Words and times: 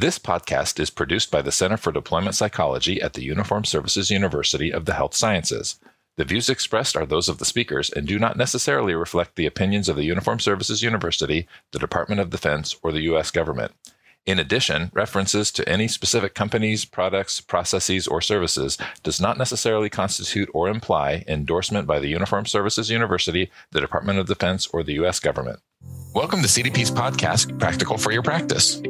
This 0.00 0.16
podcast 0.16 0.78
is 0.78 0.90
produced 0.90 1.28
by 1.32 1.42
the 1.42 1.50
Center 1.50 1.76
for 1.76 1.90
Deployment 1.90 2.36
Psychology 2.36 3.02
at 3.02 3.14
the 3.14 3.24
Uniformed 3.24 3.66
Services 3.66 4.12
University 4.12 4.72
of 4.72 4.84
the 4.84 4.94
Health 4.94 5.12
Sciences. 5.12 5.80
The 6.16 6.24
views 6.24 6.48
expressed 6.48 6.96
are 6.96 7.04
those 7.04 7.28
of 7.28 7.38
the 7.38 7.44
speakers 7.44 7.90
and 7.90 8.06
do 8.06 8.16
not 8.16 8.36
necessarily 8.36 8.94
reflect 8.94 9.34
the 9.34 9.44
opinions 9.46 9.88
of 9.88 9.96
the 9.96 10.04
Uniformed 10.04 10.40
Services 10.40 10.84
University, 10.84 11.48
the 11.72 11.80
Department 11.80 12.20
of 12.20 12.30
Defense, 12.30 12.76
or 12.80 12.92
the 12.92 13.00
U.S. 13.10 13.32
government. 13.32 13.72
In 14.24 14.38
addition, 14.38 14.92
references 14.94 15.50
to 15.50 15.68
any 15.68 15.88
specific 15.88 16.32
companies, 16.32 16.84
products, 16.84 17.40
processes, 17.40 18.06
or 18.06 18.20
services 18.20 18.78
does 19.02 19.20
not 19.20 19.36
necessarily 19.36 19.90
constitute 19.90 20.48
or 20.54 20.68
imply 20.68 21.24
endorsement 21.26 21.88
by 21.88 21.98
the 21.98 22.06
Uniformed 22.06 22.46
Services 22.46 22.88
University, 22.88 23.50
the 23.72 23.80
Department 23.80 24.20
of 24.20 24.28
Defense, 24.28 24.68
or 24.68 24.84
the 24.84 24.94
U.S. 24.94 25.18
government. 25.18 25.58
Welcome 26.14 26.42
to 26.42 26.46
CDP's 26.46 26.92
podcast, 26.92 27.58
Practical 27.58 27.98
for 27.98 28.12
Your 28.12 28.22
Practice. 28.22 28.80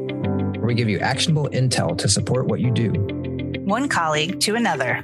Where 0.68 0.74
we 0.74 0.80
give 0.82 0.90
you 0.90 0.98
actionable 0.98 1.48
intel 1.48 1.96
to 1.96 2.10
support 2.10 2.46
what 2.46 2.60
you 2.60 2.70
do. 2.70 2.90
one 3.64 3.88
colleague 3.88 4.38
to 4.40 4.54
another. 4.54 5.02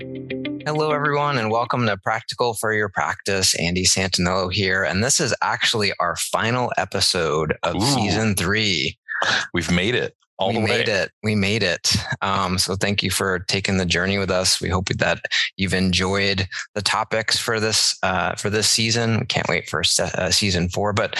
Hello, 0.66 0.90
everyone, 0.90 1.38
and 1.38 1.50
welcome 1.50 1.86
to 1.86 1.96
Practical 1.96 2.52
for 2.52 2.74
Your 2.74 2.90
Practice. 2.90 3.58
Andy 3.58 3.86
Santanello 3.86 4.52
here. 4.52 4.84
And 4.84 5.02
this 5.02 5.20
is 5.20 5.34
actually 5.40 5.94
our 5.98 6.16
final 6.16 6.70
episode 6.76 7.56
of 7.62 7.76
Ooh. 7.76 7.80
season 7.80 8.34
three. 8.34 8.98
We've 9.54 9.70
made 9.70 9.94
it 9.94 10.14
all 10.38 10.48
we 10.48 10.56
the 10.56 10.60
way. 10.60 10.66
made 10.66 10.88
it. 10.88 11.12
We 11.22 11.34
made 11.34 11.62
it. 11.62 11.96
Um, 12.20 12.58
so 12.58 12.74
thank 12.76 13.02
you 13.02 13.10
for 13.10 13.38
taking 13.38 13.78
the 13.78 13.86
journey 13.86 14.18
with 14.18 14.30
us. 14.30 14.60
We 14.60 14.68
hope 14.68 14.88
that 14.88 15.24
you've 15.56 15.72
enjoyed 15.72 16.46
the 16.74 16.82
topics 16.82 17.38
for 17.38 17.58
this 17.58 17.96
uh, 18.02 18.34
for 18.34 18.50
this 18.50 18.68
season. 18.68 19.20
We 19.20 19.26
can't 19.26 19.48
wait 19.48 19.68
for 19.68 19.82
se- 19.82 20.10
uh, 20.14 20.30
season 20.30 20.68
four, 20.68 20.92
but 20.92 21.18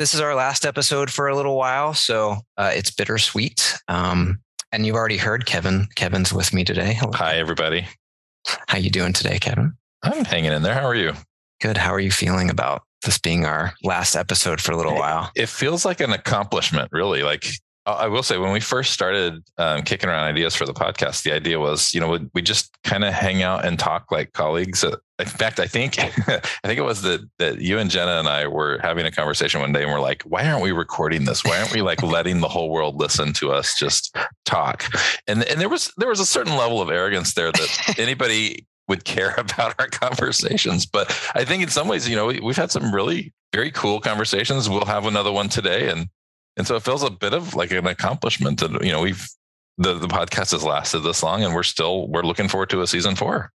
this 0.00 0.14
is 0.14 0.20
our 0.22 0.34
last 0.34 0.64
episode 0.64 1.10
for 1.10 1.28
a 1.28 1.36
little 1.36 1.58
while, 1.58 1.92
so 1.92 2.38
uh, 2.56 2.72
it's 2.74 2.90
bittersweet. 2.90 3.76
Um, 3.86 4.40
and 4.72 4.86
you've 4.86 4.96
already 4.96 5.18
heard 5.18 5.44
Kevin. 5.44 5.88
Kevin's 5.94 6.32
with 6.32 6.54
me 6.54 6.64
today. 6.64 6.94
Hello. 6.94 7.12
Hi, 7.14 7.36
everybody. 7.36 7.86
How 8.66 8.78
you 8.78 8.88
doing 8.88 9.12
today, 9.12 9.38
Kevin? 9.38 9.74
I'm 10.02 10.24
hanging 10.24 10.52
in 10.52 10.62
there. 10.62 10.72
How 10.72 10.86
are 10.86 10.94
you? 10.94 11.12
Good. 11.60 11.76
How 11.76 11.92
are 11.92 12.00
you 12.00 12.10
feeling 12.10 12.48
about 12.48 12.84
this 13.04 13.18
being 13.18 13.44
our 13.44 13.74
last 13.84 14.16
episode 14.16 14.58
for 14.58 14.72
a 14.72 14.76
little 14.78 14.94
while? 14.94 15.30
It 15.36 15.50
feels 15.50 15.84
like 15.84 16.00
an 16.00 16.14
accomplishment, 16.14 16.88
really. 16.92 17.22
Like 17.22 17.44
I 17.84 18.08
will 18.08 18.22
say, 18.22 18.38
when 18.38 18.52
we 18.52 18.60
first 18.60 18.92
started 18.92 19.42
um, 19.58 19.82
kicking 19.82 20.08
around 20.08 20.24
ideas 20.24 20.54
for 20.54 20.64
the 20.64 20.72
podcast, 20.72 21.24
the 21.24 21.32
idea 21.32 21.60
was, 21.60 21.92
you 21.92 22.00
know, 22.00 22.18
we, 22.32 22.40
just 22.40 22.74
kind 22.84 23.04
of 23.04 23.12
hang 23.12 23.42
out 23.42 23.66
and 23.66 23.78
talk 23.78 24.10
like 24.10 24.32
colleagues. 24.32 24.82
Uh, 24.82 24.96
In 25.20 25.28
fact, 25.28 25.60
I 25.60 25.66
think 25.66 25.98
I 25.98 26.40
think 26.64 26.78
it 26.78 26.84
was 26.84 27.02
that 27.02 27.28
that 27.38 27.60
you 27.60 27.78
and 27.78 27.90
Jenna 27.90 28.18
and 28.18 28.28
I 28.28 28.46
were 28.46 28.78
having 28.82 29.06
a 29.06 29.10
conversation 29.10 29.60
one 29.60 29.72
day, 29.72 29.82
and 29.82 29.92
we're 29.92 30.00
like, 30.00 30.22
"Why 30.22 30.46
aren't 30.46 30.62
we 30.62 30.72
recording 30.72 31.24
this? 31.24 31.44
Why 31.44 31.58
aren't 31.58 31.72
we 31.72 31.82
like 31.82 32.02
letting 32.02 32.40
the 32.40 32.48
whole 32.48 32.70
world 32.70 32.96
listen 32.96 33.32
to 33.34 33.52
us 33.52 33.78
just 33.78 34.16
talk?" 34.44 34.84
And 35.26 35.44
and 35.44 35.60
there 35.60 35.68
was 35.68 35.92
there 35.96 36.08
was 36.08 36.20
a 36.20 36.26
certain 36.26 36.56
level 36.56 36.80
of 36.80 36.90
arrogance 36.90 37.34
there 37.34 37.52
that 37.52 37.94
anybody 37.98 38.66
would 38.88 39.04
care 39.04 39.34
about 39.38 39.74
our 39.78 39.88
conversations. 39.88 40.84
But 40.84 41.08
I 41.34 41.44
think 41.44 41.62
in 41.62 41.68
some 41.68 41.88
ways, 41.88 42.08
you 42.08 42.16
know, 42.16 42.26
we, 42.26 42.40
we've 42.40 42.56
had 42.56 42.70
some 42.70 42.92
really 42.94 43.32
very 43.52 43.70
cool 43.70 44.00
conversations. 44.00 44.68
We'll 44.68 44.84
have 44.84 45.06
another 45.06 45.32
one 45.32 45.48
today, 45.48 45.88
and 45.88 46.08
and 46.56 46.66
so 46.66 46.76
it 46.76 46.82
feels 46.82 47.02
a 47.02 47.10
bit 47.10 47.32
of 47.32 47.54
like 47.54 47.70
an 47.70 47.86
accomplishment 47.86 48.60
that 48.60 48.84
you 48.84 48.92
know 48.92 49.00
we've 49.00 49.26
the 49.78 49.94
the 49.94 50.08
podcast 50.08 50.52
has 50.52 50.62
lasted 50.62 51.00
this 51.00 51.22
long, 51.22 51.42
and 51.42 51.54
we're 51.54 51.62
still 51.62 52.08
we're 52.08 52.22
looking 52.22 52.48
forward 52.48 52.70
to 52.70 52.82
a 52.82 52.86
season 52.86 53.16
four. 53.16 53.50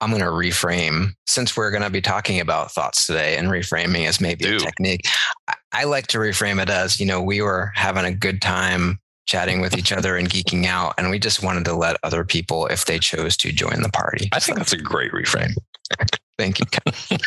I'm 0.00 0.10
going 0.10 0.22
to 0.22 0.28
reframe 0.28 1.12
since 1.26 1.56
we're 1.56 1.70
going 1.70 1.82
to 1.82 1.90
be 1.90 2.00
talking 2.00 2.40
about 2.40 2.72
thoughts 2.72 3.06
today, 3.06 3.36
and 3.36 3.48
reframing 3.48 4.08
is 4.08 4.20
maybe 4.20 4.44
Do. 4.44 4.56
a 4.56 4.58
technique. 4.58 5.06
I, 5.48 5.54
I 5.72 5.84
like 5.84 6.06
to 6.08 6.18
reframe 6.18 6.60
it 6.62 6.70
as 6.70 6.98
you 6.98 7.06
know 7.06 7.22
we 7.22 7.42
were 7.42 7.72
having 7.74 8.04
a 8.04 8.12
good 8.12 8.40
time 8.40 8.98
chatting 9.26 9.60
with 9.60 9.76
each 9.76 9.92
other 9.92 10.16
and 10.16 10.28
geeking 10.28 10.66
out, 10.66 10.94
and 10.98 11.10
we 11.10 11.18
just 11.18 11.42
wanted 11.42 11.64
to 11.66 11.74
let 11.74 11.96
other 12.02 12.24
people, 12.24 12.66
if 12.66 12.86
they 12.86 12.98
chose 12.98 13.36
to, 13.36 13.52
join 13.52 13.82
the 13.82 13.90
party. 13.90 14.28
I 14.32 14.40
think 14.40 14.58
that's 14.58 14.72
a 14.72 14.78
great 14.78 15.12
reframe. 15.12 15.54
Thank 16.38 16.60
you. 16.60 16.66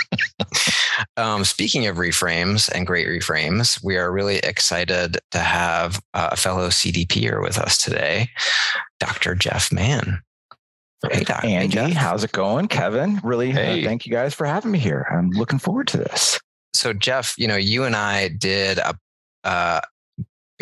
Um, 1.17 1.43
speaking 1.43 1.87
of 1.87 1.97
reframes 1.97 2.71
and 2.71 2.87
great 2.87 3.07
reframes, 3.07 3.83
we 3.83 3.97
are 3.97 4.11
really 4.11 4.37
excited 4.37 5.17
to 5.31 5.39
have 5.39 6.01
uh, 6.13 6.29
a 6.31 6.35
fellow 6.35 6.69
CDPer 6.69 7.41
with 7.41 7.57
us 7.57 7.77
today, 7.77 8.29
Dr. 8.99 9.35
Jeff 9.35 9.71
Mann. 9.71 10.21
Hey, 11.11 11.23
Doc. 11.23 11.41
Hey, 11.41 11.53
Andy, 11.53 11.67
Jeff. 11.69 11.93
how's 11.93 12.23
it 12.23 12.31
going? 12.31 12.67
Kevin, 12.67 13.19
really 13.23 13.51
uh, 13.51 13.85
thank 13.85 14.05
you 14.05 14.11
guys 14.11 14.33
for 14.33 14.45
having 14.45 14.71
me 14.71 14.79
here. 14.79 15.05
I'm 15.11 15.29
looking 15.31 15.59
forward 15.59 15.87
to 15.89 15.97
this. 15.97 16.39
So, 16.73 16.93
Jeff, 16.93 17.35
you 17.37 17.47
know, 17.47 17.55
you 17.55 17.83
and 17.83 17.95
I 17.95 18.29
did 18.29 18.77
a, 18.77 18.95
uh, 19.43 19.81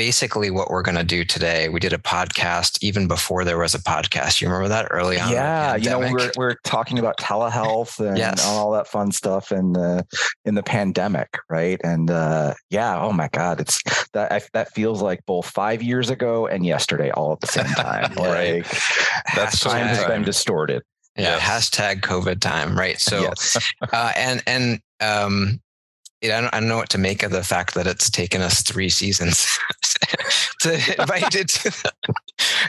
basically 0.05 0.49
what 0.49 0.71
we're 0.71 0.81
going 0.81 0.97
to 0.97 1.03
do 1.03 1.23
today. 1.23 1.69
We 1.69 1.79
did 1.79 1.93
a 1.93 1.99
podcast 1.99 2.79
even 2.81 3.07
before 3.07 3.45
there 3.45 3.59
was 3.59 3.75
a 3.75 3.79
podcast. 3.79 4.41
You 4.41 4.47
remember 4.47 4.67
that 4.69 4.87
early 4.89 5.19
on? 5.19 5.31
yeah, 5.31 5.75
you 5.75 5.91
know, 5.91 5.99
we're 5.99 6.07
pandemic? 6.07 6.35
we're 6.37 6.55
talking 6.63 6.97
about 6.97 7.17
telehealth 7.17 7.99
and 8.03 8.17
Yes. 8.17 8.43
all 8.43 8.71
that 8.71 8.87
fun 8.87 9.11
stuff 9.11 9.51
in 9.51 9.73
the 9.73 10.03
in 10.43 10.55
the 10.55 10.63
pandemic, 10.63 11.29
right? 11.51 11.79
And 11.83 12.09
uh, 12.09 12.55
yeah, 12.71 12.99
oh 12.99 13.11
my 13.13 13.29
God, 13.31 13.61
it's 13.61 13.79
that 14.13 14.31
I, 14.31 14.41
that 14.53 14.73
feels 14.73 15.03
like 15.03 15.19
both 15.27 15.45
five 15.45 15.83
years 15.83 16.09
ago 16.09 16.47
and 16.47 16.65
yesterday 16.65 17.11
all 17.11 17.33
at 17.33 17.41
the 17.41 17.47
same 17.47 17.65
time. 17.75 18.11
Right. 18.17 18.63
Like 18.65 18.81
That's 19.35 19.59
so 19.59 19.69
time 19.69 19.85
has 19.85 20.03
been 20.05 20.23
distorted. 20.23 20.81
yeah, 21.15 21.35
Yes. 21.35 21.69
hashtag 21.69 22.01
COVID 22.01 22.39
time, 22.39 22.75
right? 22.75 22.99
So, 22.99 23.21
yes. 23.21 23.55
uh, 23.93 24.13
and 24.15 24.41
and 24.47 24.79
um, 24.99 25.61
you 26.21 26.31
I 26.31 26.41
don't, 26.41 26.53
I 26.53 26.59
don't 26.59 26.69
know 26.69 26.77
what 26.77 26.89
to 26.89 26.97
make 26.97 27.23
of 27.23 27.31
the 27.31 27.43
fact 27.43 27.73
that 27.73 27.87
it's 27.87 28.09
taken 28.09 28.41
us 28.41 28.61
three 28.61 28.89
seasons 28.89 29.47
to 30.61 30.73
invite 30.99 31.35
it. 31.35 31.47
To, 31.49 31.91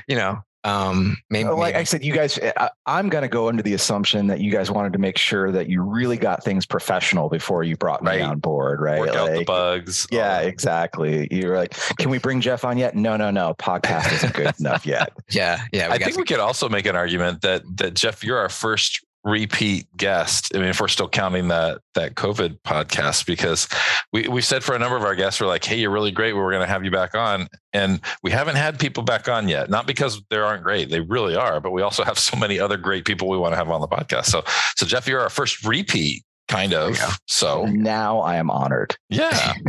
you 0.06 0.16
know, 0.16 0.42
um, 0.64 1.16
maybe, 1.28 1.48
Oh, 1.48 1.56
like 1.56 1.74
I 1.74 1.84
said, 1.84 2.04
you 2.04 2.12
guys, 2.12 2.38
I, 2.56 2.70
I'm 2.86 3.08
going 3.08 3.22
to 3.22 3.28
go 3.28 3.48
under 3.48 3.62
the 3.62 3.74
assumption 3.74 4.28
that 4.28 4.40
you 4.40 4.52
guys 4.52 4.70
wanted 4.70 4.92
to 4.92 4.98
make 4.98 5.18
sure 5.18 5.50
that 5.50 5.68
you 5.68 5.82
really 5.82 6.16
got 6.16 6.44
things 6.44 6.66
professional 6.66 7.28
before 7.28 7.64
you 7.64 7.76
brought 7.76 8.02
me 8.02 8.20
on 8.20 8.38
board, 8.38 8.80
right? 8.80 9.00
Work 9.00 9.10
out 9.10 9.32
the 9.32 9.44
bugs. 9.44 10.06
Yeah, 10.10 10.40
that. 10.40 10.46
exactly. 10.46 11.28
You're 11.30 11.56
like, 11.56 11.74
can 11.98 12.10
we 12.10 12.19
bring 12.19 12.40
Jeff 12.40 12.64
on 12.64 12.78
yet? 12.78 12.94
No, 12.94 13.16
no, 13.16 13.30
no. 13.30 13.54
Podcast 13.54 14.12
isn't 14.12 14.34
good 14.34 14.54
enough 14.60 14.86
yet. 14.86 15.12
yeah, 15.30 15.64
yeah. 15.72 15.90
I 15.90 15.98
got 15.98 16.06
think 16.06 16.19
we 16.19 16.24
could 16.24 16.40
also 16.40 16.69
make 16.69 16.86
an 16.86 16.96
argument 16.96 17.42
that 17.42 17.62
that 17.76 17.94
Jeff, 17.94 18.22
you're 18.22 18.38
our 18.38 18.48
first 18.48 19.04
repeat 19.24 19.86
guest. 19.96 20.52
I 20.54 20.58
mean, 20.58 20.68
if 20.68 20.80
we're 20.80 20.88
still 20.88 21.08
counting 21.08 21.48
that 21.48 21.80
that 21.94 22.14
COVID 22.14 22.60
podcast, 22.62 23.26
because 23.26 23.68
we 24.12 24.26
we 24.28 24.40
said 24.42 24.64
for 24.64 24.74
a 24.74 24.78
number 24.78 24.96
of 24.96 25.04
our 25.04 25.14
guests, 25.14 25.40
we're 25.40 25.46
like, 25.46 25.64
hey, 25.64 25.78
you're 25.78 25.90
really 25.90 26.10
great. 26.10 26.34
We're 26.34 26.50
going 26.50 26.62
to 26.66 26.72
have 26.72 26.84
you 26.84 26.90
back 26.90 27.14
on, 27.14 27.48
and 27.72 28.00
we 28.22 28.30
haven't 28.30 28.56
had 28.56 28.78
people 28.78 29.02
back 29.02 29.28
on 29.28 29.48
yet. 29.48 29.70
Not 29.70 29.86
because 29.86 30.22
they 30.30 30.36
aren't 30.36 30.62
great, 30.62 30.90
they 30.90 31.00
really 31.00 31.36
are, 31.36 31.60
but 31.60 31.70
we 31.72 31.82
also 31.82 32.04
have 32.04 32.18
so 32.18 32.36
many 32.36 32.58
other 32.58 32.76
great 32.76 33.04
people 33.04 33.28
we 33.28 33.38
want 33.38 33.52
to 33.52 33.56
have 33.56 33.70
on 33.70 33.80
the 33.80 33.88
podcast. 33.88 34.26
So, 34.26 34.42
so 34.76 34.86
Jeff, 34.86 35.06
you're 35.06 35.20
our 35.20 35.30
first 35.30 35.64
repeat, 35.64 36.24
kind 36.48 36.74
of. 36.74 36.96
There 36.96 37.06
we 37.06 37.14
So, 37.28 37.64
Now 37.66 38.20
I 38.20 38.36
am 38.36 38.50
honored. 38.50 38.96
yeah, 39.08 39.54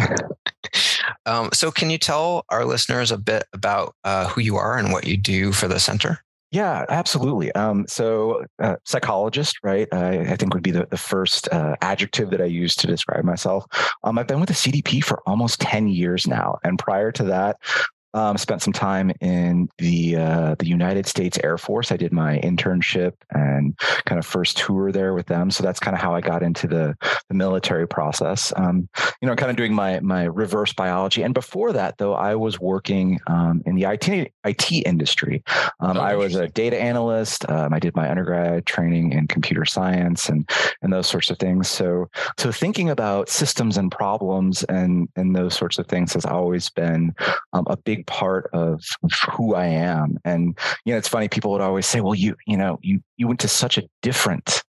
Um, 1.25 1.49
so, 1.53 1.71
can 1.71 1.89
you 1.89 1.97
tell 1.97 2.45
our 2.49 2.65
listeners 2.65 3.11
a 3.11 3.17
bit 3.17 3.45
about 3.53 3.95
uh, 4.03 4.27
who 4.27 4.41
you 4.41 4.57
are 4.57 4.77
and 4.77 4.91
what 4.91 5.05
you 5.05 5.17
do 5.17 5.51
for 5.51 5.67
the 5.67 5.79
center? 5.79 6.19
Yeah, 6.53 6.85
absolutely. 6.87 7.51
Um, 7.53 7.85
so, 7.87 8.45
uh, 8.59 8.75
psychologist, 8.85 9.57
right? 9.63 9.87
I, 9.91 10.19
I 10.19 10.35
think 10.35 10.53
would 10.53 10.61
be 10.61 10.69
the, 10.69 10.85
the 10.85 10.97
first 10.97 11.49
uh, 11.51 11.75
adjective 11.81 12.29
that 12.29 12.41
I 12.41 12.45
use 12.45 12.75
to 12.75 12.85
describe 12.85 13.23
myself. 13.23 13.65
Um, 14.03 14.19
I've 14.19 14.27
been 14.27 14.39
with 14.39 14.49
the 14.49 14.53
CDP 14.53 15.03
for 15.03 15.19
almost 15.25 15.59
10 15.61 15.87
years 15.87 16.27
now. 16.27 16.59
And 16.63 16.77
prior 16.77 17.11
to 17.13 17.23
that, 17.23 17.57
um, 18.13 18.37
spent 18.37 18.61
some 18.61 18.73
time 18.73 19.11
in 19.21 19.69
the 19.77 20.15
uh, 20.17 20.55
the 20.59 20.67
United 20.67 21.07
States 21.07 21.37
Air 21.43 21.57
Force. 21.57 21.91
I 21.91 21.97
did 21.97 22.11
my 22.11 22.39
internship 22.39 23.13
and 23.31 23.77
kind 24.05 24.19
of 24.19 24.25
first 24.25 24.57
tour 24.57 24.91
there 24.91 25.13
with 25.13 25.27
them. 25.27 25.51
So 25.51 25.63
that's 25.63 25.79
kind 25.79 25.95
of 25.95 26.01
how 26.01 26.13
I 26.13 26.21
got 26.21 26.43
into 26.43 26.67
the, 26.67 26.95
the 27.27 27.33
military 27.33 27.87
process. 27.87 28.53
Um, 28.55 28.89
you 29.21 29.27
know, 29.27 29.35
kind 29.35 29.51
of 29.51 29.57
doing 29.57 29.73
my 29.73 29.99
my 30.01 30.23
reverse 30.23 30.73
biology. 30.73 31.23
And 31.23 31.33
before 31.33 31.73
that, 31.73 31.97
though, 31.97 32.13
I 32.13 32.35
was 32.35 32.59
working 32.59 33.19
um, 33.27 33.61
in 33.65 33.75
the 33.75 33.83
IT 33.85 34.31
IT 34.43 34.71
industry. 34.85 35.43
Um, 35.79 35.97
Oh, 35.97 36.01
I 36.01 36.15
was 36.15 36.35
a 36.35 36.47
data 36.47 36.79
analyst. 36.79 37.49
Um, 37.49 37.73
I 37.73 37.79
did 37.79 37.95
my 37.95 38.09
undergrad 38.09 38.65
training 38.65 39.13
in 39.13 39.27
computer 39.27 39.65
science 39.65 40.29
and 40.29 40.49
and 40.81 40.91
those 40.91 41.07
sorts 41.07 41.29
of 41.29 41.37
things. 41.37 41.69
So 41.69 42.09
so 42.37 42.51
thinking 42.51 42.89
about 42.89 43.29
systems 43.29 43.77
and 43.77 43.91
problems 43.91 44.63
and 44.63 45.07
and 45.15 45.35
those 45.35 45.55
sorts 45.55 45.77
of 45.77 45.87
things 45.87 46.13
has 46.13 46.25
always 46.25 46.69
been 46.69 47.13
um, 47.53 47.65
a 47.67 47.77
big 47.77 48.02
part 48.03 48.49
of, 48.53 48.81
of 49.03 49.11
who 49.33 49.55
I 49.55 49.65
am. 49.67 50.17
And 50.25 50.57
you 50.85 50.93
know, 50.93 50.97
it's 50.97 51.07
funny. 51.07 51.27
People 51.27 51.51
would 51.51 51.61
always 51.61 51.85
say, 51.85 52.01
"Well, 52.01 52.15
you 52.15 52.35
you 52.47 52.57
know 52.57 52.79
you 52.81 53.01
you 53.17 53.27
went 53.27 53.39
to 53.41 53.47
such 53.47 53.77
a 53.77 53.83
different 54.01 54.63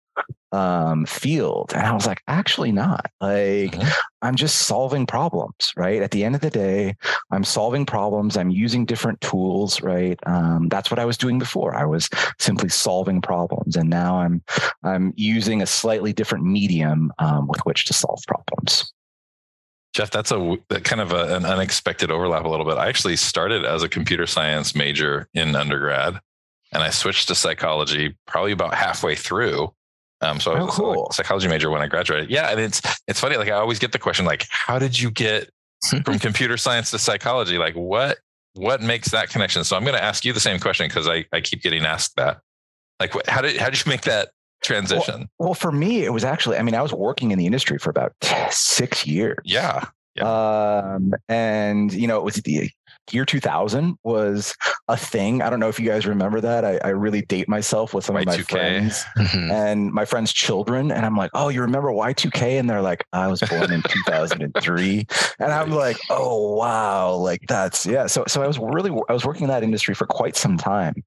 um, 0.52 1.06
field," 1.06 1.72
and 1.74 1.86
I 1.86 1.94
was 1.94 2.06
like, 2.06 2.22
"Actually, 2.28 2.72
not. 2.72 3.06
Like, 3.22 3.72
Mhm. 3.72 3.92
I'm 4.22 4.36
just 4.36 4.68
solving 4.68 5.06
problems, 5.08 5.72
right? 5.78 6.02
At 6.02 6.12
the 6.12 6.24
end 6.24 6.36
of 6.36 6.42
the 6.42 6.50
day, 6.50 6.96
I'm 7.32 7.44
solving 7.44 7.86
problems. 7.86 8.38
I'm 8.38 8.50
using 8.52 8.86
different 8.86 9.20
tools, 9.22 9.82
right? 9.82 10.20
Um, 10.28 10.68
that's 10.70 10.92
what 10.92 11.00
I 11.00 11.06
was 11.06 11.18
doing 11.18 11.40
before. 11.40 11.74
I 11.76 11.86
was 11.86 12.10
simply 12.40 12.70
solving 12.70 13.22
problems, 13.22 13.76
and 13.78 13.90
now 13.90 14.20
I'm 14.20 14.44
I'm 14.84 15.14
using 15.16 15.62
a 15.62 15.66
slightly 15.66 16.14
different 16.14 16.46
medium 16.46 17.12
um, 17.20 17.48
with 17.48 17.62
which 17.62 17.86
to 17.86 17.94
solve 17.94 18.20
problems. 18.28 18.92
Jeff, 19.94 20.10
that's 20.12 20.32
a 20.32 20.58
kind 20.84 21.02
of 21.02 21.12
a, 21.12 21.36
an 21.36 21.46
unexpected 21.46 22.12
overlap 22.12 22.46
a 22.46 22.48
little 22.50 22.66
bit. 22.66 22.78
I 22.78 22.88
actually 22.88 23.18
started 23.18 23.66
as 23.66 23.84
a 23.84 23.90
computer 23.90 24.26
science 24.26 24.74
major 24.74 25.28
in 25.34 25.56
undergrad, 25.56 26.20
and 26.72 26.82
I 26.82 26.90
switched 26.92 27.28
to 27.28 27.36
psychology 27.36 28.16
probably 28.26 28.54
about 28.54 28.74
halfway 28.74 29.16
through. 29.16 29.74
Um, 30.22 30.40
so 30.40 30.54
I 30.54 30.60
Oh, 30.60 30.66
was 30.66 30.76
cool. 30.76 31.08
a 31.10 31.14
psychology 31.14 31.48
major 31.50 31.70
when 31.70 31.82
I 31.82 31.88
graduated. 31.88 32.30
Yeah, 32.30 32.52
and 32.52 32.60
it's 32.60 32.82
it's 33.08 33.20
funny. 33.20 33.36
Like 33.38 33.50
I 33.50 33.54
always 33.54 33.80
get 33.80 33.92
the 33.92 34.00
question, 34.00 34.26
like, 34.26 34.46
how 34.50 34.80
did 34.80 34.98
you 35.00 35.12
get 35.12 35.50
from 36.06 36.20
computer 36.20 36.56
science 36.58 36.92
to 36.92 37.00
psychology? 37.00 37.58
Like, 37.58 37.74
what 37.76 38.20
what 38.54 38.82
makes 38.82 39.10
that 39.10 39.30
connection? 39.30 39.64
So 39.64 39.76
I'm 39.76 39.84
going 39.84 39.96
to 39.98 40.04
ask 40.04 40.24
you 40.24 40.32
the 40.34 40.40
same 40.40 40.60
question 40.60 40.88
because 40.88 41.08
I 41.08 41.26
I 41.34 41.42
keep 41.42 41.62
getting 41.64 41.84
asked 41.86 42.16
that. 42.18 42.40
Like, 43.00 43.16
what, 43.16 43.28
how 43.30 43.42
did 43.42 43.58
how 43.58 43.70
did 43.70 43.84
you 43.86 43.90
make 43.90 44.02
that 44.04 44.30
transition? 44.62 45.30
Well, 45.40 45.54
for 45.54 45.72
me, 45.72 46.04
it 46.04 46.14
was 46.14 46.24
actually, 46.24 46.58
I 46.58 46.64
mean, 46.64 46.76
I 46.76 46.82
was 46.82 46.94
working 46.94 47.32
in 47.32 47.40
the 47.40 47.46
industry 47.46 47.78
for 47.78 47.90
about 47.90 48.14
six 48.50 49.06
years. 49.06 49.40
yeah, 50.16 50.26
Um, 50.26 51.14
and 51.30 51.94
you 51.94 52.08
know, 52.08 52.18
it 52.18 52.24
was 52.24 52.36
the 52.36 52.70
year 53.12 53.26
2000 53.26 53.98
was 54.04 54.56
a 54.88 54.96
thing. 54.96 55.42
I 55.42 55.50
don't 55.50 55.60
know 55.60 55.68
if 55.70 55.80
you 55.80 55.86
guys 55.88 56.06
remember 56.06 56.40
that. 56.42 56.64
I, 56.64 56.78
I 56.84 56.90
really 56.90 57.22
date 57.24 57.50
myself 57.50 57.94
with 57.94 58.06
some 58.06 58.16
of 58.16 58.26
my 58.26 58.38
Y2K. 58.38 58.46
friends 58.50 59.04
Mhm. 59.18 59.52
and 59.52 59.92
my 59.92 60.06
friends' 60.06 60.32
children. 60.32 60.92
And 60.92 61.06
I'm 61.06 61.16
like, 61.16 61.32
oh, 61.34 61.50
you 61.50 61.62
remember 61.62 61.90
Y2K? 61.90 62.60
And 62.60 62.70
they're 62.70 62.82
like, 62.82 63.06
I 63.14 63.28
was 63.28 63.42
born 63.42 63.72
in 63.72 63.82
2003. 63.82 65.08
And 65.40 65.52
I'm 65.52 65.72
like, 65.72 65.98
oh, 66.10 66.56
wow. 66.56 67.16
Like 67.16 67.42
that's, 67.48 67.86
yeah. 67.86 68.08
So, 68.08 68.24
so 68.28 68.42
I 68.44 68.48
was 68.48 68.60
really, 68.60 68.92
I 69.10 69.14
was 69.14 69.26
working 69.26 69.44
in 69.44 69.50
that 69.50 69.64
industry 69.64 69.94
for 69.96 70.06
quite 70.06 70.36
some 70.36 70.58
time. 70.58 71.04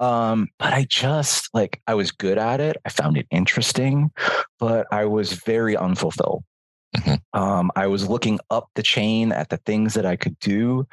Um, 0.00 0.48
but 0.58 0.72
I 0.72 0.86
just 0.88 1.48
like, 1.54 1.80
I 1.86 1.94
was 1.94 2.10
good 2.12 2.38
at 2.38 2.60
it. 2.60 2.76
I 2.84 2.88
found 2.88 3.16
it 3.16 3.26
interesting, 3.30 4.10
but 4.58 4.86
I 4.92 5.04
was 5.06 5.32
very 5.34 5.76
unfulfilled. 5.76 6.44
Mhm. 6.96 7.20
Um, 7.32 7.70
I 7.74 7.86
was 7.86 8.06
looking 8.08 8.38
up 8.50 8.68
the 8.74 8.82
chain 8.82 9.32
at 9.32 9.48
the 9.48 9.56
things 9.58 9.94
that 9.94 10.04
I 10.04 10.14
could 10.16 10.38
do, 10.40 10.86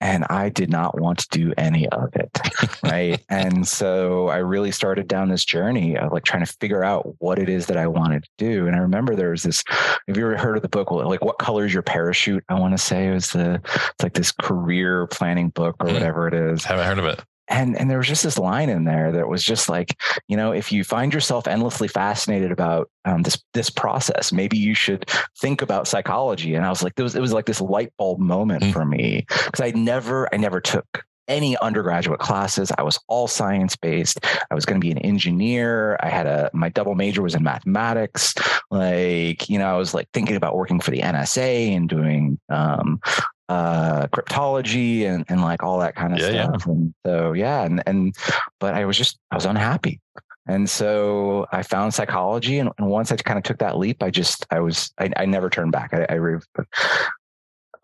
and 0.00 0.24
I 0.28 0.48
did 0.50 0.70
not 0.70 1.00
want 1.00 1.18
to 1.20 1.28
do 1.30 1.52
any 1.56 1.88
of 1.88 2.14
it. 2.14 2.38
right. 2.82 3.20
and 3.28 3.66
so 3.66 4.28
I 4.28 4.38
really 4.38 4.70
started 4.70 5.08
down 5.08 5.28
this 5.28 5.44
journey 5.44 5.96
of 5.96 6.12
like 6.12 6.24
trying 6.24 6.44
to 6.44 6.52
figure 6.60 6.84
out 6.84 7.14
what 7.18 7.38
it 7.38 7.48
is 7.48 7.66
that 7.66 7.76
I 7.76 7.86
wanted 7.86 8.24
to 8.24 8.30
do. 8.38 8.66
And 8.66 8.76
I 8.76 8.80
remember 8.80 9.16
there 9.16 9.30
was 9.30 9.42
this, 9.42 9.62
have 10.06 10.16
you 10.16 10.26
ever 10.26 10.36
heard 10.36 10.56
of 10.56 10.62
the 10.62 10.68
book, 10.68 10.90
like 10.90 11.24
What 11.24 11.38
Color 11.38 11.64
is 11.66 11.72
Your 11.72 11.82
Parachute? 11.82 12.44
I 12.48 12.54
want 12.54 12.74
to 12.74 12.78
say 12.78 13.08
it 13.08 13.14
was 13.14 13.30
the, 13.30 13.54
it's 13.64 14.02
like 14.02 14.14
this 14.14 14.32
career 14.32 15.06
planning 15.06 15.48
book 15.50 15.76
or 15.80 15.86
Mhm. 15.86 15.94
whatever 15.94 16.28
it 16.28 16.34
is 16.34 16.64
haven't 16.64 16.86
heard 16.86 16.98
of 16.98 17.04
it. 17.06 17.24
And 17.48 17.76
and 17.78 17.90
there 17.90 17.98
was 17.98 18.08
just 18.08 18.22
this 18.24 18.38
line 18.38 18.68
in 18.68 18.84
there 18.84 19.12
that 19.12 19.28
was 19.28 19.42
just 19.42 19.68
like 19.68 19.96
you 20.28 20.36
know 20.36 20.52
if 20.52 20.72
you 20.72 20.82
find 20.84 21.14
yourself 21.14 21.46
endlessly 21.46 21.88
fascinated 21.88 22.50
about 22.50 22.90
um, 23.04 23.22
this 23.22 23.42
this 23.54 23.70
process 23.70 24.32
maybe 24.32 24.58
you 24.58 24.74
should 24.74 25.08
think 25.38 25.62
about 25.62 25.86
psychology. 25.88 26.54
And 26.54 26.64
i 26.66 26.70
was 26.70 26.82
like 26.82 26.94
there 26.96 27.04
was 27.04 27.14
it 27.14 27.20
was 27.20 27.32
like 27.32 27.46
this 27.46 27.60
light 27.60 27.92
bulb 27.98 28.18
moment 28.18 28.62
Mm. 28.64 28.72
for 28.72 28.84
me 28.84 29.24
because 29.28 29.60
i 29.60 29.70
never 29.72 30.32
i 30.34 30.36
never 30.36 30.60
took 30.60 31.04
any 31.28 31.56
undergraduate 31.58 32.20
classes. 32.20 32.70
I 32.78 32.84
was 32.84 33.00
all 33.08 33.26
science 33.26 33.74
based 33.74 34.24
i 34.50 34.54
was 34.54 34.64
going 34.64 34.80
to 34.80 34.84
be 34.84 34.92
an 34.92 34.98
engineer. 34.98 35.96
I 36.00 36.08
had 36.08 36.26
a 36.26 36.50
my 36.52 36.68
double 36.68 36.94
major 36.94 37.20
was 37.20 37.34
in 37.34 37.42
mathematics. 37.42 38.32
Like 38.70 39.48
you 39.50 39.58
know 39.58 39.66
i 39.74 39.76
was 39.76 39.92
like 39.92 40.08
thinking 40.12 40.36
about 40.36 40.56
working 40.56 40.78
for 40.80 40.90
the 40.92 41.00
nsa 41.00 41.76
and 41.76 41.88
doing 41.88 42.38
um 42.48 43.00
uh 43.48 44.06
cryptology 44.08 45.04
and, 45.04 45.24
and 45.28 45.40
like 45.40 45.62
all 45.62 45.78
that 45.78 45.94
kind 45.94 46.12
of 46.12 46.18
Yeah, 46.20 46.30
yeah. 46.30 46.44
stuff. 46.48 46.66
And 46.66 46.94
so 47.06 47.32
yeah 47.32 47.62
and 47.62 47.82
and 47.86 48.14
but 48.58 48.74
i 48.74 48.84
was 48.84 48.96
just 48.98 49.18
i 49.30 49.34
was 49.34 49.46
unhappy. 49.46 50.00
And 50.48 50.68
so 50.70 51.46
i 51.52 51.62
found 51.62 51.94
psychology 51.94 52.58
and, 52.58 52.70
and 52.78 52.88
once 52.88 53.12
i 53.12 53.16
kind 53.16 53.38
of 53.38 53.44
took 53.44 53.58
that 53.58 53.78
leap 53.78 54.02
i 54.02 54.10
just 54.10 54.46
i 54.50 54.58
was 54.60 54.92
i, 54.98 55.10
I 55.16 55.26
never 55.26 55.48
turned 55.50 55.72
back. 55.72 55.92
I, 55.94 56.06
I 56.08 56.14
re- 56.14 56.40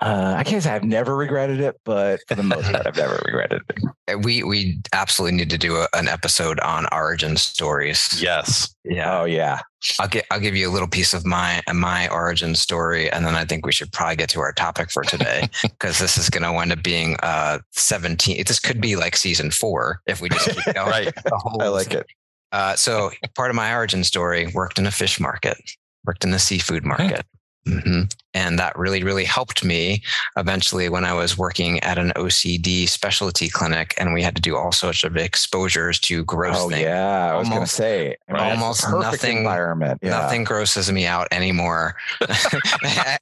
uh, 0.03 0.35
I 0.37 0.43
can't 0.43 0.63
say 0.63 0.73
I've 0.73 0.83
never 0.83 1.15
regretted 1.15 1.61
it, 1.61 1.81
but 1.85 2.21
for 2.27 2.35
the 2.35 2.43
most 2.43 2.71
part, 2.71 2.87
I've 2.87 2.97
never 2.97 3.23
regretted 3.25 3.63
it. 3.69 4.17
We 4.25 4.43
we 4.43 4.81
absolutely 4.93 5.39
need 5.39 5.51
to 5.51 5.59
do 5.59 5.77
a, 5.77 5.89
an 5.95 6.09
episode 6.09 6.59
on 6.61 6.87
origin 6.91 7.37
stories. 7.37 8.21
Yes. 8.21 8.75
Yeah. 8.85 9.21
Oh 9.21 9.25
yeah, 9.25 9.61
I'll 10.01 10.09
get 10.09 10.27
I'll 10.33 10.41
give 10.41 10.57
you 10.57 10.69
a 10.69 10.73
little 10.73 10.89
piece 10.89 11.15
of 11.15 11.25
my 11.25 11.63
my 11.73 12.09
origin 12.09 12.57
story, 12.57 13.11
and 13.13 13.25
then 13.25 13.37
I 13.37 13.45
think 13.45 13.65
we 13.65 13.73
should 13.73 13.93
probably 13.93 14.17
get 14.17 14.29
to 14.31 14.41
our 14.41 14.53
topic 14.53 14.91
for 14.91 15.05
today 15.05 15.49
because 15.63 16.01
this 16.01 16.19
is 16.19 16.29
going 16.29 16.43
to 16.43 16.53
wind 16.53 16.73
up 16.73 16.83
being 16.83 17.17
uh 17.23 17.61
17. 17.71 18.43
This 18.45 18.59
could 18.59 18.81
be 18.81 18.97
like 18.97 19.17
season 19.17 19.53
four 19.53 20.01
if 20.07 20.21
we 20.21 20.29
just 20.31 20.51
keep 20.51 20.65
going. 20.75 20.91
Right. 20.91 21.15
The 21.15 21.37
whole 21.37 21.63
I 21.63 21.69
like 21.69 21.95
it. 21.95 22.07
Uh, 22.51 22.75
so 22.75 23.11
part 23.35 23.51
of 23.51 23.57
my 23.57 23.73
origin 23.73 24.03
story 24.05 24.51
worked 24.53 24.79
in 24.79 24.87
a 24.87 24.91
fish 24.91 25.21
market, 25.21 25.57
worked 26.05 26.25
in 26.25 26.33
the 26.33 26.39
seafood 26.39 26.85
market. 26.85 27.25
Hmm 27.67 28.03
And 28.35 28.59
that 28.59 28.77
really, 28.79 29.05
really 29.05 29.25
helped 29.25 29.63
me 29.65 30.03
eventually 30.37 30.89
when 30.89 31.05
I 31.05 31.13
was 31.13 31.37
working 31.39 31.79
at 31.81 31.99
an 31.99 32.13
OCD 32.17 32.89
specialty 32.89 33.49
clinic 33.49 33.95
and 33.99 34.13
we 34.15 34.23
had 34.23 34.35
to 34.37 34.43
do 34.43 34.57
all 34.57 34.73
sorts 34.73 35.05
of 35.05 35.17
exposures 35.17 36.01
to 36.01 36.25
gross 36.25 36.57
Oh 36.59 36.71
things. 36.71 36.83
yeah, 36.83 37.33
I 37.33 37.37
was 37.37 37.49
going 37.49 37.61
to 37.61 37.67
say 37.67 38.17
I 38.29 38.33
mean, 38.33 38.43
almost 38.43 38.83
it's 38.83 38.91
perfect 38.91 39.13
nothing- 39.23 39.39
environment. 39.39 40.01
Yeah. 40.03 40.11
Nothing 40.11 40.45
grosses 40.45 40.91
me 40.91 41.07
out 41.07 41.29
anymore 41.31 41.95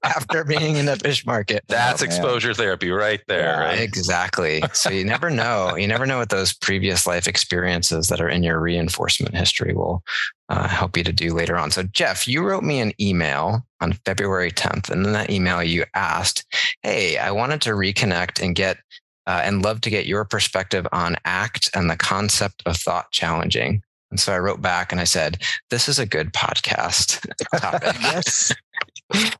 after 0.04 0.44
being 0.44 0.76
in 0.76 0.86
the 0.86 0.96
fish 0.96 1.26
market. 1.26 1.64
That's 1.68 2.02
Oh, 2.02 2.06
man. 2.06 2.12
exposure 2.14 2.54
therapy 2.54 2.90
right 2.90 3.20
there. 3.28 3.40
Yeah. 3.40 3.60
Right. 3.60 3.80
Exactly. 3.80 4.62
So 4.72 4.90
you 4.90 5.04
never 5.04 5.30
know. 5.30 5.76
You 5.76 5.86
never 5.88 6.06
know 6.06 6.18
what 6.18 6.30
those 6.30 6.52
previous 6.52 7.06
life 7.06 7.26
experiences 7.26 8.06
that 8.08 8.20
are 8.20 8.28
in 8.28 8.42
your 8.42 8.60
reinforcement 8.60 9.34
history 9.34 9.74
will 9.74 10.02
uh, 10.50 10.68
help 10.68 10.96
you 10.96 11.04
to 11.04 11.12
do 11.12 11.32
later 11.32 11.56
on. 11.56 11.70
So, 11.70 11.84
Jeff, 11.84 12.26
you 12.26 12.42
wrote 12.42 12.64
me 12.64 12.80
an 12.80 12.92
email 13.00 13.64
on 13.80 13.92
February 14.04 14.50
10th. 14.50 14.90
And 14.90 15.06
in 15.06 15.12
that 15.12 15.30
email, 15.30 15.62
you 15.62 15.84
asked, 15.94 16.44
Hey, 16.82 17.16
I 17.16 17.30
wanted 17.30 17.62
to 17.62 17.70
reconnect 17.70 18.42
and 18.42 18.54
get 18.54 18.78
uh, 19.26 19.42
and 19.44 19.62
love 19.62 19.80
to 19.82 19.90
get 19.90 20.06
your 20.06 20.24
perspective 20.24 20.86
on 20.92 21.16
ACT 21.24 21.70
and 21.74 21.88
the 21.88 21.96
concept 21.96 22.62
of 22.66 22.76
thought 22.76 23.12
challenging. 23.12 23.82
And 24.10 24.18
so 24.18 24.32
I 24.32 24.40
wrote 24.40 24.60
back 24.60 24.90
and 24.90 25.00
I 25.00 25.04
said, 25.04 25.40
This 25.70 25.88
is 25.88 26.00
a 26.00 26.06
good 26.06 26.32
podcast 26.32 27.24
topic. 27.60 27.96
yes. 28.00 28.52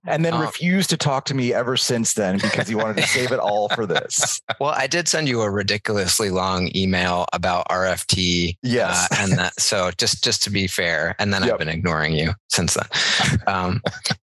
And 0.07 0.25
then 0.25 0.35
Um, 0.35 0.41
refused 0.41 0.91
to 0.91 0.97
talk 0.97 1.25
to 1.27 1.35
me 1.35 1.53
ever 1.55 1.77
since 1.77 2.15
then 2.15 2.39
because 2.39 2.67
he 2.69 2.75
wanted 2.75 2.97
to 2.99 3.03
save 3.07 3.33
it 3.33 3.39
all 3.39 3.69
for 3.71 3.87
this. 3.87 4.41
Well, 4.59 4.75
I 4.77 4.87
did 4.87 5.09
send 5.09 5.29
you 5.29 5.43
a 5.43 5.51
ridiculously 5.51 6.31
long 6.31 6.71
email 6.75 7.27
about 7.33 7.69
RFT. 7.69 8.57
Yes. 8.63 9.11
Uh, 9.13 9.17
and 9.21 9.33
that, 9.39 9.61
so 9.61 9.91
just 9.99 10.25
just 10.25 10.43
to 10.45 10.51
be 10.51 10.67
fair, 10.67 11.15
and 11.19 11.33
then 11.33 11.43
Yep. 11.43 11.53
I've 11.53 11.59
been 11.59 11.69
ignoring 11.69 12.15
you 12.15 12.33
since 12.49 12.75
then. 12.75 13.39
Um, 13.47 13.81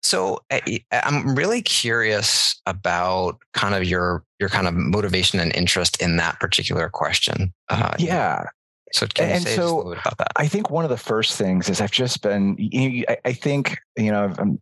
so 0.03 0.39
I, 0.51 0.83
I'm 0.91 1.35
really 1.35 1.61
curious 1.61 2.59
about 2.65 3.37
kind 3.53 3.73
of 3.75 3.83
your 3.85 4.23
your 4.39 4.49
kind 4.49 4.67
of 4.67 4.73
motivation 4.73 5.39
and 5.39 5.53
interest 5.55 6.01
in 6.01 6.17
that 6.17 6.39
particular 6.39 6.89
question. 6.89 7.53
Uh, 7.69 7.93
yeah. 7.97 8.43
So 8.93 9.07
can 9.07 9.29
you 9.29 9.33
And 9.35 9.43
say 9.43 9.55
just 9.55 9.57
a 9.59 9.61
so 9.69 9.77
little 9.77 9.91
bit 9.93 10.01
about 10.01 10.17
that? 10.17 10.31
I 10.35 10.47
think 10.47 10.69
one 10.69 10.83
of 10.83 10.89
the 10.89 10.97
first 10.97 11.37
things 11.37 11.69
is 11.69 11.79
I've 11.79 11.91
just 11.91 12.21
been, 12.21 12.57
you 12.59 12.89
know, 12.89 13.05
I, 13.07 13.17
I 13.25 13.33
think, 13.33 13.77
you 13.95 14.11
know, 14.11 14.33
I'm, 14.37 14.59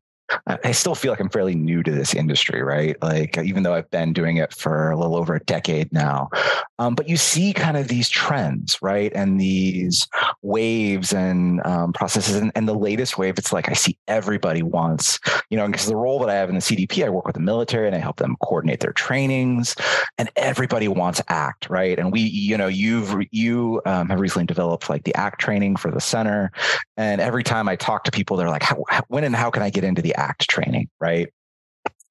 I 0.48 0.72
still 0.72 0.96
feel 0.96 1.12
like 1.12 1.20
I'm 1.20 1.30
fairly 1.30 1.56
new 1.56 1.84
to 1.84 1.92
this 1.92 2.14
industry, 2.14 2.62
right? 2.62 2.96
Like, 3.02 3.38
even 3.38 3.64
though 3.64 3.74
I've 3.74 3.90
been 3.90 4.14
doing 4.14 4.38
it 4.38 4.54
for 4.54 4.92
a 4.92 4.98
little 4.98 5.16
over 5.16 5.36
a 5.36 5.40
decade 5.40 5.92
now. 5.92 6.30
Um, 6.78 6.96
but 6.96 7.10
you 7.10 7.18
see 7.18 7.54
kind 7.54 7.78
of 7.78 7.88
these 7.88 8.10
trends, 8.10 8.78
right? 8.82 9.12
And 9.14 9.40
these 9.40 10.08
waves 10.42 11.14
and 11.14 11.66
um, 11.66 11.94
processes. 11.94 12.36
And, 12.36 12.52
and 12.56 12.68
the 12.68 12.74
latest 12.74 13.18
wave, 13.18 13.38
it's 13.38 13.52
like 13.52 13.70
I 13.70 13.74
see 13.74 13.98
everybody 14.08 14.64
wants, 14.64 15.20
you 15.50 15.58
know, 15.58 15.68
because 15.68 15.88
the 15.88 15.96
role 15.96 16.20
that 16.20 16.30
I 16.30 16.36
have 16.36 16.50
in 16.50 16.56
the 16.56 16.62
CDP, 16.62 17.06
I 17.06 17.10
work 17.10 17.26
with 17.26 17.36
the 17.36 17.42
military 17.42 17.88
and 17.88 17.96
I 17.96 18.00
help 18.00 18.18
them 18.18 18.38
coordinate 18.42 18.80
their 18.80 18.94
trainings, 18.94 19.76
and 20.18 20.30
everybody 20.36 20.88
wants 20.88 21.22
ACT, 21.28 21.70
right? 21.70 21.98
And 22.00 22.12
we, 22.12 22.22
you 22.22 22.58
know, 22.58 22.68
you've 22.68 23.16
you 23.32 23.82
um, 23.86 24.10
have 24.10 24.20
recently 24.20 24.46
developed 24.46 24.90
like 24.90 25.04
the 25.04 25.16
ACT 25.16 25.40
training 25.40 25.76
for 25.76 25.92
the 25.92 26.02
center, 26.02 26.52
and 26.98 27.20
every 27.20 27.44
time 27.44 27.68
I 27.68 27.76
talk 27.76 28.04
to 28.06 28.12
people, 28.12 28.38
they're 28.38 28.50
like, 28.50 28.64
how, 28.64 28.84
when 29.08 29.24
and 29.24 29.36
how 29.36 29.50
can 29.50 29.64
I 29.64 29.70
get 29.70 29.84
into 29.84 30.02
the 30.02 30.16
ACT 30.20 30.48
training, 30.50 30.90
right? 31.00 31.30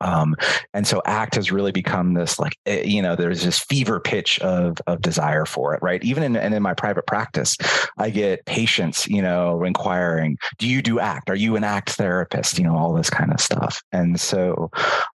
Um, 0.01 0.37
and 0.73 0.87
so 0.87 1.03
ACT 1.05 1.35
has 1.35 1.51
really 1.51 1.73
become 1.73 2.15
this 2.15 2.39
like, 2.39 2.57
eh, 2.67 2.83
you 2.85 3.03
know, 3.03 3.17
there's 3.17 3.43
this 3.43 3.59
fever 3.59 3.99
pitch 4.01 4.39
of, 4.41 4.79
of 4.87 5.01
desire 5.01 5.45
for 5.45 5.75
it, 5.75 5.83
right? 5.83 6.03
Even 6.05 6.23
in, 6.23 6.37
and 6.37 6.55
in 6.55 6.63
my 6.63 6.75
private 6.75 7.07
practice, 7.07 7.57
I 7.99 8.11
get 8.11 8.47
patients, 8.47 9.09
you 9.09 9.23
know, 9.23 9.65
inquiring, 9.65 10.39
do 10.59 10.69
you 10.69 10.83
do 10.83 11.01
ACT? 11.01 11.31
Are 11.31 11.37
you 11.37 11.57
an 11.57 11.65
ACT 11.65 11.91
therapist? 11.91 12.59
You 12.59 12.65
know, 12.65 12.77
all 12.77 12.93
this 12.93 13.11
kind 13.11 13.33
of 13.33 13.41
stuff. 13.41 13.83
And 13.93 14.21
so 14.21 14.71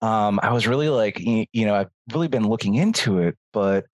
um, 0.01 0.39
I 0.43 0.53
was 0.53 0.67
really 0.69 0.89
like, 0.89 1.19
you, 1.19 1.47
you 1.53 1.67
know, 1.67 1.75
I've 1.75 1.91
really 2.13 2.29
been 2.29 2.49
looking 2.49 2.77
into 2.77 3.19
it, 3.19 3.37
but 3.53 3.85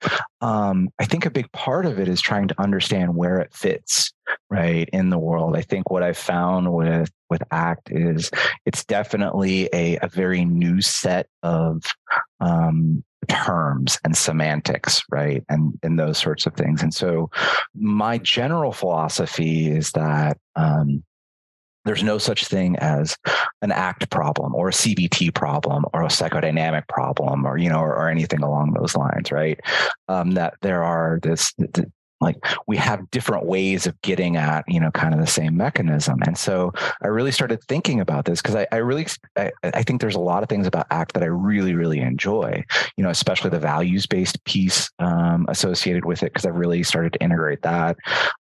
um, 0.41 0.91
I 0.99 1.07
think 1.07 1.25
a 1.25 1.31
big 1.31 1.51
part 1.53 1.87
of 1.87 1.99
it 1.99 2.09
is 2.09 2.21
trying 2.21 2.49
to 2.49 2.61
understand 2.61 3.17
where 3.17 3.39
it 3.39 3.55
fits, 3.55 4.13
right, 4.51 4.89
in 4.93 5.09
the 5.09 5.19
world. 5.19 5.57
I 5.57 5.63
think 5.63 5.91
what 5.91 6.03
I've 6.03 6.19
found 6.19 6.73
with 6.73 7.11
with 7.35 7.43
ACT 7.51 7.91
is 7.91 8.31
it's 8.65 8.85
definitely 8.85 9.69
a, 9.73 9.99
a 9.99 10.09
very 10.09 10.45
new 10.45 10.81
set 10.81 11.27
of 11.43 11.83
um, 12.39 13.03
terms 13.29 13.99
and 14.05 14.17
semantics, 14.17 15.03
right, 15.11 15.43
and 15.49 15.77
and 15.83 15.99
those 15.99 16.19
sorts 16.19 16.47
of 16.47 16.55
things. 16.55 16.81
And 16.81 16.95
so, 16.95 17.29
my 17.75 18.19
general 18.19 18.73
philosophy 18.73 19.69
is 19.69 19.91
that. 19.93 20.39
Um, 20.55 21.03
there's 21.87 22.03
no 22.03 22.17
such 22.17 22.47
thing 22.47 22.77
as 22.77 23.15
an 23.61 23.71
act 23.71 24.09
problem 24.09 24.55
or 24.55 24.69
a 24.69 24.73
cbt 24.73 25.35
problem 25.35 25.85
or 25.93 26.03
a 26.03 26.07
psychodynamic 26.07 26.89
problem 26.89 27.45
or 27.45 27.59
you 27.59 27.69
know 27.69 27.81
or, 27.81 27.95
or 27.95 28.09
anything 28.09 28.43
along 28.43 28.73
those 28.73 28.97
lines 28.97 29.31
right 29.31 29.61
um, 30.09 30.31
that 30.31 30.55
there 30.63 30.83
are 30.83 31.19
this 31.23 31.53
like 32.25 32.37
we 32.67 32.77
have 32.77 33.11
different 33.11 33.47
ways 33.47 33.87
of 33.87 34.01
getting 34.03 34.37
at 34.37 34.65
you 34.67 34.81
know 34.81 34.91
kind 34.91 35.15
of 35.15 35.21
the 35.21 35.27
same 35.27 35.57
mechanism. 35.57 36.21
And 36.27 36.37
so 36.37 36.73
i 37.03 37.07
really 37.07 37.31
started 37.31 37.63
thinking 37.65 38.01
about 38.01 38.25
this 38.25 38.41
because 38.41 38.57
I, 38.57 38.67
I, 38.73 38.77
really 38.77 39.07
I, 39.37 39.53
I, 39.63 39.83
think 39.83 40.01
there's 40.01 40.15
a 40.15 40.21
lot 40.21 40.43
of 40.43 40.49
things 40.49 40.67
about 40.67 40.87
act 40.91 41.15
that 41.15 41.23
i 41.23 41.27
really 41.27 41.75
really 41.75 42.01
enjoy 42.01 42.65
you 42.97 43.05
know 43.05 43.11
especially 43.11 43.51
the 43.51 43.59
values 43.59 44.07
based 44.07 44.43
piece 44.45 44.91
um, 44.99 45.47
associated 45.49 46.05
with 46.05 46.23
it 46.23 46.33
because 46.33 46.47
i 46.47 46.51
really 46.51 46.83
started 46.83 47.13
to 47.15 47.23
integrate 47.23 47.63
that. 47.63 47.97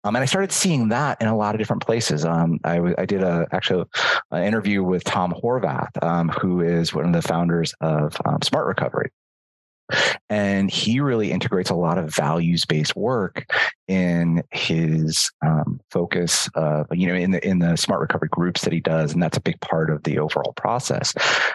Um, 0.04 0.16
and 0.16 0.22
i 0.22 0.26
started 0.26 0.52
seeing 0.52 0.88
that 0.88 1.20
in 1.20 1.28
a 1.28 1.36
lot 1.36 1.54
of 1.54 1.58
different 1.58 1.84
places. 1.84 2.24
Um, 2.24 2.58
I, 2.64 2.76
w- 2.76 2.94
I 2.98 3.06
did 3.06 3.22
a 3.22 3.46
actual 3.52 3.88
an 4.30 4.44
interview 4.44 4.82
with 4.82 5.04
tom 5.04 5.32
horvath 5.32 6.02
um, 6.02 6.28
who 6.28 6.60
is 6.60 6.94
one 6.94 7.06
of 7.06 7.12
the 7.12 7.22
founders 7.22 7.74
of 7.80 8.16
um, 8.24 8.38
smart 8.42 8.66
recovery 8.66 9.10
and 10.28 10.70
he 10.70 11.00
really 11.00 11.30
integrates 11.30 11.70
a 11.70 11.74
lot 11.74 11.98
of 11.98 12.14
values 12.14 12.64
based 12.64 12.96
work 12.96 13.44
in 13.88 14.42
his 14.50 15.30
um, 15.44 15.80
focus 15.90 16.48
of, 16.54 16.86
you 16.92 17.06
know, 17.06 17.14
in 17.14 17.32
the, 17.32 17.46
in 17.46 17.58
the 17.58 17.76
smart 17.76 18.00
recovery 18.00 18.28
groups 18.30 18.62
that 18.62 18.72
he 18.72 18.80
does. 18.80 19.12
And 19.12 19.22
that's 19.22 19.36
a 19.36 19.42
big 19.42 19.60
part 19.60 19.90
of 19.90 20.02
the 20.04 20.18
overall 20.18 20.52
process. 20.56 21.14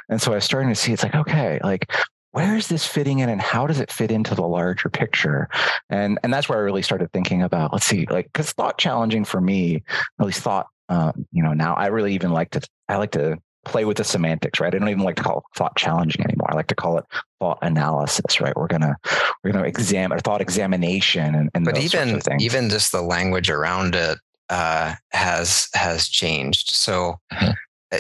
And 0.10 0.22
so 0.22 0.32
I 0.32 0.36
was 0.36 0.46
starting 0.46 0.70
to 0.70 0.76
see 0.76 0.94
it's 0.94 1.04
like, 1.04 1.16
okay, 1.16 1.60
like 1.64 1.92
where 2.32 2.56
is 2.56 2.68
this 2.68 2.86
fitting 2.86 3.20
in 3.20 3.30
and 3.30 3.42
how 3.42 3.66
does 3.66 3.80
it 3.80 3.92
fit 3.92 4.12
into 4.12 4.36
the 4.36 4.46
larger 4.46 4.90
picture 4.90 5.50
and 5.90 6.20
and 6.22 6.32
that's 6.32 6.48
where 6.48 6.60
i 6.60 6.62
really 6.62 6.84
started 6.84 7.12
thinking 7.12 7.42
about 7.42 7.74
let's 7.74 7.86
see 7.88 8.06
like 8.12 8.26
because 8.26 8.52
thought 8.52 8.78
challenging 8.78 9.26
for 9.26 9.42
me 9.42 9.84
at 10.20 10.26
least 10.26 10.42
thought 10.42 10.68
uh, 10.90 11.12
you 11.32 11.42
know 11.42 11.54
now 11.54 11.74
i 11.74 11.88
really 11.88 12.14
even 12.14 12.32
like 12.32 12.52
to 12.52 12.62
i 12.90 12.98
like 12.98 13.12
to 13.12 13.38
play 13.68 13.86
with 13.86 13.98
the 13.98 14.04
semantics, 14.04 14.60
right? 14.60 14.74
I 14.74 14.78
don't 14.78 14.90
even 14.90 15.04
like 15.04 15.16
to 15.18 15.24
call 15.24 15.40
it 15.40 15.44
thought 15.56 15.76
challenging 15.76 16.24
anymore. 16.24 16.52
I 16.52 16.56
like 16.56 16.68
to 16.68 16.76
call 16.76 16.98
it 16.98 17.06
thought 17.40 17.60
analysis, 17.62 18.42
right? 18.42 18.56
We're 18.56 18.68
gonna 18.68 18.96
we're 19.44 19.52
gonna 19.52 19.66
examine 19.66 20.18
or 20.18 20.20
thought 20.20 20.42
examination 20.42 21.36
and, 21.36 21.50
and 21.54 21.66
but 21.66 21.78
even 21.78 22.22
even 22.40 22.70
just 22.70 22.92
the 22.92 23.02
language 23.02 23.50
around 23.50 23.96
it 23.96 24.18
uh, 24.50 24.96
has 25.12 25.70
has 25.74 26.08
changed. 26.08 26.72
So 26.72 27.20
mm-hmm. 27.32 27.52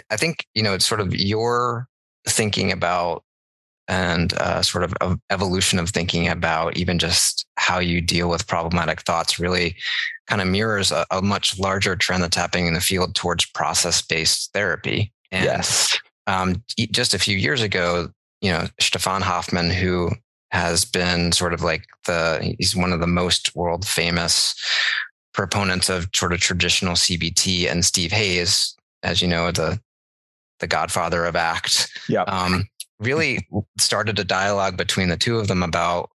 I 0.09 0.17
think 0.17 0.45
you 0.53 0.63
know 0.63 0.73
it's 0.73 0.85
sort 0.85 1.01
of 1.01 1.15
your 1.15 1.87
thinking 2.25 2.71
about 2.71 3.23
and 3.87 4.33
uh, 4.33 4.61
sort 4.61 4.83
of, 4.83 4.93
of 4.99 5.17
evolution 5.29 5.79
of 5.79 5.89
thinking 5.89 6.27
about 6.27 6.75
even 6.75 6.99
just 6.99 7.45
how 7.55 7.79
you 7.79 8.01
deal 8.01 8.29
with 8.29 8.47
problematic 8.47 9.01
thoughts 9.01 9.39
really 9.39 9.75
kind 10.27 10.41
of 10.41 10.47
mirrors 10.47 10.91
a, 10.91 11.05
a 11.09 11.21
much 11.21 11.57
larger 11.57 11.95
trend 11.95 12.21
that's 12.21 12.35
happening 12.35 12.67
in 12.67 12.73
the 12.73 12.81
field 12.81 13.15
towards 13.15 13.45
process 13.45 14.01
based 14.01 14.51
therapy 14.53 15.13
and, 15.31 15.45
yes. 15.45 15.97
Um, 16.27 16.63
just 16.91 17.13
a 17.13 17.19
few 17.19 17.37
years 17.37 17.61
ago, 17.61 18.09
you 18.41 18.51
know, 18.51 18.67
Stefan 18.79 19.21
Hofmann, 19.21 19.69
who 19.69 20.11
has 20.51 20.85
been 20.85 21.31
sort 21.31 21.53
of 21.53 21.61
like 21.61 21.85
the, 22.05 22.55
he's 22.57 22.75
one 22.75 22.93
of 22.93 22.99
the 22.99 23.07
most 23.07 23.55
world 23.55 23.87
famous 23.87 24.55
proponents 25.33 25.89
of 25.89 26.07
sort 26.15 26.33
of 26.33 26.39
traditional 26.39 26.95
CBT 26.95 27.69
and 27.69 27.85
Steve 27.85 28.11
Hayes, 28.11 28.75
as 29.03 29.21
you 29.21 29.27
know, 29.27 29.51
the, 29.51 29.79
the 30.59 30.67
godfather 30.67 31.25
of 31.25 31.35
ACT, 31.35 31.89
yeah. 32.09 32.23
Um, 32.23 32.67
really 32.99 33.47
started 33.77 34.17
a 34.17 34.23
dialogue 34.23 34.75
between 34.75 35.09
the 35.09 35.17
two 35.17 35.37
of 35.37 35.47
them 35.47 35.61
about 35.61 36.09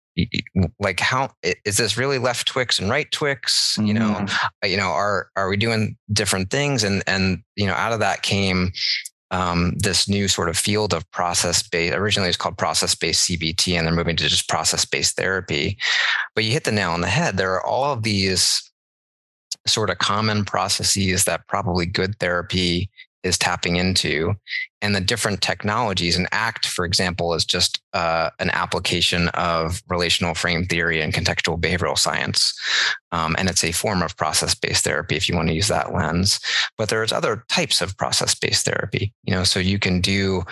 like 0.78 1.00
how 1.00 1.30
is 1.64 1.76
this 1.76 1.96
really 1.96 2.18
left 2.18 2.46
twix 2.46 2.78
and 2.78 2.90
right 2.90 3.10
twix 3.12 3.78
you 3.80 3.94
know 3.94 4.10
mm-hmm. 4.10 4.70
you 4.70 4.76
know 4.76 4.88
are 4.88 5.30
are 5.36 5.48
we 5.48 5.56
doing 5.56 5.96
different 6.12 6.50
things 6.50 6.82
and 6.82 7.02
and 7.06 7.42
you 7.56 7.66
know 7.66 7.74
out 7.74 7.92
of 7.92 8.00
that 8.00 8.22
came 8.22 8.72
um, 9.30 9.74
this 9.76 10.08
new 10.08 10.26
sort 10.28 10.48
of 10.48 10.58
field 10.58 10.92
of 10.92 11.08
process 11.12 11.62
based. 11.62 11.94
Originally, 11.94 12.28
it's 12.28 12.36
called 12.36 12.58
process 12.58 12.94
based 12.94 13.28
CBT, 13.30 13.78
and 13.78 13.86
they're 13.86 13.94
moving 13.94 14.16
to 14.16 14.28
just 14.28 14.48
process 14.48 14.84
based 14.84 15.16
therapy. 15.16 15.78
But 16.34 16.44
you 16.44 16.50
hit 16.50 16.64
the 16.64 16.72
nail 16.72 16.90
on 16.90 17.00
the 17.00 17.06
head. 17.06 17.36
There 17.36 17.52
are 17.52 17.64
all 17.64 17.92
of 17.92 18.02
these 18.02 18.68
sort 19.66 19.90
of 19.90 19.98
common 19.98 20.44
processes 20.44 21.24
that 21.24 21.46
probably 21.46 21.86
good 21.86 22.18
therapy 22.18 22.90
is 23.22 23.38
tapping 23.38 23.76
into 23.76 24.34
and 24.82 24.94
the 24.94 25.00
different 25.00 25.42
technologies 25.42 26.16
and 26.16 26.28
act 26.32 26.66
for 26.66 26.84
example 26.84 27.34
is 27.34 27.44
just 27.44 27.80
uh, 27.92 28.30
an 28.38 28.50
application 28.50 29.28
of 29.28 29.82
relational 29.88 30.34
frame 30.34 30.64
theory 30.64 31.00
and 31.02 31.12
contextual 31.12 31.60
behavioral 31.60 31.98
science. 31.98 32.58
Um, 33.12 33.34
and 33.38 33.48
it's 33.48 33.64
a 33.64 33.72
form 33.72 34.02
of 34.02 34.16
process-based 34.16 34.84
therapy 34.84 35.16
if 35.16 35.28
you 35.28 35.34
want 35.34 35.48
to 35.48 35.54
use 35.54 35.68
that 35.68 35.92
lens. 35.92 36.40
But 36.78 36.88
there's 36.88 37.12
other 37.12 37.44
types 37.48 37.82
of 37.82 37.96
process-based 37.96 38.64
therapy 38.64 39.12
you 39.24 39.34
know 39.34 39.44
so 39.44 39.60
you 39.60 39.78
can 39.78 40.00
do 40.00 40.42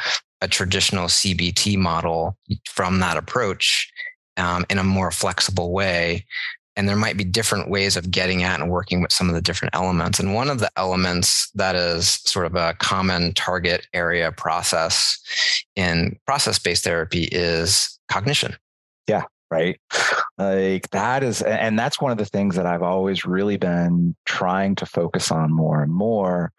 a 0.40 0.48
traditional 0.48 1.06
cbt 1.06 1.76
model 1.76 2.36
from 2.66 3.00
that 3.00 3.16
approach 3.16 3.90
um, 4.36 4.64
in 4.70 4.78
a 4.78 4.84
more 4.84 5.10
flexible 5.10 5.72
way 5.72 6.24
and 6.78 6.88
there 6.88 6.96
might 6.96 7.16
be 7.16 7.24
different 7.24 7.68
ways 7.68 7.96
of 7.96 8.08
getting 8.08 8.44
at 8.44 8.60
and 8.60 8.70
working 8.70 9.02
with 9.02 9.12
some 9.12 9.28
of 9.28 9.34
the 9.34 9.42
different 9.42 9.74
elements. 9.74 10.20
And 10.20 10.32
one 10.32 10.48
of 10.48 10.60
the 10.60 10.70
elements 10.76 11.50
that 11.56 11.74
is 11.74 12.20
sort 12.24 12.46
of 12.46 12.54
a 12.54 12.74
common 12.78 13.34
target 13.34 13.88
area 13.92 14.30
process 14.30 15.18
in 15.74 16.16
process 16.24 16.56
based 16.60 16.84
therapy 16.84 17.24
is 17.32 17.98
cognition. 18.08 18.54
Yeah, 19.08 19.24
right. 19.50 19.80
Like 20.38 20.88
that 20.90 21.24
is, 21.24 21.42
and 21.42 21.76
that's 21.76 22.00
one 22.00 22.12
of 22.12 22.18
the 22.18 22.24
things 22.24 22.54
that 22.54 22.64
I've 22.64 22.82
always 22.82 23.24
really 23.24 23.56
been 23.56 24.14
trying 24.24 24.76
to 24.76 24.86
focus 24.86 25.32
on 25.32 25.52
more 25.52 25.82
and 25.82 25.92
more 25.92 26.52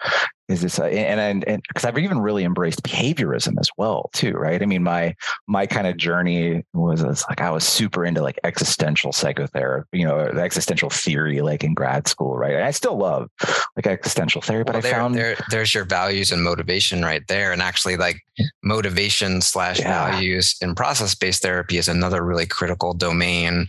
is 0.49 0.61
this 0.61 0.79
uh, 0.79 0.85
and 0.85 1.47
and 1.47 1.61
because 1.67 1.85
I've 1.85 1.97
even 1.99 2.19
really 2.19 2.43
embraced 2.43 2.81
behaviorism 2.81 3.59
as 3.59 3.69
well 3.77 4.09
too, 4.13 4.31
right? 4.31 4.61
I 4.61 4.65
mean, 4.65 4.81
my 4.81 5.15
my 5.47 5.67
kind 5.67 5.85
of 5.85 5.95
journey 5.95 6.63
was, 6.73 7.23
like 7.29 7.39
I 7.39 7.51
was 7.51 7.63
super 7.63 8.03
into 8.03 8.23
like 8.23 8.39
existential 8.43 9.11
psychotherapy, 9.13 9.99
you 9.99 10.05
know, 10.05 10.19
existential 10.19 10.89
theory, 10.89 11.41
like 11.41 11.63
in 11.63 11.75
grad 11.75 12.07
school, 12.07 12.35
right? 12.35 12.55
And 12.55 12.63
I 12.63 12.71
still 12.71 12.97
love 12.97 13.29
like 13.75 13.85
existential 13.85 14.41
theory, 14.41 14.63
but 14.63 14.73
well, 14.73 14.85
I 14.85 14.89
found 14.89 15.13
there, 15.13 15.37
there's 15.51 15.73
your 15.73 15.85
values 15.85 16.31
and 16.31 16.43
motivation 16.43 17.03
right 17.03 17.25
there, 17.27 17.51
and 17.51 17.61
actually 17.61 17.97
like 17.97 18.19
motivation 18.63 19.41
slash 19.41 19.79
yeah. 19.79 20.09
values 20.09 20.55
in 20.61 20.73
process 20.73 21.13
based 21.13 21.43
therapy 21.43 21.77
is 21.77 21.87
another 21.87 22.23
really 22.23 22.47
critical 22.47 22.95
domain 22.95 23.67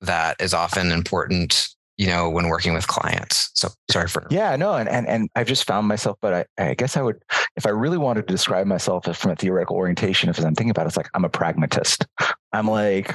that 0.00 0.36
is 0.40 0.52
often 0.52 0.90
important 0.90 1.68
you 1.98 2.06
know, 2.06 2.30
when 2.30 2.48
working 2.48 2.72
with 2.72 2.86
clients. 2.86 3.50
So 3.54 3.68
sorry 3.90 4.08
for 4.08 4.26
yeah, 4.30 4.54
no, 4.56 4.74
and 4.74 4.88
and 4.88 5.06
and 5.08 5.28
I've 5.34 5.48
just 5.48 5.66
found 5.66 5.88
myself, 5.88 6.16
but 6.22 6.48
I, 6.58 6.70
I 6.70 6.74
guess 6.74 6.96
I 6.96 7.02
would, 7.02 7.20
if 7.56 7.66
I 7.66 7.70
really 7.70 7.98
wanted 7.98 8.26
to 8.28 8.32
describe 8.32 8.66
myself 8.66 9.04
from 9.16 9.32
a 9.32 9.36
theoretical 9.36 9.76
orientation, 9.76 10.30
if 10.30 10.38
I'm 10.38 10.54
thinking 10.54 10.70
about 10.70 10.86
it, 10.86 10.88
it's 10.88 10.96
like 10.96 11.10
I'm 11.14 11.24
a 11.24 11.28
pragmatist. 11.28 12.06
I'm 12.52 12.68
like, 12.68 13.14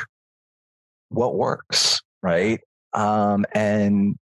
what 1.09 1.35
works, 1.35 2.01
right? 2.21 2.59
Um, 2.93 3.45
and 3.53 4.17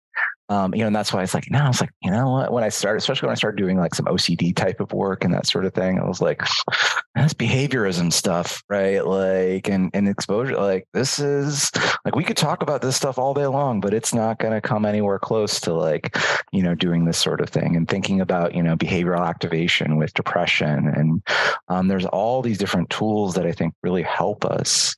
um, 0.49 0.73
you 0.73 0.81
know, 0.81 0.87
and 0.87 0.95
that's 0.95 1.13
why 1.13 1.21
it's 1.21 1.35
like, 1.35 1.49
now 1.51 1.65
I 1.65 1.67
was 1.67 1.79
like, 1.79 1.91
you 2.01 2.09
know 2.09 2.31
what, 2.31 2.51
when 2.51 2.63
I 2.63 2.69
started, 2.69 2.97
especially 2.97 3.27
when 3.27 3.33
I 3.33 3.35
started 3.35 3.57
doing 3.57 3.77
like 3.77 3.93
some 3.93 4.07
OCD 4.07 4.55
type 4.55 4.79
of 4.79 4.91
work 4.91 5.23
and 5.23 5.31
that 5.33 5.45
sort 5.45 5.65
of 5.65 5.75
thing, 5.75 5.99
I 5.99 6.05
was 6.05 6.21
like, 6.21 6.41
that's 7.15 7.35
behaviorism 7.35 8.11
stuff, 8.11 8.63
right? 8.67 9.05
Like, 9.05 9.69
and, 9.69 9.91
and 9.93 10.09
exposure, 10.09 10.57
like 10.57 10.87
this 10.91 11.19
is 11.19 11.71
like, 12.03 12.15
we 12.15 12.23
could 12.23 12.37
talk 12.37 12.63
about 12.63 12.81
this 12.81 12.95
stuff 12.95 13.19
all 13.19 13.35
day 13.35 13.45
long, 13.45 13.79
but 13.79 13.93
it's 13.93 14.13
not 14.13 14.39
going 14.39 14.53
to 14.53 14.61
come 14.61 14.85
anywhere 14.85 15.19
close 15.19 15.59
to 15.61 15.73
like, 15.73 16.17
you 16.51 16.63
know, 16.63 16.73
doing 16.73 17.05
this 17.05 17.19
sort 17.19 17.41
of 17.41 17.49
thing 17.49 17.75
and 17.75 17.87
thinking 17.87 18.19
about, 18.19 18.55
you 18.55 18.63
know, 18.63 18.75
behavioral 18.75 19.27
activation 19.27 19.97
with 19.97 20.13
depression. 20.15 20.87
And 20.87 21.21
um, 21.67 21.87
there's 21.87 22.05
all 22.07 22.41
these 22.41 22.57
different 22.57 22.89
tools 22.89 23.35
that 23.35 23.45
I 23.45 23.51
think 23.51 23.75
really 23.83 24.03
help 24.03 24.45
us 24.45 24.95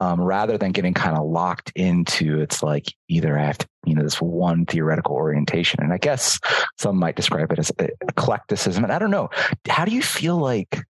um, 0.00 0.20
rather 0.20 0.56
than 0.56 0.72
getting 0.72 0.94
kind 0.94 1.16
of 1.16 1.26
locked 1.26 1.72
into 1.74 2.40
it's 2.40 2.62
like 2.62 2.92
either 3.08 3.38
I 3.38 3.44
have 3.44 3.58
to, 3.58 3.66
you 3.84 3.94
know, 3.94 4.02
this 4.02 4.20
one 4.20 4.64
theoretical 4.64 5.14
orientation. 5.14 5.82
And 5.82 5.92
I 5.92 5.98
guess 5.98 6.38
some 6.78 6.96
might 6.96 7.16
describe 7.16 7.52
it 7.52 7.58
as 7.58 7.70
eclecticism. 8.08 8.82
And 8.82 8.92
I 8.92 8.98
don't 8.98 9.10
know. 9.10 9.28
How 9.68 9.84
do 9.84 9.92
you 9.92 10.02
feel 10.02 10.38
like 10.38 10.82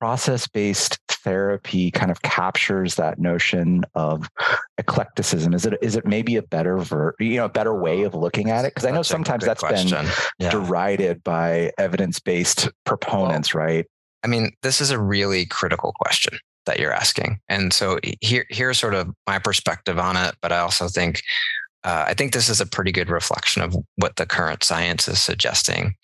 process 0.00 0.46
based 0.46 0.98
therapy 1.10 1.90
kind 1.90 2.10
of 2.10 2.22
captures 2.22 2.94
that 2.94 3.18
notion 3.18 3.84
of 3.94 4.28
eclecticism? 4.78 5.52
Is 5.52 5.66
it 5.66 5.74
is 5.82 5.96
it 5.96 6.06
maybe 6.06 6.36
a 6.36 6.42
better 6.42 6.78
ver- 6.78 7.14
you 7.18 7.36
know 7.36 7.44
a 7.44 7.50
better 7.50 7.74
way 7.74 8.02
of 8.02 8.14
looking 8.14 8.50
at 8.50 8.64
it? 8.64 8.74
Because 8.74 8.86
I 8.86 8.92
know 8.92 9.02
sometimes 9.02 9.44
that's 9.44 9.60
question. 9.60 10.04
been 10.04 10.12
yeah. 10.38 10.50
derided 10.50 11.22
by 11.22 11.72
evidence 11.76 12.18
based 12.18 12.70
proponents, 12.84 13.54
well, 13.54 13.64
right? 13.64 13.86
I 14.24 14.26
mean, 14.26 14.52
this 14.62 14.80
is 14.80 14.90
a 14.90 14.98
really 14.98 15.46
critical 15.46 15.92
question 16.00 16.38
that 16.68 16.78
you're 16.78 16.92
asking. 16.92 17.40
And 17.48 17.72
so 17.72 17.98
here, 18.20 18.46
here's 18.50 18.78
sort 18.78 18.94
of 18.94 19.10
my 19.26 19.38
perspective 19.38 19.98
on 19.98 20.16
it. 20.16 20.36
But 20.40 20.52
I 20.52 20.58
also 20.58 20.86
think, 20.86 21.22
uh, 21.82 22.04
I 22.06 22.14
think 22.14 22.32
this 22.32 22.48
is 22.48 22.60
a 22.60 22.66
pretty 22.66 22.92
good 22.92 23.08
reflection 23.08 23.62
of 23.62 23.74
what 23.96 24.16
the 24.16 24.26
current 24.26 24.62
science 24.62 25.08
is 25.08 25.20
suggesting. 25.20 25.94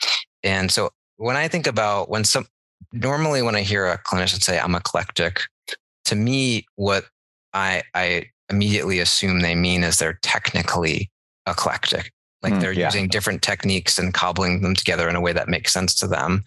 And 0.42 0.72
so 0.72 0.90
when 1.16 1.36
I 1.36 1.48
think 1.48 1.66
about 1.66 2.08
when 2.08 2.24
some, 2.24 2.46
normally 2.92 3.42
when 3.42 3.54
I 3.54 3.62
hear 3.62 3.86
a 3.86 3.98
clinician 3.98 4.42
say 4.42 4.58
I'm 4.58 4.74
eclectic, 4.74 5.42
to 6.06 6.16
me, 6.16 6.66
what 6.76 7.04
I, 7.52 7.82
I 7.94 8.30
immediately 8.50 8.98
assume 8.98 9.40
they 9.40 9.54
mean 9.54 9.84
is 9.84 9.98
they're 9.98 10.18
technically 10.22 11.10
eclectic. 11.46 12.10
Like 12.42 12.54
Mm, 12.54 12.60
they're 12.60 12.72
yeah. 12.72 12.86
using 12.88 13.08
different 13.08 13.42
techniques 13.42 13.98
and 13.98 14.12
cobbling 14.12 14.60
them 14.60 14.74
together 14.74 15.08
in 15.08 15.16
a 15.16 15.20
way 15.20 15.32
that 15.32 15.48
makes 15.48 15.72
sense 15.72 15.94
to 15.96 16.06
them. 16.06 16.44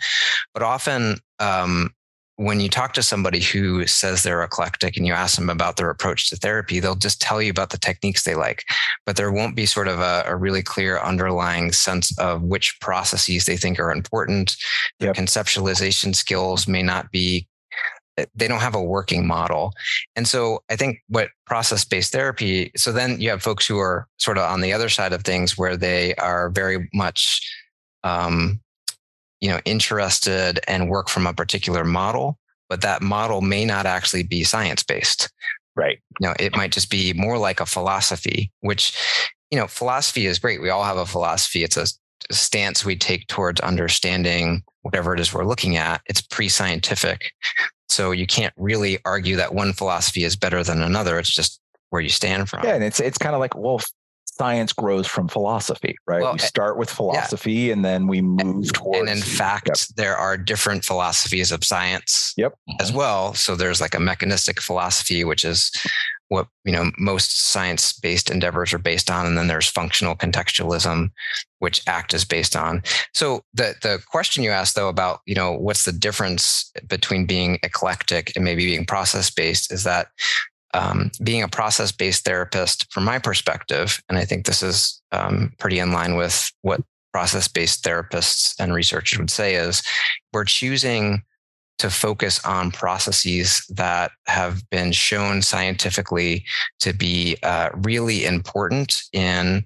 But 0.54 0.62
often, 0.62 1.18
um, 1.40 1.92
when 2.38 2.60
you 2.60 2.70
talk 2.70 2.94
to 2.94 3.02
somebody 3.04 3.40
who 3.40 3.86
says 3.88 4.22
they're 4.22 4.44
eclectic 4.44 4.96
and 4.96 5.06
you 5.08 5.14
ask 5.14 5.36
them 5.38 5.50
about 5.50 5.76
their 5.76 5.90
approach 5.90 6.30
to 6.30 6.36
therapy, 6.36 6.80
they'll 6.80 6.96
just 6.96 7.20
tell 7.20 7.42
you 7.42 7.50
about 7.50 7.72
the 7.72 7.80
techniques 7.80 8.24
they 8.24 8.36
like, 8.36 8.64
but 9.08 9.16
there 9.16 9.32
won't 9.32 9.56
be 9.56 9.66
sort 9.66 9.88
of 9.88 10.00
a, 10.00 10.24
a 10.28 10.36
really 10.36 10.62
clear 10.62 11.00
underlying 11.00 11.72
sense 11.72 12.18
of 12.20 12.44
which 12.44 12.80
processes 12.80 13.46
they 13.46 13.58
think 13.58 13.80
are 13.80 13.92
important. 13.92 14.56
Their 15.00 15.08
Yep. 15.08 15.16
conceptualization 15.16 16.16
skills 16.16 16.68
may 16.68 16.84
not 16.84 17.12
be 17.12 17.48
they 18.36 18.48
don't 18.48 18.62
have 18.62 18.76
a 18.76 18.84
working 18.84 19.28
model. 19.28 19.74
And 20.16 20.28
so 20.28 20.64
I 20.70 20.76
think 20.76 21.00
what 21.08 21.30
process 21.46 21.86
based 21.86 22.12
therapy, 22.12 22.72
so 22.76 22.92
then 22.92 23.22
you 23.22 23.30
have 23.30 23.44
folks 23.44 23.68
who 23.68 23.78
are 23.78 24.08
sort 24.18 24.38
of 24.38 24.44
on 24.44 24.62
the 24.62 24.74
other 24.74 24.90
side 24.90 25.14
of 25.14 25.24
things 25.24 25.58
where 25.58 25.78
they 25.78 26.16
are 26.16 26.50
very 26.50 26.90
much, 26.94 27.48
um, 28.04 28.60
you 29.42 29.50
know, 29.50 29.60
interested 29.66 30.60
and 30.68 30.90
work 30.90 31.10
from 31.10 31.28
a 31.28 31.34
particular 31.34 31.84
model, 31.84 32.38
but 32.70 32.82
that 32.82 33.02
model 33.02 33.42
may 33.42 33.66
not 33.66 33.86
actually 33.86 34.24
be 34.24 34.44
science 34.44 34.84
based. 34.84 35.32
Right. 35.76 36.00
You 36.20 36.28
know, 36.28 36.34
it 36.40 36.56
might 36.56 36.72
just 36.72 36.90
be 36.90 37.14
more 37.14 37.38
like 37.38 37.60
a 37.60 37.66
philosophy, 37.66 38.52
which, 38.62 38.98
you 39.52 39.60
know, 39.60 39.68
philosophy 39.68 40.26
is 40.26 40.40
great. 40.40 40.62
We 40.62 40.70
all 40.70 40.84
have 40.84 40.98
a 40.98 41.06
philosophy. 41.06 41.64
It's 41.64 41.78
a 41.78 41.86
stance 42.32 42.84
we 42.84 42.96
take 42.96 43.28
towards 43.28 43.62
understanding 43.62 44.64
whatever 44.82 45.14
it 45.14 45.20
is 45.20 45.34
we're 45.34 45.46
looking 45.46 45.78
at. 45.78 46.02
It's 46.08 46.22
pre 46.22 46.50
scientific. 46.50 47.32
So 47.90 48.12
you 48.12 48.26
can't 48.28 48.54
really 48.58 49.00
argue 49.06 49.36
that 49.38 49.54
one 49.54 49.74
philosophy 49.74 50.24
is 50.24 50.36
better 50.36 50.64
than 50.64 50.82
another. 50.82 51.20
It's 51.20 51.34
just 51.34 51.62
where 51.90 52.02
you 52.02 52.10
stand 52.10 52.50
from. 52.50 52.64
Yeah, 52.64 52.76
and 52.76 52.84
it's 52.84 53.00
it's 53.00 53.18
kind 53.18 53.36
of 53.36 53.40
like 53.40 53.56
well, 53.56 53.82
science 54.38 54.74
grows 54.74 55.08
from 55.08 55.28
philosophy, 55.28 55.96
right? 56.08 56.22
Well, 56.22 56.34
we 56.34 56.40
eh, 56.40 56.44
start 56.44 56.78
with 56.78 56.90
philosophy, 56.90 57.72
and 57.72 57.84
then 57.84 58.08
we 58.08 58.22
move 58.22 58.72
towards. 58.74 59.00
and 59.00 59.10
in 59.10 59.22
fact, 59.24 59.96
there 59.96 60.16
are 60.16 60.38
different 60.38 60.86
philosophies 60.86 61.52
of 61.52 61.64
science 61.64 62.34
Yep. 62.38 62.54
as 62.80 62.92
well. 62.92 63.34
So 63.34 63.56
there's 63.56 63.82
like 63.82 63.96
a 63.96 64.00
mechanistic 64.00 64.62
philosophy, 64.62 65.24
which 65.24 65.44
is 65.44 65.72
what 66.30 66.48
you 66.66 66.74
know 66.74 66.92
most 66.98 67.52
science-based 67.52 68.30
endeavors 68.30 68.74
are 68.74 68.80
based 68.80 69.10
on, 69.10 69.26
and 69.26 69.38
then 69.38 69.48
there's 69.48 69.68
functional 69.68 70.16
contextualism, 70.16 71.10
which 71.60 71.82
ACT 71.88 72.14
is 72.14 72.26
based 72.26 72.56
on. 72.56 72.84
So 73.14 73.42
the 73.54 73.76
the 73.82 74.00
question 74.08 74.44
you 74.44 74.52
asked 74.52 74.76
though 74.76 74.90
about 74.90 75.22
you 75.26 75.36
know 75.36 75.54
what's 75.54 75.86
the 75.86 75.92
difference 75.92 76.72
between 76.88 77.26
being 77.26 77.60
eclectic 77.64 78.34
and 78.36 78.44
maybe 78.44 78.66
being 78.66 78.86
process-based 78.86 79.72
is 79.72 79.84
that 79.84 80.08
um, 80.74 81.12
being 81.24 81.44
a 81.44 81.48
process-based 81.48 82.26
therapist, 82.26 82.92
from 82.92 83.04
my 83.06 83.20
perspective, 83.20 84.02
and 84.10 84.18
I 84.18 84.26
think 84.26 84.46
this 84.46 84.62
is 84.62 85.02
um, 85.12 85.54
pretty 85.60 85.80
in 85.80 85.92
line 85.92 86.16
with 86.16 86.52
what 86.62 86.82
process-based 87.14 87.84
therapists 87.84 88.56
and 88.60 88.74
researchers 88.74 89.18
would 89.18 89.30
say 89.30 89.56
is 89.56 89.82
we're 90.34 90.44
choosing 90.46 91.24
to 91.80 91.90
focus 91.90 92.44
on 92.44 92.72
processes 92.72 93.64
that 93.70 94.12
have 94.26 94.68
been 94.72 94.92
shown 94.92 95.42
scientifically 95.42 96.44
to 96.80 96.92
be 96.94 97.38
uh, 97.44 97.70
really 97.76 98.26
important 98.26 99.04
in 99.14 99.64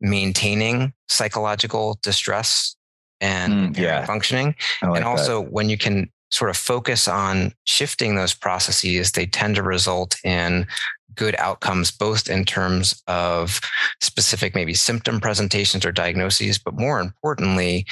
maintaining 0.00 0.92
psychological 1.08 1.98
distress 2.02 2.74
and 3.20 3.76
Mm, 3.76 3.78
yeah. 3.78 4.04
functioning 4.04 4.48
like 4.82 4.96
and 4.96 4.96
that. 4.96 5.04
also 5.04 5.40
when 5.42 5.68
you 5.68 5.78
can 5.78 6.10
sort 6.32 6.50
of 6.50 6.56
focus 6.56 7.06
on 7.06 7.52
shifting 7.64 8.16
those 8.16 8.34
processes 8.34 9.12
they 9.12 9.26
tend 9.26 9.54
to 9.54 9.62
result 9.62 10.16
in 10.24 10.66
good 11.14 11.36
outcomes 11.38 11.90
both 11.90 12.28
in 12.28 12.44
terms 12.44 13.02
of 13.06 13.60
specific 14.00 14.54
maybe 14.54 14.74
symptom 14.74 15.20
presentations 15.20 15.84
or 15.84 15.92
diagnoses 15.92 16.58
but 16.58 16.74
more 16.74 17.00
importantly 17.00 17.86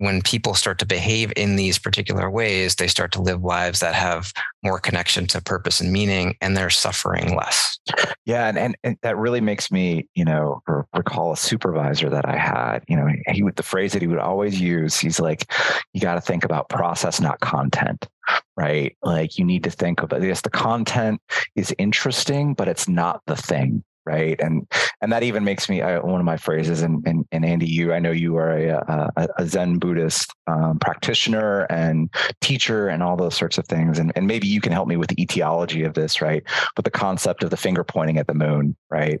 when 0.00 0.22
people 0.22 0.54
start 0.54 0.78
to 0.78 0.86
behave 0.86 1.32
in 1.36 1.56
these 1.56 1.78
particular 1.78 2.28
ways 2.30 2.74
they 2.74 2.88
start 2.88 3.12
to 3.12 3.22
live 3.22 3.42
lives 3.42 3.80
that 3.80 3.94
have 3.94 4.32
more 4.62 4.78
connection 4.78 5.26
to 5.26 5.40
purpose 5.40 5.80
and 5.80 5.92
meaning 5.92 6.36
and 6.40 6.56
they're 6.56 6.70
suffering 6.70 7.36
less 7.36 7.78
Yeah, 8.26 8.48
and, 8.48 8.58
and 8.58 8.76
and 8.84 8.96
that 9.02 9.16
really 9.16 9.40
makes 9.40 9.70
me, 9.70 10.08
you 10.14 10.24
know, 10.24 10.62
recall 10.94 11.32
a 11.32 11.36
supervisor 11.36 12.10
that 12.10 12.28
I 12.28 12.36
had. 12.36 12.80
You 12.88 12.96
know, 12.96 13.08
he 13.28 13.42
would 13.42 13.56
the 13.56 13.62
phrase 13.62 13.92
that 13.92 14.02
he 14.02 14.08
would 14.08 14.18
always 14.18 14.60
use. 14.60 14.98
He's 14.98 15.20
like, 15.20 15.50
"You 15.92 16.00
got 16.00 16.14
to 16.14 16.20
think 16.20 16.44
about 16.44 16.68
process, 16.68 17.20
not 17.20 17.40
content." 17.40 18.08
Right? 18.56 18.96
Like 19.02 19.38
you 19.38 19.44
need 19.44 19.64
to 19.64 19.70
think 19.70 20.02
about 20.02 20.22
yes, 20.22 20.42
the 20.42 20.50
content 20.50 21.20
is 21.56 21.74
interesting, 21.78 22.54
but 22.54 22.68
it's 22.68 22.88
not 22.88 23.22
the 23.26 23.36
thing. 23.36 23.82
Right? 24.06 24.40
And 24.40 24.66
and 25.00 25.12
that 25.12 25.22
even 25.22 25.44
makes 25.44 25.68
me 25.68 25.82
I, 25.82 25.98
one 25.98 26.20
of 26.20 26.26
my 26.26 26.36
phrases. 26.36 26.82
And, 26.82 27.06
and 27.06 27.26
and 27.30 27.44
Andy, 27.44 27.66
you, 27.66 27.92
I 27.92 27.98
know 27.98 28.10
you 28.10 28.36
are 28.36 28.50
a 28.50 29.10
a, 29.16 29.28
a 29.38 29.46
Zen 29.46 29.78
Buddhist 29.78 30.32
um, 30.46 30.78
practitioner 30.78 31.62
and 31.70 32.12
teacher 32.40 32.88
and 32.88 33.02
all 33.02 33.16
those 33.16 33.36
sorts 33.36 33.58
of 33.58 33.66
things. 33.66 33.98
And 33.98 34.12
and 34.16 34.26
maybe 34.26 34.46
you 34.46 34.60
can 34.60 34.72
help 34.72 34.88
me 34.88 34.96
with 34.96 35.10
the 35.10 35.22
etiology 35.22 35.84
of 35.84 35.94
this. 35.94 36.20
Right? 36.20 36.42
but 36.76 36.84
the 36.84 36.90
concept 36.90 37.42
of 37.42 37.50
the 37.50 37.56
finger 37.56 37.84
pointing 37.84 38.18
at 38.18 38.26
the 38.26 38.34
moon, 38.34 38.76
right? 38.90 39.20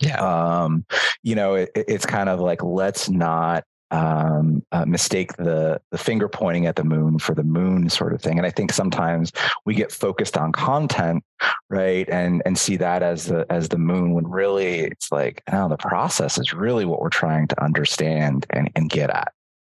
yeah 0.00 0.20
Um, 0.62 0.86
you 1.22 1.34
know, 1.34 1.54
it, 1.54 1.70
it's 1.74 2.06
kind 2.06 2.28
of 2.28 2.40
like 2.40 2.62
let's 2.62 3.10
not 3.10 3.64
um, 3.92 4.64
uh, 4.72 4.84
mistake 4.86 5.36
the 5.36 5.80
the 5.90 5.98
finger 5.98 6.28
pointing 6.28 6.66
at 6.66 6.76
the 6.76 6.84
moon 6.84 7.18
for 7.18 7.34
the 7.34 7.44
moon 7.44 7.88
sort 7.88 8.12
of 8.12 8.20
thing. 8.20 8.38
And 8.38 8.46
I 8.46 8.50
think 8.50 8.72
sometimes 8.72 9.32
we 9.64 9.74
get 9.74 9.92
focused 9.92 10.36
on 10.36 10.50
content, 10.52 11.22
right, 11.70 12.08
and 12.08 12.42
and 12.44 12.58
see 12.58 12.76
that 12.78 13.02
as 13.02 13.26
the 13.26 13.46
as 13.50 13.68
the 13.68 13.78
moon 13.78 14.14
when 14.14 14.26
really 14.26 14.80
it's 14.80 15.12
like 15.12 15.42
no, 15.52 15.68
the 15.68 15.76
process 15.76 16.38
is 16.38 16.52
really 16.52 16.84
what 16.84 17.00
we're 17.00 17.08
trying 17.10 17.46
to 17.48 17.62
understand 17.62 18.46
and 18.50 18.70
and 18.74 18.90
get 18.90 19.10
at. 19.10 19.32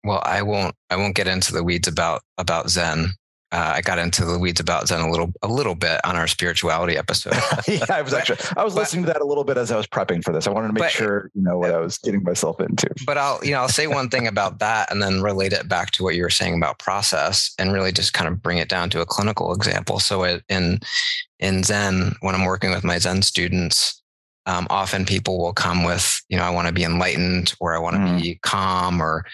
well 0.03 0.21
i 0.25 0.41
won't 0.41 0.75
i 0.89 0.95
won't 0.95 1.15
get 1.15 1.27
into 1.27 1.53
the 1.53 1.63
weeds 1.63 1.87
about 1.87 2.21
about 2.37 2.69
zen 2.69 3.07
uh, 3.53 3.73
I 3.75 3.81
got 3.81 3.99
into 3.99 4.25
the 4.25 4.39
weeds 4.39 4.59
about 4.59 4.87
Zen 4.87 4.99
a 4.99 5.09
little 5.11 5.31
a 5.43 5.47
little 5.47 5.75
bit 5.75 6.01
on 6.03 6.15
our 6.15 6.27
spirituality 6.27 6.97
episode. 6.97 7.33
yeah, 7.67 7.85
I 7.89 8.01
was 8.01 8.11
actually 8.13 8.39
I 8.57 8.63
was 8.63 8.73
but- 8.73 8.81
listening 8.81 9.05
to 9.05 9.13
that 9.13 9.21
a 9.21 9.25
little 9.25 9.43
bit 9.43 9.57
as 9.57 9.71
I 9.71 9.77
was 9.77 9.85
prepping 9.87 10.23
for 10.23 10.33
this. 10.33 10.47
I 10.47 10.49
wanted 10.49 10.67
to 10.69 10.73
make 10.73 10.83
but- 10.83 10.91
sure 10.91 11.29
you 11.35 11.43
know 11.43 11.57
what 11.59 11.71
I 11.71 11.77
was 11.79 11.97
getting 11.99 12.23
myself 12.23 12.59
into. 12.59 12.89
but 13.05 13.17
I'll 13.17 13.39
you 13.45 13.51
know 13.51 13.59
I'll 13.61 13.69
say 13.69 13.85
one 13.87 14.09
thing 14.09 14.25
about 14.27 14.59
that 14.59 14.91
and 14.91 15.01
then 15.03 15.21
relate 15.21 15.53
it 15.53 15.69
back 15.69 15.91
to 15.91 16.03
what 16.03 16.15
you 16.15 16.23
were 16.23 16.29
saying 16.31 16.55
about 16.57 16.79
process 16.79 17.53
and 17.59 17.71
really 17.71 17.91
just 17.91 18.13
kind 18.13 18.27
of 18.27 18.41
bring 18.41 18.57
it 18.57 18.69
down 18.69 18.89
to 18.89 19.01
a 19.01 19.05
clinical 19.05 19.53
example. 19.53 19.99
So 19.99 20.23
it, 20.23 20.43
in 20.49 20.79
in 21.39 21.63
Zen, 21.63 22.15
when 22.21 22.33
I'm 22.35 22.45
working 22.45 22.71
with 22.71 22.83
my 22.83 22.97
Zen 22.97 23.21
students, 23.21 24.01
um, 24.47 24.65
often 24.71 25.05
people 25.05 25.37
will 25.37 25.53
come 25.53 25.83
with 25.83 26.19
you 26.27 26.37
know 26.37 26.43
I 26.43 26.49
want 26.49 26.67
to 26.67 26.73
be 26.73 26.83
enlightened 26.83 27.53
or 27.59 27.75
I 27.75 27.79
want 27.79 27.97
to 27.97 28.01
Mhm. 28.01 28.21
be 28.21 28.39
calm 28.41 28.99
or 28.99 29.25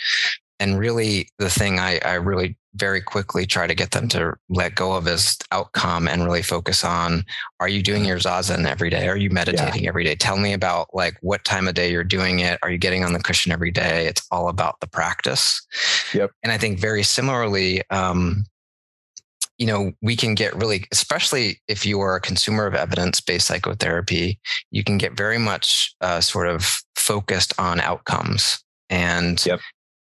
and 0.60 0.78
really 0.78 1.30
the 1.40 1.50
thing 1.50 1.80
I, 1.80 2.00
I 2.04 2.16
really 2.16 2.58
very 2.76 3.02
quickly 3.02 3.46
try 3.46 3.68
to 3.68 3.76
get 3.76 3.92
them 3.92 4.08
to 4.10 4.34
let 4.50 4.76
go 4.76 4.94
of 4.94 5.08
is 5.08 5.38
outcome 5.52 6.08
and 6.08 6.24
really 6.24 6.42
focus 6.42 6.84
on 6.84 7.24
are 7.60 7.68
you 7.68 7.82
doing 7.82 8.06
your 8.06 8.18
zazen 8.18 8.66
every 8.66 8.90
day? 8.90 9.08
Are 9.08 9.18
you 9.18 9.30
meditating 9.30 9.88
every 9.88 10.04
day? 10.04 10.16
Tell 10.16 10.38
me 10.38 10.54
about 10.54 10.88
like 10.94 11.18
what 11.22 11.44
time 11.46 11.68
of 11.68 11.74
day 11.74 11.92
you're 11.92 12.04
doing 12.04 12.40
it. 12.40 12.60
Are 12.62 12.70
you 12.70 12.78
getting 12.78 13.04
on 13.04 13.14
the 13.14 13.20
cushion 13.20 13.52
every 13.52 13.72
day? 13.72 14.08
It's 14.08 14.26
all 14.32 14.50
about 14.50 14.80
the 14.80 14.88
practice. 14.88 15.66
Yep. 16.14 16.32
and 16.44 16.52
i 16.52 16.58
think 16.58 16.80
very 16.80 17.04
similarly 17.04 17.84
um, 17.92 18.44
you 19.60 19.68
know 19.68 19.92
we 20.02 20.16
can 20.16 20.34
get 20.34 20.56
really 20.56 20.86
especially 20.92 21.62
if 21.68 21.86
you 21.86 22.00
are 22.00 22.16
a 22.16 22.22
consumer 22.22 22.66
of 22.66 22.74
evidence-based 22.74 23.46
psychotherapy 23.46 24.40
you 24.72 24.84
can 24.84 24.98
get 24.98 25.16
very 25.16 25.38
much 25.38 25.94
uh, 26.02 26.20
sort 26.20 26.48
of 26.48 26.82
focused 27.00 27.54
on 27.58 27.80
outcomes. 27.80 28.64
And 28.92 29.44
Yep. 29.44 29.60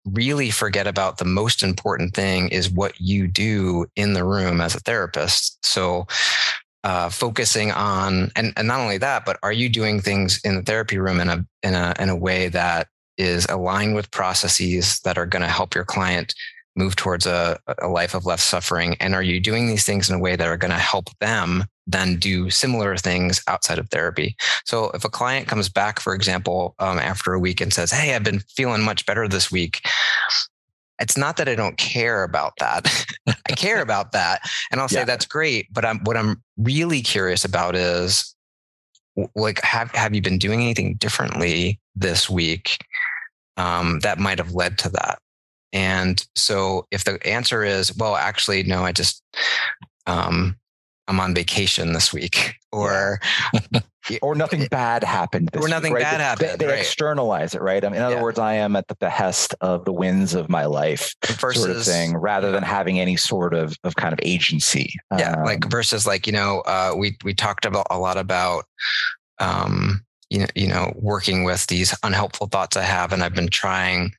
Really 0.05 0.51
forget 0.51 0.87
about 0.87 1.19
the 1.19 1.25
most 1.25 1.63
important 1.63 2.15
thing 2.15 2.49
is 2.49 2.71
what 2.71 3.01
you 3.01 3.27
do 3.27 3.87
in 3.97 4.13
the 4.13 4.25
room 4.25 4.61
as 4.61 4.75
a 4.75 4.81
therapist. 4.81 5.65
So 5.65 6.07
uh, 6.85 7.09
focusing 7.09 7.73
on 7.73 8.31
and, 8.37 8.53
and 8.57 8.69
not 8.69 8.79
only 8.79 8.99
that 8.99 9.25
but 9.25 9.39
are 9.43 9.53
you 9.53 9.71
doing 9.71 10.01
things 10.01 10.39
in 10.45 10.57
the 10.57 10.63
therapy 10.63 10.99
room 10.99 11.19
in 11.19 11.31
a 11.31 11.47
in 11.63 11.73
a 11.73 11.95
in 11.99 12.11
a 12.11 12.17
way 12.17 12.49
that 12.49 12.89
is 13.17 13.47
aligned 13.49 13.95
with 13.95 14.11
processes 14.11 15.01
that 15.01 15.17
are 15.17 15.25
going 15.25 15.41
to 15.41 15.49
help 15.49 15.75
your 15.75 15.85
client 15.85 16.35
move 16.77 16.97
towards 16.97 17.27
a, 17.27 17.59
a 17.81 17.89
life 17.89 18.15
of 18.15 18.27
less 18.27 18.43
suffering? 18.43 18.97
And 19.01 19.15
are 19.15 19.23
you 19.23 19.41
doing 19.41 19.67
these 19.67 19.85
things 19.85 20.09
in 20.09 20.17
a 20.17 20.19
way 20.19 20.37
that 20.37 20.49
are 20.49 20.57
going 20.57 20.71
to 20.73 20.79
help 20.79 21.09
them 21.21 21.65
then 21.87 22.17
do 22.17 22.51
similar 22.51 22.97
things 22.97 23.43
outside 23.47 23.79
of 23.79 23.89
therapy? 23.91 24.37
So 24.65 24.91
if 24.91 25.05
a 25.05 25.09
client 25.11 25.49
comes 25.49 25.69
back, 25.69 26.01
for 26.01 26.15
example, 26.15 26.75
um, 26.79 26.99
after 26.99 27.33
a 27.33 27.39
week 27.39 27.61
and 27.61 27.73
says, 27.73 27.91
Hey, 27.91 28.15
I've 28.15 28.25
been 28.25 28.41
feeling 28.41 28.83
much 28.83 29.07
better 29.07 29.29
this 29.29 29.51
week. 29.53 29.81
It's 31.01 31.17
not 31.17 31.37
that 31.39 31.49
I 31.49 31.55
don't 31.55 31.77
care 31.77 32.23
about 32.23 32.53
that. 32.61 33.07
I 33.27 33.53
care 33.53 33.83
about 33.83 34.13
that. 34.13 34.43
And 34.71 34.81
I'll 34.81 34.89
say 34.89 35.01
Yeah. 35.01 35.05
that's 35.05 35.27
great. 35.27 35.73
But 35.73 35.85
I'm, 35.85 35.99
what 36.05 36.17
I'm 36.17 36.43
really 36.57 37.03
curious 37.03 37.45
about 37.45 37.75
is 37.77 38.35
like, 39.37 39.61
have, 39.63 39.91
have 39.93 40.15
you 40.15 40.23
been 40.23 40.39
doing 40.39 40.61
anything 40.63 40.95
differently 40.95 41.81
this 41.95 42.29
week 42.29 42.79
um, 43.57 44.01
that 44.01 44.19
might 44.19 44.39
have 44.39 44.55
led 44.55 44.79
to 44.79 44.89
that? 44.91 45.19
And 45.75 46.25
so 46.37 46.87
if 46.91 47.05
the 47.05 47.19
answer 47.27 47.63
is, 47.65 47.95
well, 47.97 48.17
actually, 48.17 48.63
no, 48.63 48.85
I 48.85 48.93
just, 48.93 49.23
um, 50.07 50.57
I'm 51.09 51.21
on 51.21 51.35
vacation 51.35 51.93
this 51.93 52.13
week, 52.13 52.55
or 52.73 53.21
or 54.23 54.35
nothing 54.35 54.67
bad 54.71 55.05
happened. 55.05 55.51
This 55.53 55.63
or 55.65 55.69
nothing 55.69 55.93
week, 55.93 56.03
right? 56.05 56.11
bad 56.13 56.21
they, 56.21 56.25
happened. 56.25 56.61
They, 56.61 56.67
they 56.67 56.73
right. 56.73 56.81
externalize 56.81 57.55
it, 57.55 57.61
right? 57.61 57.85
I 57.85 57.89
mean, 57.89 57.97
in 57.97 58.03
other 58.03 58.17
Yeah. 58.17 58.23
words, 58.23 58.39
I 58.39 58.55
am 58.55 58.75
at 58.77 58.89
the 58.89 58.95
behest 58.97 59.55
of 59.61 59.85
the 59.85 59.93
winds 59.93 60.35
of 60.35 60.49
my 60.49 60.65
life, 60.65 61.15
versus 61.27 61.63
sort 61.63 61.77
of 61.77 61.85
thing, 61.85 62.17
rather 62.17 62.53
than 62.53 62.63
having 62.63 63.01
any 63.01 63.17
sort 63.17 63.53
of 63.53 63.77
of 63.85 63.97
kind 63.97 64.13
of 64.15 64.21
agency. 64.23 64.95
yeah 65.19 65.33
Um, 65.37 65.45
like 65.45 65.71
versus 65.71 66.07
like 66.07 66.27
you 66.27 66.33
know 66.33 66.61
uh 66.61 66.95
we 66.97 67.17
we 67.25 67.35
talked 67.35 67.67
about 67.67 67.87
a 67.91 67.99
lot 67.99 68.17
about 68.17 68.65
um 69.41 70.05
you 70.31 70.39
know 70.39 70.47
you 70.55 70.69
know 70.69 70.93
working 70.97 71.45
with 71.45 71.67
these 71.67 71.95
unhelpful 72.03 72.47
thoughts 72.47 72.77
i 72.77 72.83
have 72.83 73.13
and 73.13 73.23
i've 73.23 73.35
been 73.35 73.49
trying 73.49 74.13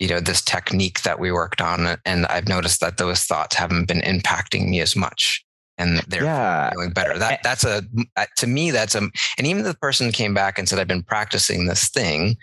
you 0.00 0.08
know 0.08 0.18
this 0.18 0.42
technique 0.42 1.02
that 1.02 1.20
we 1.20 1.30
worked 1.30 1.60
on 1.60 1.96
and 2.04 2.26
i've 2.26 2.48
noticed 2.48 2.80
that 2.80 2.96
those 2.96 3.24
thoughts 3.24 3.54
haven't 3.54 3.86
been 3.86 4.00
impacting 4.00 4.68
me 4.68 4.80
as 4.80 4.96
much 4.96 5.44
and 5.80 6.00
they're 6.08 6.24
yeah, 6.24 6.70
feeling 6.70 6.90
better. 6.90 7.18
That 7.18 7.42
that's 7.42 7.64
a 7.64 7.82
uh, 8.16 8.26
to 8.36 8.46
me 8.46 8.70
that's 8.70 8.94
a 8.94 8.98
and 9.38 9.46
even 9.46 9.62
the 9.62 9.74
person 9.74 10.12
came 10.12 10.34
back 10.34 10.58
and 10.58 10.68
said 10.68 10.78
i've 10.78 10.86
been 10.86 11.02
practicing 11.02 11.66
this 11.66 11.88
thing 11.88 12.36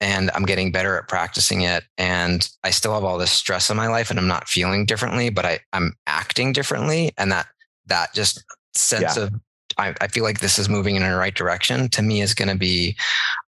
and 0.00 0.30
i'm 0.34 0.44
getting 0.44 0.70
better 0.70 0.96
at 0.96 1.08
practicing 1.08 1.62
it 1.62 1.84
and 1.98 2.48
i 2.62 2.70
still 2.70 2.94
have 2.94 3.04
all 3.04 3.18
this 3.18 3.32
stress 3.32 3.68
in 3.68 3.76
my 3.76 3.88
life 3.88 4.10
and 4.10 4.18
i'm 4.18 4.28
not 4.28 4.48
feeling 4.48 4.86
differently 4.86 5.28
but 5.28 5.44
i 5.44 5.58
i'm 5.72 5.92
acting 6.06 6.52
differently 6.52 7.12
and 7.18 7.32
that 7.32 7.48
that 7.86 8.14
just 8.14 8.44
sense 8.74 9.16
of 9.16 9.34
I, 9.76 9.94
I 10.00 10.08
feel 10.08 10.24
like 10.24 10.40
this 10.40 10.58
is 10.58 10.68
moving 10.68 10.96
in 10.96 11.02
the 11.02 11.14
right 11.14 11.34
direction 11.34 11.88
to 11.90 12.02
me 12.02 12.20
is 12.20 12.34
going 12.34 12.48
to 12.48 12.56
be 12.56 12.96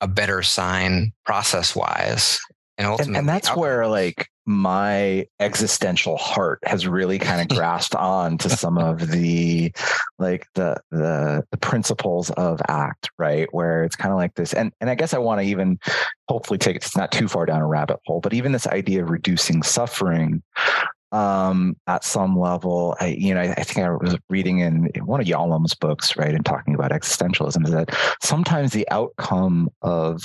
a 0.01 0.07
better 0.07 0.43
sign 0.43 1.13
process 1.25 1.75
wise 1.75 2.39
and 2.77 2.85
and, 2.85 2.91
ultimately 2.91 3.19
and 3.19 3.29
that's 3.29 3.49
outcome. 3.49 3.61
where 3.61 3.87
like 3.87 4.29
my 4.45 5.25
existential 5.39 6.15
heart 6.17 6.59
has 6.63 6.87
really 6.87 7.19
kind 7.19 7.41
of 7.41 7.47
grasped 7.57 7.95
on 7.95 8.37
to 8.37 8.49
some 8.49 8.77
of 8.77 9.11
the 9.11 9.71
like 10.19 10.47
the 10.55 10.77
the 10.91 11.43
the 11.51 11.57
principles 11.57 12.29
of 12.31 12.61
act 12.69 13.09
right 13.17 13.47
where 13.51 13.83
it's 13.83 13.95
kind 13.95 14.11
of 14.11 14.17
like 14.17 14.33
this 14.35 14.53
and 14.53 14.71
and 14.79 14.89
i 14.89 14.95
guess 14.95 15.13
i 15.13 15.17
want 15.17 15.41
to 15.41 15.47
even 15.47 15.77
hopefully 16.29 16.57
take 16.57 16.75
it 16.75 16.85
it's 16.85 16.95
not 16.95 17.11
too 17.11 17.27
far 17.27 17.45
down 17.45 17.61
a 17.61 17.67
rabbit 17.67 17.99
hole 18.05 18.21
but 18.21 18.33
even 18.33 18.51
this 18.51 18.67
idea 18.67 19.03
of 19.03 19.09
reducing 19.09 19.61
suffering 19.63 20.41
um 21.13 21.75
at 21.87 22.03
some 22.03 22.37
level 22.37 22.95
i 22.99 23.07
you 23.07 23.33
know 23.33 23.41
i, 23.41 23.51
I 23.51 23.63
think 23.63 23.79
i 23.79 23.89
was 23.89 24.17
reading 24.29 24.59
in 24.59 24.89
one 25.05 25.21
of 25.21 25.27
Yalom's 25.27 25.73
books 25.73 26.17
right 26.17 26.33
and 26.33 26.45
talking 26.45 26.73
about 26.73 26.91
existentialism 26.91 27.65
is 27.65 27.71
that 27.71 27.95
sometimes 28.21 28.71
the 28.71 28.87
outcome 28.91 29.69
of 29.81 30.21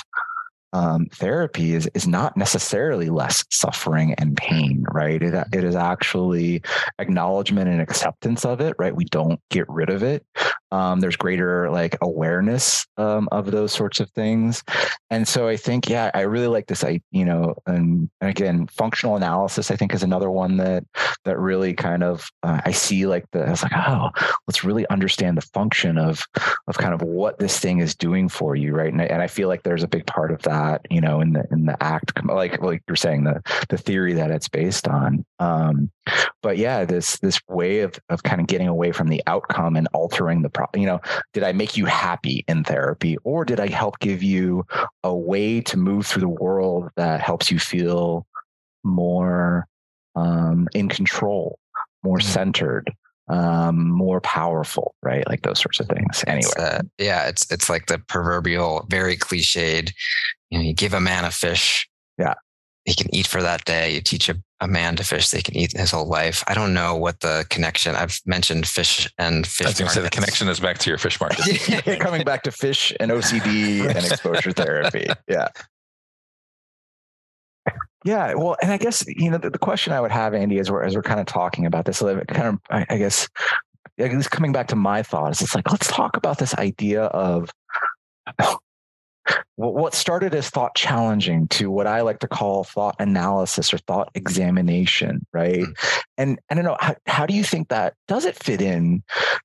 um, 0.72 1.06
therapy 1.06 1.74
is 1.74 1.88
is 1.94 2.06
not 2.06 2.36
necessarily 2.36 3.10
less 3.10 3.44
suffering 3.50 4.14
and 4.14 4.36
pain, 4.36 4.84
right? 4.90 5.22
It, 5.22 5.34
it 5.52 5.64
is 5.64 5.76
actually 5.76 6.62
acknowledgement 6.98 7.68
and 7.68 7.80
acceptance 7.80 8.44
of 8.44 8.60
it, 8.60 8.74
right? 8.78 8.94
We 8.94 9.04
don't 9.04 9.40
get 9.50 9.68
rid 9.68 9.90
of 9.90 10.02
it. 10.02 10.24
Um, 10.72 11.00
there's 11.00 11.16
greater 11.16 11.70
like 11.70 11.96
awareness 12.00 12.86
um, 12.96 13.28
of 13.30 13.50
those 13.50 13.72
sorts 13.72 14.00
of 14.00 14.10
things, 14.10 14.64
and 15.10 15.28
so 15.28 15.46
I 15.46 15.56
think, 15.56 15.90
yeah, 15.90 16.10
I 16.14 16.22
really 16.22 16.46
like 16.46 16.66
this. 16.66 16.82
I, 16.82 17.00
you 17.10 17.26
know, 17.26 17.54
and, 17.66 18.08
and 18.22 18.30
again, 18.30 18.66
functional 18.68 19.14
analysis, 19.14 19.70
I 19.70 19.76
think, 19.76 19.92
is 19.92 20.02
another 20.02 20.30
one 20.30 20.56
that 20.56 20.84
that 21.24 21.38
really 21.38 21.74
kind 21.74 22.02
of 22.02 22.28
uh, 22.42 22.62
I 22.64 22.72
see 22.72 23.06
like 23.06 23.26
the. 23.32 23.46
I 23.46 23.50
was 23.50 23.62
like, 23.62 23.72
oh, 23.76 24.08
let's 24.48 24.64
really 24.64 24.88
understand 24.88 25.36
the 25.36 25.42
function 25.42 25.98
of 25.98 26.24
of 26.66 26.78
kind 26.78 26.94
of 26.94 27.02
what 27.02 27.38
this 27.38 27.58
thing 27.58 27.80
is 27.80 27.94
doing 27.94 28.28
for 28.28 28.56
you, 28.56 28.74
right? 28.74 28.92
And 28.92 29.02
I, 29.02 29.04
and 29.04 29.20
I 29.22 29.26
feel 29.26 29.48
like 29.48 29.62
there's 29.62 29.82
a 29.82 29.88
big 29.88 30.06
part 30.06 30.32
of 30.32 30.40
that, 30.42 30.86
you 30.90 31.00
know, 31.02 31.20
in 31.20 31.34
the 31.34 31.44
in 31.50 31.66
the 31.66 31.80
act, 31.82 32.12
like 32.24 32.62
like 32.62 32.82
you're 32.88 32.96
saying, 32.96 33.24
the 33.24 33.42
the 33.68 33.76
theory 33.78 34.14
that 34.14 34.30
it's 34.30 34.48
based 34.48 34.88
on. 34.88 35.24
Um, 35.38 35.90
but 36.42 36.56
yeah, 36.56 36.84
this 36.84 37.18
this 37.18 37.40
way 37.48 37.80
of 37.80 37.98
of 38.08 38.22
kind 38.22 38.40
of 38.40 38.46
getting 38.46 38.68
away 38.68 38.92
from 38.92 39.08
the 39.08 39.22
outcome 39.26 39.76
and 39.76 39.88
altering 39.92 40.42
the 40.42 40.50
pro. 40.70 40.80
You 40.80 40.86
know, 40.86 41.00
did 41.32 41.42
I 41.42 41.52
make 41.52 41.76
you 41.76 41.86
happy 41.86 42.44
in 42.48 42.64
therapy, 42.64 43.16
or 43.24 43.44
did 43.44 43.60
I 43.60 43.68
help 43.68 43.98
give 44.00 44.22
you 44.22 44.64
a 45.02 45.14
way 45.14 45.60
to 45.62 45.76
move 45.76 46.06
through 46.06 46.22
the 46.22 46.28
world 46.28 46.90
that 46.96 47.20
helps 47.20 47.50
you 47.50 47.58
feel 47.58 48.26
more 48.84 49.66
um, 50.14 50.68
in 50.74 50.88
control, 50.88 51.58
more 52.02 52.18
Mhm. 52.18 52.22
centered, 52.22 52.92
um, 53.28 53.90
more 53.90 54.20
powerful, 54.20 54.94
right? 55.02 55.26
Like 55.28 55.42
those 55.42 55.58
sorts 55.60 55.80
of 55.80 55.86
things. 55.88 56.22
Anyway, 56.26 56.40
It's, 56.40 56.56
uh, 56.56 56.82
yeah, 56.98 57.28
it's 57.28 57.50
it's 57.50 57.70
like 57.70 57.86
the 57.86 57.98
proverbial, 57.98 58.86
very 58.90 59.16
cliched. 59.16 59.92
You 60.50 60.58
know, 60.58 60.64
you 60.64 60.74
give 60.74 60.92
a 60.92 61.00
man 61.00 61.24
a 61.24 61.30
fish. 61.30 61.88
Yeah. 62.18 62.34
He 62.84 62.94
can 62.94 63.14
eat 63.14 63.26
for 63.26 63.42
that 63.42 63.64
day. 63.64 63.94
You 63.94 64.00
teach 64.00 64.28
a, 64.28 64.34
a 64.60 64.66
man 64.66 64.96
to 64.96 65.04
fish, 65.04 65.30
they 65.30 65.40
can 65.40 65.56
eat 65.56 65.72
his 65.72 65.92
whole 65.92 66.06
life. 66.06 66.42
I 66.48 66.54
don't 66.54 66.74
know 66.74 66.96
what 66.96 67.20
the 67.20 67.46
connection. 67.48 67.94
I've 67.94 68.20
mentioned 68.26 68.66
fish 68.66 69.08
and 69.18 69.46
fish. 69.46 69.66
I 69.66 69.70
was 69.70 69.78
going 69.78 69.88
to 69.88 69.94
say 69.94 70.02
the 70.02 70.10
connection 70.10 70.48
is 70.48 70.58
back 70.58 70.78
to 70.78 70.90
your 70.90 70.98
fish 70.98 71.20
market. 71.20 71.44
coming 72.00 72.24
back 72.24 72.42
to 72.42 72.50
fish 72.50 72.92
and 72.98 73.10
OCD 73.10 73.86
and 73.96 73.98
exposure 73.98 74.52
therapy. 74.52 75.06
Yeah. 75.28 75.48
Yeah, 78.04 78.34
well, 78.34 78.56
and 78.60 78.72
I 78.72 78.78
guess 78.78 79.04
you 79.06 79.30
know 79.30 79.38
the, 79.38 79.50
the 79.50 79.60
question 79.60 79.92
I 79.92 80.00
would 80.00 80.10
have, 80.10 80.34
Andy, 80.34 80.58
as 80.58 80.68
we're 80.68 80.82
as 80.82 80.96
we're 80.96 81.02
kind 81.02 81.20
of 81.20 81.26
talking 81.26 81.66
about 81.66 81.84
this, 81.84 82.02
like, 82.02 82.26
kind 82.26 82.48
of, 82.48 82.58
I, 82.68 82.84
I 82.90 82.98
guess, 82.98 83.28
at 83.98 84.12
least 84.12 84.32
coming 84.32 84.50
back 84.50 84.66
to 84.68 84.76
my 84.76 85.04
thoughts, 85.04 85.40
it's 85.40 85.54
like 85.54 85.70
let's 85.70 85.86
talk 85.86 86.16
about 86.16 86.38
this 86.38 86.52
idea 86.54 87.04
of 87.04 87.48
what 89.56 89.94
started 89.94 90.34
as 90.34 90.50
thought 90.50 90.74
challenging 90.74 91.46
to 91.48 91.70
what 91.70 91.86
I 91.86 92.00
like 92.00 92.18
to 92.20 92.28
call 92.28 92.64
thought 92.64 92.96
analysis 92.98 93.72
or 93.72 93.78
thought 93.78 94.10
examination, 94.14 95.24
right? 95.32 95.60
Mm. 95.60 96.02
And 96.18 96.40
I 96.50 96.54
don't 96.54 96.64
know 96.64 96.76
how, 96.80 96.96
how 97.06 97.26
do 97.26 97.34
you 97.34 97.44
think 97.44 97.68
that 97.68 97.94
does 98.08 98.24
it 98.24 98.36
fit 98.36 98.60
in 98.60 99.02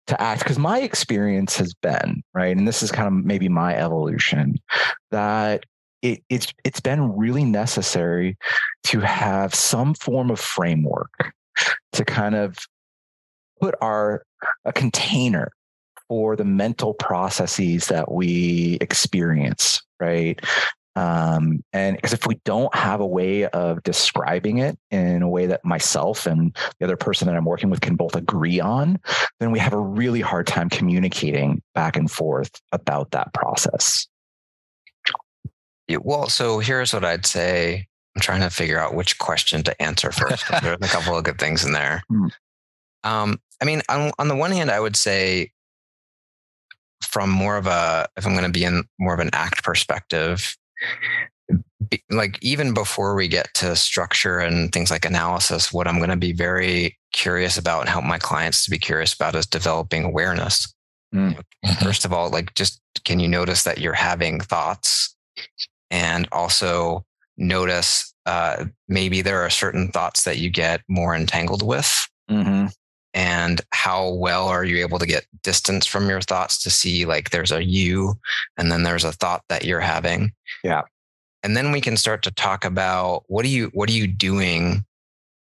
to 0.08 0.22
act? 0.22 0.44
Because 0.44 0.58
my 0.58 0.80
experience 0.80 1.58
has 1.58 1.74
been 1.74 2.24
right, 2.34 2.56
and 2.56 2.68
this 2.68 2.82
is 2.82 2.92
kind 2.92 3.08
of 3.08 3.26
maybe 3.26 3.50
my 3.50 3.76
evolution 3.76 4.56
that 5.12 5.66
it, 6.02 6.24
it's 6.30 6.54
it's 6.64 6.80
been 6.80 7.16
really 7.16 7.44
necessary 7.44 8.38
to 8.86 9.00
have 9.00 9.54
some 9.54 9.94
form 9.94 10.30
of 10.30 10.40
framework 10.40 11.12
to 11.94 12.06
kind 12.06 12.36
of 12.36 12.58
put 13.60 13.76
our 13.82 14.24
a 14.66 14.74
container 14.74 15.52
for 16.10 16.36
the 16.36 16.46
mental 16.46 16.94
processes 16.94 17.88
that 17.88 18.12
we 18.12 18.78
experience 18.82 19.82
right 20.00 20.40
um, 20.96 21.64
and 21.74 21.96
because 21.96 22.14
if 22.14 22.26
we 22.26 22.40
don't 22.44 22.74
have 22.74 23.02
a 23.02 23.06
way 23.06 23.46
of 23.46 23.84
describing 23.84 24.58
it 24.58 24.80
in 24.90 25.22
a 25.22 25.30
way 25.30 25.46
that 25.46 25.64
myself 25.64 26.26
and 26.26 26.56
the 26.80 26.86
other 26.86 26.98
person 26.98 27.28
that 27.28 27.36
i'm 27.36 27.46
working 27.46 27.70
with 27.70 27.82
can 27.82 27.96
both 27.96 28.16
agree 28.16 28.60
on 28.60 29.00
then 29.40 29.52
we 29.52 29.60
have 29.60 29.74
a 29.74 29.80
really 29.80 30.22
hard 30.22 30.48
time 30.48 30.70
communicating 30.70 31.62
back 31.76 31.96
and 31.96 32.10
forth 32.10 32.52
about 32.72 33.12
that 33.12 33.32
process 33.34 34.08
Yeah, 35.88 35.98
well, 36.02 36.28
so 36.30 36.60
here's 36.60 36.94
what 36.94 37.06
I'd 37.06 37.26
say. 37.26 37.88
I'm 38.16 38.22
trying 38.22 38.42
to 38.42 38.50
figure 38.50 38.80
out 38.80 38.94
which 38.94 39.18
question 39.20 39.64
to 39.64 39.82
answer 39.82 40.12
first. 40.12 40.44
There's 40.62 40.78
a 40.82 40.88
couple 40.88 41.18
of 41.18 41.24
good 41.24 41.40
things 41.40 41.66
in 41.66 41.72
there. 41.72 42.04
Hmm. 42.12 42.28
Um, 43.04 43.40
I 43.62 43.66
mean, 43.66 43.82
on, 43.88 44.12
on 44.20 44.28
the 44.28 44.36
one 44.36 44.52
hand, 44.52 44.70
I 44.70 44.80
would 44.80 44.96
say 44.98 45.52
from 47.04 47.30
more 47.30 47.58
of 47.58 47.68
a, 47.68 48.08
if 48.18 48.26
I'm 48.26 48.34
going 48.34 48.46
to 48.46 48.52
be 48.52 48.64
in 48.64 48.84
more 49.00 49.14
of 49.14 49.20
an 49.20 49.30
act 49.34 49.64
perspective, 49.64 50.56
be, 51.90 52.04
like 52.10 52.38
even 52.42 52.74
before 52.74 53.16
we 53.16 53.28
get 53.28 53.54
to 53.56 53.76
structure 53.76 54.40
and 54.40 54.72
things 54.72 54.92
like 54.92 55.06
analysis, 55.06 55.72
what 55.72 55.88
I'm 55.88 55.98
going 55.98 56.10
to 56.10 56.18
be 56.18 56.34
very 56.34 56.98
curious 57.14 57.58
about 57.58 57.82
and 57.82 57.90
help 57.90 58.04
my 58.04 58.18
clients 58.18 58.66
to 58.66 58.72
be 58.72 58.80
curious 58.80 59.14
about 59.14 59.36
is 59.36 59.46
developing 59.46 60.04
awareness. 60.04 60.74
Mm. 61.14 61.42
First 61.82 62.06
of 62.06 62.14
all, 62.14 62.30
like 62.30 62.54
just 62.56 62.82
can 63.06 63.20
you 63.20 63.28
notice 63.28 63.64
that 63.64 63.80
you're 63.80 63.94
having 63.94 64.40
thoughts 64.40 65.16
and 65.90 66.28
also 66.32 67.06
notice 67.38 68.14
uh, 68.26 68.66
maybe 68.88 69.22
there 69.22 69.42
are 69.42 69.50
certain 69.50 69.90
thoughts 69.90 70.24
that 70.24 70.38
you 70.38 70.50
get 70.50 70.82
more 70.90 71.16
entangled 71.16 71.66
with 71.66 72.08
mm-hmm. 72.30 72.68
And 73.18 73.62
how 73.72 74.10
well 74.10 74.48
are 74.48 74.64
you 74.64 74.78
able 74.78 75.00
to 75.00 75.08
get 75.08 75.26
distance 75.42 75.88
from 75.88 76.08
your 76.08 76.22
thoughts 76.22 76.62
to 76.62 76.70
see 76.70 77.04
like 77.04 77.32
there's 77.32 77.52
a 77.52 77.64
you 77.64 78.14
and 78.58 78.72
then 78.72 78.84
there's 78.84 79.04
a 79.04 79.12
thought 79.12 79.42
that 79.50 79.66
you're 79.66 79.80
having 79.80 80.32
Yeah. 80.64 80.84
and 81.42 81.58
then 81.58 81.72
we 81.72 81.82
can 81.82 81.98
start 81.98 82.22
to 82.24 82.32
talk 82.32 82.64
about 82.64 83.24
what 83.28 83.44
are 83.44 83.50
you 83.50 83.72
what 83.74 83.90
are 83.90 83.94
you 83.94 84.06
doing 84.08 84.86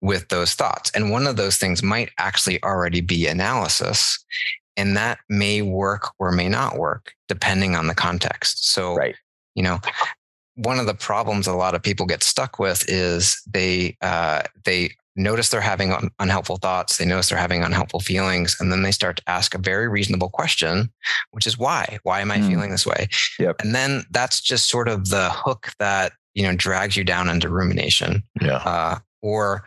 with 0.00 0.28
those 0.28 0.54
thoughts 0.54 0.92
and 0.94 1.10
one 1.10 1.26
of 1.26 1.36
those 1.36 1.56
things 1.56 1.82
might 1.82 2.10
actually 2.18 2.62
already 2.62 3.00
be 3.00 3.26
analysis 3.26 4.24
and 4.76 4.96
that 4.96 5.18
may 5.28 5.60
work 5.62 6.12
or 6.20 6.30
may 6.30 6.48
not 6.48 6.76
work 6.78 7.14
depending 7.26 7.74
on 7.74 7.88
the 7.88 7.94
context 7.96 8.68
so 8.72 8.94
Right. 8.94 9.16
you 9.56 9.64
know 9.64 9.80
one 10.54 10.78
of 10.78 10.86
the 10.86 10.94
problems 10.94 11.48
a 11.48 11.52
lot 11.52 11.74
of 11.74 11.82
people 11.82 12.06
get 12.06 12.22
stuck 12.22 12.58
with 12.60 12.84
is 12.88 13.42
they 13.50 13.96
uh, 14.02 14.42
they 14.64 14.90
notice 15.16 15.48
they're 15.48 15.60
having 15.60 15.92
un- 15.92 16.10
unhelpful 16.18 16.56
thoughts 16.58 16.98
they 16.98 17.04
notice 17.04 17.28
they're 17.30 17.38
having 17.38 17.62
unhelpful 17.64 18.00
feelings 18.00 18.56
and 18.60 18.70
then 18.70 18.82
they 18.82 18.92
start 18.92 19.16
to 19.16 19.22
ask 19.28 19.54
a 19.54 19.58
very 19.58 19.88
reasonable 19.88 20.28
question 20.30 20.90
which 21.32 21.46
is 21.46 21.58
why 21.58 21.98
why 22.02 22.20
am 22.20 22.30
i 22.30 22.38
Hmm. 22.38 22.48
feeling 22.48 22.70
this 22.70 22.86
way 22.86 23.08
Yep. 23.38 23.56
and 23.62 23.74
then 23.74 24.04
that's 24.10 24.40
just 24.40 24.68
sort 24.68 24.88
of 24.88 25.08
the 25.08 25.30
hook 25.30 25.72
that 25.78 26.12
you 26.34 26.42
know 26.42 26.54
drags 26.54 26.96
you 26.96 27.04
down 27.04 27.28
into 27.28 27.48
rumination 27.48 28.22
Yeah. 28.40 28.56
uh, 28.56 28.98
or 29.22 29.64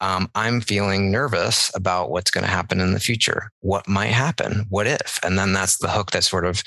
um, 0.00 0.28
I'm 0.34 0.60
feeling 0.60 1.10
nervous 1.10 1.70
about 1.74 2.10
what's 2.10 2.30
going 2.30 2.44
to 2.44 2.50
happen 2.50 2.78
in 2.80 2.92
the 2.92 3.00
future. 3.00 3.48
What 3.60 3.88
might 3.88 4.08
happen? 4.12 4.66
What 4.68 4.86
if? 4.86 5.18
And 5.22 5.38
then 5.38 5.54
that's 5.54 5.78
the 5.78 5.88
hook 5.88 6.10
that 6.10 6.24
sort 6.24 6.44
of, 6.44 6.62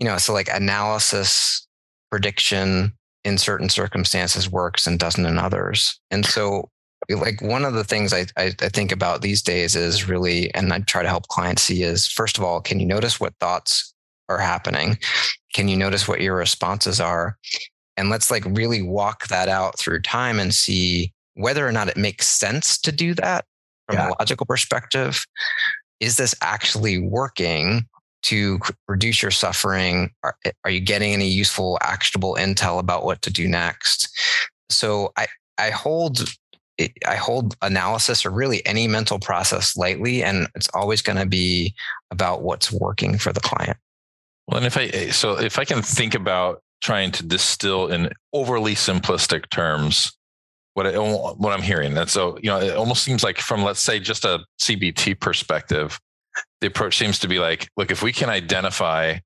you 0.00 0.06
know, 0.06 0.16
so 0.18 0.32
like 0.32 0.48
analysis, 0.52 1.64
prediction 2.10 2.92
in 3.24 3.38
certain 3.38 3.68
circumstances 3.68 4.50
works 4.50 4.86
and 4.86 4.98
doesn't 4.98 5.26
in 5.26 5.38
others. 5.38 6.00
And 6.10 6.26
so, 6.26 6.70
like 7.08 7.40
one 7.42 7.64
of 7.64 7.74
the 7.74 7.84
things 7.84 8.12
I, 8.12 8.26
I, 8.36 8.52
I 8.60 8.68
think 8.68 8.92
about 8.92 9.22
these 9.22 9.42
days 9.42 9.74
is 9.76 10.08
really, 10.08 10.54
and 10.54 10.72
I 10.72 10.80
try 10.80 11.02
to 11.02 11.08
help 11.08 11.28
clients 11.28 11.62
see 11.62 11.82
is 11.82 12.06
first 12.06 12.38
of 12.38 12.44
all, 12.44 12.60
can 12.60 12.80
you 12.80 12.86
notice 12.86 13.18
what 13.18 13.34
thoughts 13.40 13.92
are 14.28 14.38
happening? 14.38 14.98
Can 15.52 15.68
you 15.68 15.76
notice 15.76 16.06
what 16.06 16.20
your 16.20 16.36
responses 16.36 17.00
are? 17.00 17.36
And 17.96 18.08
let's 18.08 18.30
like 18.30 18.44
really 18.46 18.82
walk 18.82 19.28
that 19.28 19.48
out 19.48 19.78
through 19.78 20.02
time 20.02 20.38
and 20.38 20.54
see 20.54 21.12
whether 21.34 21.66
or 21.66 21.72
not 21.72 21.88
it 21.88 21.96
makes 21.96 22.26
sense 22.26 22.78
to 22.78 22.92
do 22.92 23.14
that 23.14 23.44
from 23.86 23.96
yeah. 23.96 24.08
a 24.08 24.14
logical 24.18 24.46
perspective. 24.46 25.24
Is 26.00 26.16
this 26.16 26.34
actually 26.40 26.98
working 26.98 27.86
to 28.24 28.60
reduce 28.88 29.22
your 29.22 29.30
suffering? 29.30 30.10
Are, 30.22 30.36
eh, 30.44 30.52
are 30.64 30.70
you 30.70 30.80
getting 30.80 31.12
any 31.12 31.28
useful, 31.28 31.78
actionable 31.82 32.36
intel 32.36 32.78
about 32.78 33.04
what 33.04 33.22
to 33.22 33.30
do 33.30 33.48
next? 33.48 34.08
So 34.70 35.12
I, 35.16 35.26
I 35.58 35.70
hold 35.70 36.32
I 37.06 37.16
hold 37.16 37.56
analysis 37.62 38.24
or 38.24 38.30
really 38.30 38.64
any 38.66 38.88
mental 38.88 39.18
process 39.18 39.76
lightly, 39.76 40.22
and 40.22 40.48
it's 40.54 40.68
always 40.74 41.02
going 41.02 41.18
to 41.18 41.26
be 41.26 41.74
about 42.10 42.42
what's 42.42 42.72
working 42.72 43.18
for 43.18 43.32
the 43.32 43.40
client. 43.40 43.76
Well, 44.46 44.58
and 44.58 44.66
if 44.66 44.76
I 44.76 44.84
eh, 44.86 45.12
so 45.12 45.38
if 45.38 45.58
I 45.58 45.64
can 45.64 45.82
think 45.82 46.14
about 46.14 46.62
trying 46.80 47.12
to 47.12 47.24
distill 47.24 47.88
in 47.88 48.10
overly 48.32 48.74
simplistic 48.74 49.48
terms 49.50 50.12
what 50.74 50.86
I, 50.86 50.94
oh, 50.94 51.34
what 51.34 51.52
I'm 51.52 51.62
hearing. 51.62 51.96
And 51.96 52.08
so, 52.08 52.38
you 52.42 52.50
know, 52.50 52.58
it 52.58 52.76
almost 52.76 53.02
seems 53.04 53.22
like 53.22 53.38
from 53.38 53.62
let's 53.62 53.80
say 53.80 53.98
just 53.98 54.24
a 54.24 54.44
CBT 54.60 55.20
perspective, 55.20 56.00
the 56.60 56.66
approach 56.66 56.96
seems 56.96 57.18
to 57.20 57.28
be 57.28 57.38
like, 57.38 57.68
look, 57.76 57.90
if 57.90 58.02
we 58.02 58.12
can 58.12 58.30
identify 58.30 59.18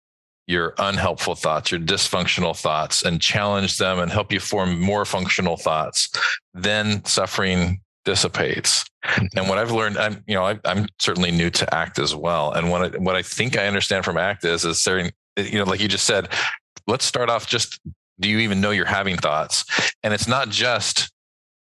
your 0.46 0.74
unhelpful 0.78 1.34
thoughts, 1.34 1.70
your 1.70 1.80
dysfunctional 1.80 2.56
thoughts, 2.56 3.02
and 3.02 3.20
challenge 3.20 3.78
them 3.78 3.98
and 3.98 4.12
help 4.12 4.32
you 4.32 4.40
form 4.40 4.80
more 4.80 5.04
functional 5.04 5.56
thoughts, 5.56 6.08
then 6.54 7.04
suffering 7.04 7.80
dissipates. 8.04 8.84
Mm-hmm. 9.04 9.38
And 9.38 9.48
what 9.48 9.58
I've 9.58 9.72
learned, 9.72 9.98
I'm 9.98 10.22
you 10.26 10.34
know 10.34 10.44
I, 10.44 10.58
am 10.64 10.86
certainly 10.98 11.30
new 11.30 11.50
to 11.50 11.74
ACT 11.74 11.98
as 11.98 12.14
well. 12.14 12.52
And 12.52 12.70
what 12.70 12.94
I, 12.94 12.98
what 12.98 13.16
I 13.16 13.22
think 13.22 13.56
I 13.58 13.66
understand 13.66 14.04
from 14.04 14.16
ACT 14.16 14.44
is 14.44 14.64
is 14.64 14.80
saying, 14.80 15.12
you 15.36 15.58
know, 15.58 15.64
like 15.64 15.80
you 15.80 15.88
just 15.88 16.06
said, 16.06 16.28
let's 16.86 17.04
start 17.04 17.28
off 17.28 17.46
just 17.46 17.80
do 18.18 18.30
you 18.30 18.38
even 18.38 18.60
know 18.60 18.70
you're 18.70 18.86
having 18.86 19.16
thoughts? 19.16 19.64
And 20.02 20.14
it's 20.14 20.28
not 20.28 20.48
just 20.48 21.10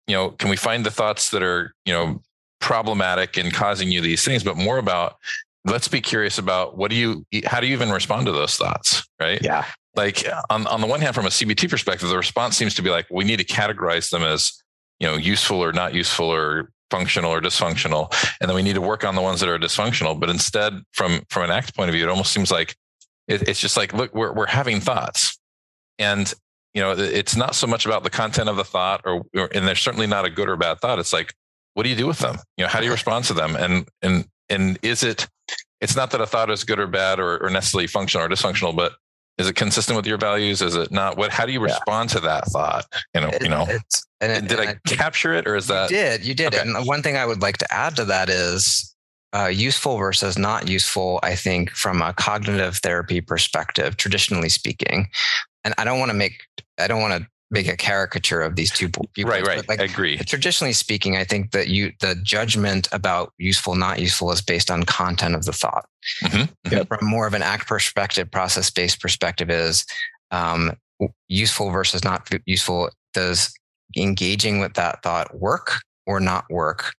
you 0.07 0.15
know, 0.15 0.31
can 0.31 0.49
we 0.49 0.57
find 0.57 0.85
the 0.85 0.91
thoughts 0.91 1.29
that 1.29 1.43
are, 1.43 1.73
you 1.85 1.93
know, 1.93 2.21
problematic 2.59 3.37
and 3.37 3.53
causing 3.53 3.91
you 3.91 4.01
these 4.01 4.23
things, 4.23 4.43
but 4.43 4.57
more 4.57 4.77
about 4.77 5.17
let's 5.65 5.87
be 5.87 6.01
curious 6.01 6.37
about 6.37 6.77
what 6.77 6.91
do 6.91 6.97
you 6.97 7.25
how 7.45 7.59
do 7.59 7.67
you 7.67 7.73
even 7.73 7.91
respond 7.91 8.25
to 8.25 8.31
those 8.31 8.55
thoughts? 8.55 9.07
Right. 9.19 9.41
Yeah. 9.41 9.65
Like 9.95 10.25
on, 10.49 10.65
on 10.67 10.81
the 10.81 10.87
one 10.87 11.01
hand, 11.01 11.13
from 11.13 11.25
a 11.25 11.29
CBT 11.29 11.69
perspective, 11.69 12.09
the 12.09 12.17
response 12.17 12.57
seems 12.57 12.73
to 12.75 12.81
be 12.81 12.89
like, 12.89 13.05
we 13.11 13.23
need 13.23 13.37
to 13.37 13.45
categorize 13.45 14.09
them 14.09 14.23
as, 14.23 14.63
you 14.99 15.07
know, 15.07 15.15
useful 15.15 15.63
or 15.63 15.71
not 15.71 15.93
useful 15.93 16.25
or 16.25 16.71
functional 16.89 17.31
or 17.31 17.41
dysfunctional. 17.41 18.11
And 18.41 18.49
then 18.49 18.55
we 18.55 18.63
need 18.63 18.73
to 18.73 18.81
work 18.81 19.03
on 19.03 19.15
the 19.15 19.21
ones 19.21 19.39
that 19.39 19.49
are 19.49 19.59
dysfunctional. 19.59 20.19
But 20.19 20.29
instead, 20.29 20.81
from 20.93 21.21
from 21.29 21.43
an 21.43 21.51
ACT 21.51 21.75
point 21.75 21.89
of 21.89 21.93
view, 21.93 22.03
it 22.03 22.09
almost 22.09 22.33
seems 22.33 22.51
like 22.51 22.75
it, 23.27 23.47
it's 23.47 23.59
just 23.59 23.77
like, 23.77 23.93
look, 23.93 24.13
we're 24.13 24.33
we're 24.33 24.47
having 24.47 24.79
thoughts. 24.79 25.37
And 25.99 26.33
you 26.73 26.81
know, 26.81 26.91
it's 26.91 27.35
not 27.35 27.53
so 27.53 27.67
much 27.67 27.85
about 27.85 28.03
the 28.03 28.09
content 28.09 28.49
of 28.49 28.55
the 28.55 28.63
thought 28.63 29.01
or, 29.05 29.23
or 29.35 29.47
and 29.53 29.67
there's 29.67 29.79
certainly 29.79 30.07
not 30.07 30.25
a 30.25 30.29
good 30.29 30.49
or 30.49 30.57
bad 30.57 30.79
thought. 30.79 30.97
It's 30.97 31.13
like, 31.13 31.35
what 31.75 31.83
do 31.83 31.89
you 31.89 31.95
do 31.95 32.07
with 32.07 32.17
them? 32.17 32.37
You 32.57 32.63
know, 32.63 32.69
how 32.69 32.79
do 32.79 32.85
you 32.85 32.91
respond 32.91 33.25
to 33.25 33.33
them? 33.33 33.55
And 33.55 33.87
and 34.01 34.25
and 34.49 34.79
is 34.81 35.03
it 35.03 35.27
it's 35.83 35.97
not 35.97 36.11
that 36.11 36.21
a 36.21 36.25
thought 36.25 36.49
is 36.49 36.63
good 36.63 36.79
or 36.79 36.87
bad 36.87 37.19
or, 37.19 37.43
or 37.43 37.49
necessarily 37.49 37.87
functional 37.87 38.25
or 38.25 38.29
dysfunctional, 38.29 38.73
but 38.73 38.93
is 39.37 39.49
it 39.49 39.55
consistent 39.55 39.97
with 39.97 40.07
your 40.07 40.17
values? 40.17 40.61
Is 40.61 40.75
it 40.75 40.91
not? 40.91 41.17
What? 41.17 41.31
How 41.31 41.45
do 41.45 41.51
you 41.51 41.59
respond 41.59 42.09
yeah. 42.11 42.19
to 42.19 42.25
that 42.25 42.45
thought? 42.45 42.85
You 43.13 43.21
know, 43.21 43.29
it, 43.29 43.43
you 43.43 43.49
know. 43.49 43.67
And 44.21 44.31
it, 44.31 44.47
did 44.47 44.59
and 44.59 44.69
I, 44.69 44.71
I 44.73 44.95
capture 44.95 45.33
it, 45.33 45.45
or 45.45 45.57
is 45.57 45.67
that? 45.67 45.91
You 45.91 45.97
did 45.97 46.25
you 46.25 46.33
did? 46.33 46.53
Okay. 46.53 46.61
And 46.61 46.87
one 46.87 47.01
thing 47.01 47.17
I 47.17 47.25
would 47.25 47.41
like 47.41 47.57
to 47.57 47.73
add 47.73 47.97
to 47.97 48.05
that 48.05 48.29
is 48.29 48.95
uh, 49.35 49.47
useful 49.47 49.97
versus 49.97 50.37
not 50.37 50.69
useful. 50.69 51.19
I 51.23 51.35
think 51.35 51.71
from 51.71 52.01
a 52.01 52.13
cognitive 52.13 52.77
therapy 52.77 53.19
perspective, 53.19 53.97
traditionally 53.97 54.49
speaking, 54.49 55.09
and 55.65 55.73
I 55.77 55.83
don't 55.83 55.99
want 55.99 56.11
to 56.11 56.17
make 56.17 56.43
I 56.79 56.87
don't 56.87 57.01
want 57.01 57.21
to 57.21 57.27
make 57.51 57.67
a 57.67 57.77
caricature 57.77 58.41
of 58.41 58.55
these 58.55 58.71
two 58.71 58.89
people. 58.89 59.29
Right, 59.29 59.45
right. 59.45 59.67
Like, 59.69 59.79
I 59.79 59.83
agree. 59.83 60.17
Traditionally 60.17 60.73
speaking, 60.73 61.15
I 61.15 61.23
think 61.23 61.51
that 61.51 61.67
you 61.67 61.91
the 61.99 62.15
judgment 62.23 62.87
about 62.91 63.31
useful, 63.37 63.75
not 63.75 63.99
useful 63.99 64.31
is 64.31 64.41
based 64.41 64.71
on 64.71 64.83
content 64.83 65.35
of 65.35 65.45
the 65.45 65.53
thought. 65.53 65.85
Mm-hmm, 66.23 66.69
mm-hmm. 66.69 66.83
From 66.83 67.07
more 67.07 67.27
of 67.27 67.33
an 67.33 67.43
act 67.43 67.67
perspective, 67.67 68.31
process 68.31 68.69
based 68.69 68.99
perspective 68.99 69.49
is 69.49 69.85
um, 70.31 70.73
useful 71.27 71.69
versus 71.69 72.03
not 72.03 72.27
useful. 72.45 72.89
Does 73.13 73.53
engaging 73.95 74.59
with 74.59 74.73
that 74.73 75.03
thought 75.03 75.39
work 75.39 75.75
or 76.07 76.19
not 76.19 76.45
work 76.49 76.93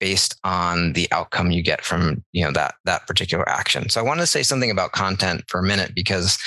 based 0.00 0.38
on 0.44 0.92
the 0.92 1.08
outcome 1.12 1.50
you 1.50 1.62
get 1.62 1.84
from 1.84 2.24
you 2.32 2.44
know 2.44 2.52
that 2.52 2.76
that 2.86 3.06
particular 3.06 3.46
action? 3.48 3.90
So 3.90 4.00
I 4.00 4.04
want 4.04 4.20
to 4.20 4.26
say 4.26 4.42
something 4.42 4.70
about 4.70 4.92
content 4.92 5.44
for 5.48 5.60
a 5.60 5.62
minute 5.62 5.94
because 5.94 6.38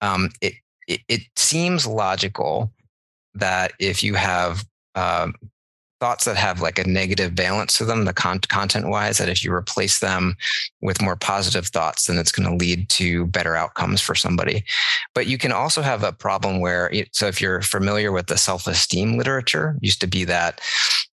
um, 0.00 0.30
it 0.40 0.54
it, 0.88 1.00
it 1.08 1.20
seems 1.36 1.86
logical 1.86 2.72
that 3.38 3.72
if 3.78 4.02
you 4.02 4.14
have 4.14 4.64
um, 4.94 5.34
thoughts 6.00 6.24
that 6.24 6.36
have 6.36 6.60
like 6.60 6.78
a 6.78 6.88
negative 6.88 7.32
valence 7.32 7.76
to 7.78 7.84
them, 7.84 8.04
the 8.04 8.12
con- 8.12 8.40
content 8.48 8.88
wise, 8.88 9.18
that 9.18 9.28
if 9.28 9.44
you 9.44 9.52
replace 9.52 10.00
them 10.00 10.36
with 10.80 11.02
more 11.02 11.16
positive 11.16 11.66
thoughts, 11.66 12.06
then 12.06 12.18
it's 12.18 12.32
going 12.32 12.48
to 12.48 12.56
lead 12.56 12.88
to 12.90 13.26
better 13.26 13.56
outcomes 13.56 14.00
for 14.00 14.14
somebody. 14.14 14.64
But 15.14 15.26
you 15.26 15.38
can 15.38 15.52
also 15.52 15.82
have 15.82 16.04
a 16.04 16.12
problem 16.12 16.60
where, 16.60 16.92
so 17.12 17.26
if 17.26 17.40
you're 17.40 17.62
familiar 17.62 18.12
with 18.12 18.26
the 18.26 18.38
self 18.38 18.66
esteem 18.66 19.16
literature, 19.18 19.76
used 19.80 20.00
to 20.00 20.06
be 20.06 20.24
that 20.24 20.60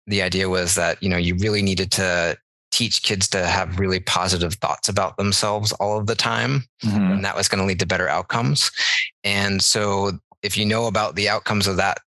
the 0.07 0.21
idea 0.21 0.49
was 0.49 0.75
that, 0.75 1.01
you 1.01 1.09
know, 1.09 1.17
you 1.17 1.35
really 1.35 1.61
needed 1.61 1.91
to 1.91 2.37
teach 2.71 3.03
kids 3.03 3.27
to 3.27 3.45
have 3.45 3.79
really 3.79 3.99
positive 3.99 4.53
thoughts 4.55 4.89
about 4.89 5.17
themselves 5.17 5.71
all 5.73 5.99
of 5.99 6.07
the 6.07 6.15
time. 6.15 6.63
Mm-hmm. 6.83 7.11
And 7.11 7.25
that 7.25 7.35
was 7.35 7.47
going 7.47 7.59
to 7.59 7.65
lead 7.65 7.79
to 7.79 7.85
better 7.85 8.07
outcomes. 8.07 8.71
And 9.23 9.61
so 9.61 10.13
if 10.41 10.57
you 10.57 10.65
know 10.65 10.87
about 10.87 11.15
the 11.15 11.29
outcomes 11.29 11.67
of 11.67 11.77
that 11.77 11.99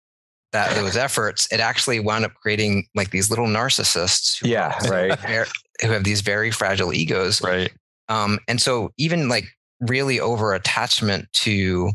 that 0.55 0.75
those 0.77 0.97
efforts, 0.97 1.49
it 1.53 1.59
actually 1.59 1.99
wound 1.99 2.25
up 2.25 2.33
creating 2.35 2.87
like 2.95 3.11
these 3.11 3.29
little 3.29 3.47
narcissists. 3.47 4.41
Who 4.41 4.49
yeah, 4.49 4.79
right. 4.89 5.19
who 5.83 5.91
have 5.91 6.05
these 6.05 6.21
very 6.21 6.51
fragile 6.51 6.95
egos. 6.95 7.43
Right. 7.43 7.73
Um, 8.09 8.39
and 8.47 8.63
so 8.63 8.93
even 8.97 9.29
like 9.29 9.47
really 9.81 10.21
over 10.21 10.55
attachment 10.55 11.27
to 11.33 11.91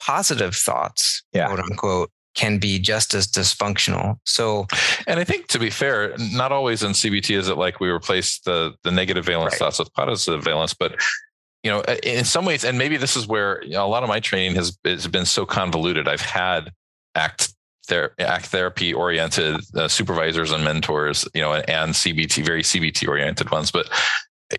positive 0.00 0.56
thoughts, 0.56 1.22
yeah. 1.32 1.46
quote 1.46 1.60
unquote, 1.60 2.10
can 2.34 2.58
be 2.58 2.80
just 2.80 3.14
as 3.14 3.28
dysfunctional. 3.28 4.18
So, 4.26 4.66
and 5.06 5.20
I 5.20 5.24
think 5.24 5.46
to 5.48 5.60
be 5.60 5.70
fair, 5.70 6.16
not 6.18 6.50
always 6.50 6.82
in 6.82 6.90
CBT 6.90 7.36
is 7.36 7.48
it 7.48 7.56
like 7.56 7.78
we 7.78 7.88
replace 7.88 8.40
the 8.40 8.74
the 8.82 8.90
negative 8.90 9.24
valence 9.24 9.52
right. 9.52 9.58
thoughts 9.60 9.78
with 9.78 9.92
positive 9.94 10.42
valence, 10.42 10.74
but 10.74 10.96
you 11.62 11.70
know, 11.70 11.82
in 12.02 12.24
some 12.24 12.44
ways, 12.44 12.64
and 12.64 12.76
maybe 12.76 12.96
this 12.96 13.16
is 13.16 13.28
where 13.28 13.62
you 13.62 13.70
know, 13.70 13.86
a 13.86 13.88
lot 13.88 14.02
of 14.02 14.08
my 14.08 14.18
training 14.18 14.56
has, 14.56 14.76
has 14.84 15.06
been 15.06 15.24
so 15.24 15.46
convoluted. 15.46 16.08
I've 16.08 16.20
had 16.20 16.72
act 17.14 17.53
ther- 17.86 18.14
act 18.18 18.46
therapy 18.46 18.92
oriented 18.92 19.60
uh, 19.76 19.88
supervisors 19.88 20.52
and 20.52 20.64
mentors, 20.64 21.26
you 21.34 21.40
know, 21.40 21.54
and 21.54 21.92
CBT, 21.94 22.44
very 22.44 22.62
CBT 22.62 23.08
oriented 23.08 23.50
ones, 23.50 23.70
but 23.70 23.88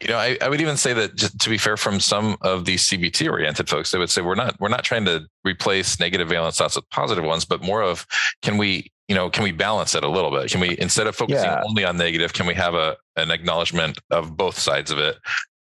you 0.01 0.09
know, 0.09 0.17
I, 0.17 0.37
I, 0.41 0.49
would 0.49 0.61
even 0.61 0.77
say 0.77 0.93
that 0.93 1.15
just 1.15 1.39
to 1.39 1.49
be 1.49 1.57
fair, 1.57 1.77
from 1.77 1.99
some 1.99 2.37
of 2.41 2.65
these 2.65 2.83
CBT 2.83 3.29
oriented 3.29 3.69
folks, 3.69 3.91
they 3.91 3.99
would 3.99 4.09
say 4.09 4.21
we're 4.21 4.35
not 4.35 4.59
we're 4.59 4.67
not 4.67 4.83
trying 4.83 5.05
to 5.05 5.27
replace 5.43 5.99
negative 5.99 6.27
valence 6.27 6.57
thoughts 6.57 6.75
with 6.75 6.89
positive 6.89 7.23
ones, 7.23 7.45
but 7.45 7.61
more 7.61 7.81
of 7.81 8.05
can 8.41 8.57
we 8.57 8.91
you 9.07 9.15
know 9.15 9.29
can 9.29 9.43
we 9.43 9.51
balance 9.51 9.93
it 9.95 10.03
a 10.03 10.09
little 10.09 10.31
bit? 10.31 10.49
Can 10.49 10.59
we 10.59 10.77
instead 10.79 11.07
of 11.07 11.15
focusing 11.15 11.45
yeah. 11.45 11.63
only 11.65 11.85
on 11.85 11.97
negative, 11.97 12.33
can 12.33 12.47
we 12.47 12.55
have 12.55 12.73
a 12.73 12.97
an 13.15 13.31
acknowledgement 13.31 13.99
of 14.11 14.35
both 14.35 14.57
sides 14.57 14.91
of 14.91 14.97
it, 14.97 15.17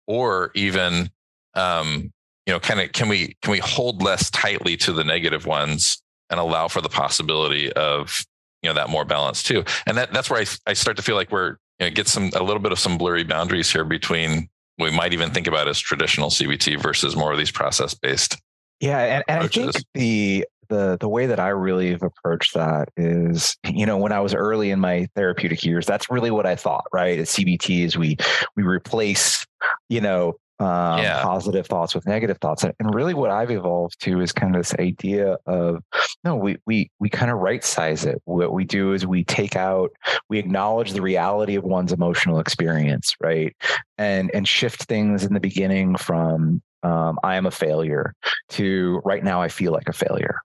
or 0.07 0.53
even 0.55 1.11
um, 1.55 2.13
you 2.47 2.53
know, 2.53 2.61
kind 2.61 2.81
of 2.81 2.93
can 2.93 3.09
we 3.09 3.37
can 3.43 3.51
we 3.51 3.59
hold 3.59 4.03
less 4.03 4.31
tightly 4.31 4.77
to 4.79 4.93
the 4.93 5.05
negative 5.05 5.47
ones 5.47 6.02
and 6.33 6.41
allow 6.41 6.67
for 6.67 6.81
the 6.81 6.89
possibility 6.89 7.73
of 7.75 8.25
you 8.63 8.71
know 8.71 8.75
that 8.75 8.91
more 8.91 9.05
balance 9.05 9.45
too? 9.45 9.65
And 9.87 9.97
that 9.97 10.13
that's 10.13 10.29
where 10.29 10.41
I 10.41 10.47
I 10.67 10.73
start 10.73 10.97
to 10.97 11.03
feel 11.05 11.15
like 11.15 11.31
we're 11.31 11.59
you 11.79 11.87
know, 11.87 11.91
get 11.91 12.09
some 12.09 12.31
a 12.35 12.43
little 12.43 12.61
bit 12.61 12.73
of 12.73 12.81
some 12.81 12.99
blurry 12.99 13.23
boundaries 13.23 13.71
here 13.71 13.85
between 13.85 14.49
we 14.79 14.91
might 14.91 15.13
even 15.13 15.31
think 15.31 15.47
about 15.47 15.69
as 15.69 15.79
traditional 15.79 16.31
CBT 16.31 16.83
versus 16.83 17.15
more 17.15 17.33
of 17.33 17.39
these 17.39 17.51
process 17.51 17.95
based. 17.95 18.37
Yeah, 18.81 18.99
and, 18.99 19.25
and 19.29 19.45
I 19.45 19.47
think 19.47 19.73
the 19.95 20.45
the 20.69 20.97
the 21.01 21.09
way 21.09 21.27
that 21.27 21.39
I 21.39 21.49
really 21.49 21.91
have 21.91 22.03
approached 22.03 22.55
that 22.55 22.89
is, 22.97 23.57
you 23.65 23.87
know, 23.87 23.99
when 23.99 24.13
I 24.13 24.21
was 24.21 24.35
early 24.35 24.71
in 24.71 24.81
my 24.81 25.07
therapeutic 25.15 25.65
years, 25.65 25.87
that's 25.87 26.11
really 26.11 26.31
what 26.31 26.47
I 26.47 26.57
thought, 26.57 26.87
right? 26.93 27.19
At 27.19 27.27
CBT 27.27 27.85
is 27.85 27.97
we 27.97 28.17
we 28.57 28.63
replace, 28.63 29.47
you 29.89 30.01
know, 30.01 30.35
um, 30.63 30.99
Yeah. 30.99 31.23
positive 31.23 31.67
thoughts 31.67 31.95
with 31.95 32.07
negative 32.07 32.39
thoughts. 32.39 32.65
And, 32.65 32.73
and 32.79 32.95
really, 32.95 33.15
what 33.15 33.31
I've 33.31 33.51
evolved 33.51 34.01
to 34.03 34.21
is 34.21 34.33
kind 34.33 34.55
of 34.55 34.61
this 34.61 34.75
idea 34.79 35.37
of 35.47 35.83
no, 36.25 36.37
we 36.37 36.57
we 36.67 36.91
we 37.01 37.09
kind 37.09 37.31
of 37.31 37.39
right 37.39 37.65
size 37.65 38.05
it. 38.05 38.21
What 38.25 38.53
we 38.53 38.65
do 38.65 38.93
is 38.93 39.07
we 39.07 39.25
take 39.25 39.57
out, 39.57 39.91
we 40.29 40.39
acknowledge 40.39 40.93
the 40.93 41.03
reality 41.03 41.57
of 41.57 41.65
one's 41.65 41.93
emotional 41.93 42.39
experience, 42.39 43.15
right, 43.21 43.55
and 43.99 44.31
and 44.35 44.47
shift 44.47 44.85
things 44.85 45.25
in 45.25 45.35
the 45.35 45.41
beginning 45.41 45.97
from 45.97 46.63
um, 46.83 47.19
I 47.23 47.37
am 47.37 47.47
a 47.47 47.51
failure 47.51 48.15
to 48.51 49.01
right 49.05 49.23
now 49.23 49.41
I 49.43 49.49
feel 49.49 49.73
like 49.73 49.89
a 49.89 49.93
failure 49.93 50.41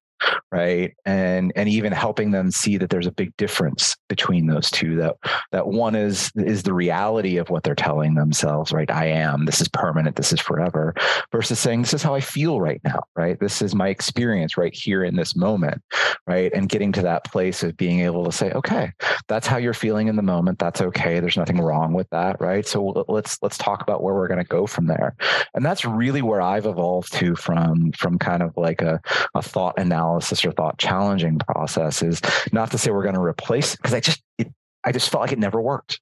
right? 0.51 0.95
And 1.06 1.51
and 1.56 1.67
even 1.67 1.91
helping 1.91 2.32
them 2.32 2.51
see 2.51 2.77
that 2.77 2.89
there's 2.89 3.08
a 3.08 3.12
big 3.12 3.36
difference 3.38 3.95
between 4.08 4.47
those 4.47 4.71
two 4.71 4.95
that 4.97 5.15
that 5.51 5.67
one 5.67 5.95
is 5.95 6.32
is 6.36 6.63
the 6.63 6.73
reality 6.73 7.38
of 7.38 7.49
what 7.49 7.63
they're 7.63 7.75
telling 7.75 8.15
themselves 8.15 8.71
right? 8.71 8.89
I 8.89 9.08
am 9.08 9.45
this 9.45 9.62
is 9.62 9.67
permanent 9.67 10.15
this 10.15 10.32
is 10.32 10.39
forever 10.39 10.95
versus 11.32 11.60
saying 11.60 11.82
this 11.82 11.93
is 11.93 12.03
how 12.03 12.15
i 12.15 12.21
feel 12.21 12.62
right 12.62 12.82
now 12.84 13.01
right? 13.15 13.39
This 13.39 13.62
is 13.62 13.75
my 13.75 13.89
experience 13.89 14.58
right 14.58 14.73
here 14.73 15.03
in 15.03 15.15
this 15.15 15.36
moment 15.36 15.82
right? 16.25 16.51
And 16.53 16.69
getting 16.69 16.91
to 16.93 17.01
that 17.03 17.25
place 17.25 17.63
of 17.63 17.77
being 17.77 18.01
able 18.01 18.25
to 18.25 18.32
say 18.32 18.51
okay 18.51 18.93
that's 19.27 19.47
how 19.47 19.58
you're 19.58 19.73
feeling 19.73 20.08
in 20.08 20.15
the 20.15 20.21
moment 20.21 20.60
that's 20.60 20.82
okay 20.82 21.19
there's 21.19 21.38
nothing 21.38 21.60
wrong 21.60 21.93
with 21.93 22.10
that 22.12 22.39
right? 22.39 22.65
So 22.65 23.06
let's 23.08 23.38
let's 23.41 23.58
talk 23.58 23.82
about 23.82 24.01
where 24.01 24.15
we're 24.15 24.27
going 24.27 24.43
to 24.43 24.45
go 24.45 24.65
from 24.65 24.88
there. 24.88 25.15
And 25.53 25.65
that's 25.65 25.86
really 25.86 26.21
where 26.21 26.41
i've 26.41 26.65
evolved 26.65 27.12
to 27.13 27.36
from 27.36 27.91
from 27.93 28.17
kind 28.17 28.41
of 28.41 28.56
like 28.56 28.82
a, 28.82 29.01
a 29.36 29.41
thought 29.41 29.77
analysis 29.77 30.07
or 30.15 30.52
thought 30.52 30.78
challenging 30.78 31.38
process 31.39 32.02
is 32.02 32.22
not 32.52 32.72
to 32.72 32.78
say 32.78 32.91
we're 32.91 33.04
going 33.04 33.15
to 33.15 33.22
replace 33.22 33.76
because 33.76 33.93
i 33.93 34.00
just 34.00 34.22
it, 34.38 34.48
i 34.84 34.91
just 34.91 35.10
felt 35.10 35.22
like 35.22 35.32
it 35.32 35.39
never 35.39 35.62
worked 35.62 36.00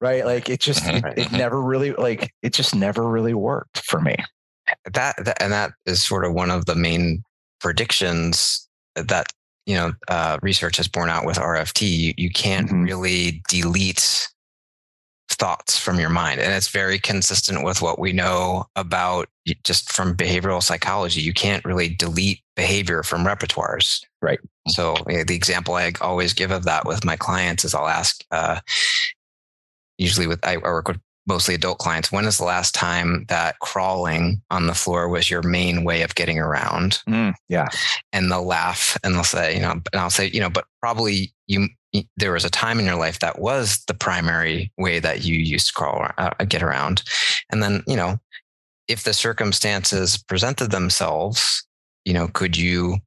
right 0.00 0.24
like 0.26 0.48
it 0.50 0.60
just 0.60 0.86
it, 0.86 1.02
it 1.16 1.32
never 1.32 1.60
really 1.60 1.92
like 1.92 2.32
it 2.42 2.52
just 2.52 2.74
never 2.74 3.08
really 3.08 3.34
worked 3.34 3.78
for 3.78 4.00
me 4.00 4.14
that, 4.92 5.14
that 5.24 5.42
and 5.42 5.52
that 5.52 5.72
is 5.86 6.02
sort 6.02 6.24
of 6.24 6.32
one 6.34 6.50
of 6.50 6.66
the 6.66 6.74
main 6.74 7.24
predictions 7.60 8.68
that 8.94 9.26
you 9.66 9.74
know 9.74 9.92
uh, 10.08 10.38
research 10.42 10.76
has 10.76 10.88
borne 10.88 11.08
out 11.08 11.24
with 11.26 11.36
RFT. 11.38 11.82
You, 11.88 12.14
you 12.16 12.30
can't 12.30 12.68
Mhm. 12.68 12.84
really 12.86 13.42
delete 13.48 14.28
thoughts 15.34 15.78
from 15.78 15.98
your 15.98 16.10
mind, 16.10 16.40
and 16.40 16.52
it's 16.52 16.68
very 16.68 16.98
consistent 16.98 17.64
with 17.64 17.82
what 17.82 17.98
we 17.98 18.12
know 18.12 18.64
about 18.76 19.28
just 19.64 19.92
from 19.92 20.16
behavioral 20.16 20.62
psychology. 20.62 21.20
You 21.20 21.32
can't 21.32 21.64
really 21.64 21.88
delete 21.88 22.40
behavior 22.56 23.02
from 23.02 23.24
repertoires. 23.24 24.04
Right. 24.20 24.40
So 24.68 24.94
eh, 25.08 25.24
the 25.26 25.34
example 25.34 25.74
I 25.74 25.92
always 26.00 26.32
give 26.34 26.50
of 26.50 26.64
that 26.64 26.86
with 26.86 27.04
my 27.04 27.16
clients 27.16 27.64
is 27.64 27.74
I'll 27.74 27.88
ask. 27.88 28.24
Uh, 28.30 28.60
usually 29.98 30.26
with 30.26 30.44
I 30.44 30.54
I 30.54 30.58
work 30.58 30.88
with 30.88 31.00
mostly 31.26 31.54
adult 31.54 31.78
clients. 31.78 32.10
When 32.10 32.24
is 32.24 32.38
the 32.38 32.44
last 32.44 32.74
time 32.74 33.24
that 33.28 33.58
crawling 33.60 34.42
on 34.50 34.66
the 34.66 34.74
floor 34.74 35.08
was 35.08 35.30
your 35.30 35.42
main 35.42 35.84
way 35.84 36.02
of 36.02 36.14
getting 36.14 36.38
around? 36.38 37.02
yeah 37.48 37.68
And 38.12 38.30
they'll 38.30 38.46
laugh 38.46 38.98
and 39.04 39.14
they'll 39.14 39.22
say, 39.24 39.54
you 39.54 39.60
know, 39.60 39.72
and 39.72 39.84
I'll 39.94 40.10
say, 40.10 40.28
you 40.28 40.40
know, 40.40 40.50
but 40.50 40.64
probably 40.80 41.32
you 41.46 41.68
there 42.16 42.32
was 42.32 42.44
a 42.44 42.50
time 42.50 42.78
in 42.78 42.86
your 42.86 42.96
life 42.96 43.18
that 43.18 43.38
was 43.38 43.82
the 43.86 43.94
primary 43.94 44.72
way 44.78 45.00
that 45.00 45.24
you 45.24 45.36
used 45.36 45.68
to 45.68 45.72
crawl 45.74 46.06
uh, 46.18 46.30
get 46.48 46.62
around, 46.62 47.02
and 47.50 47.62
then 47.62 47.82
you 47.86 47.96
know, 47.96 48.18
if 48.88 49.04
the 49.04 49.12
circumstances 49.12 50.22
presented 50.22 50.70
themselves, 50.70 51.66
you 52.04 52.12
know, 52.12 52.28
could 52.28 52.56
you 52.56 52.98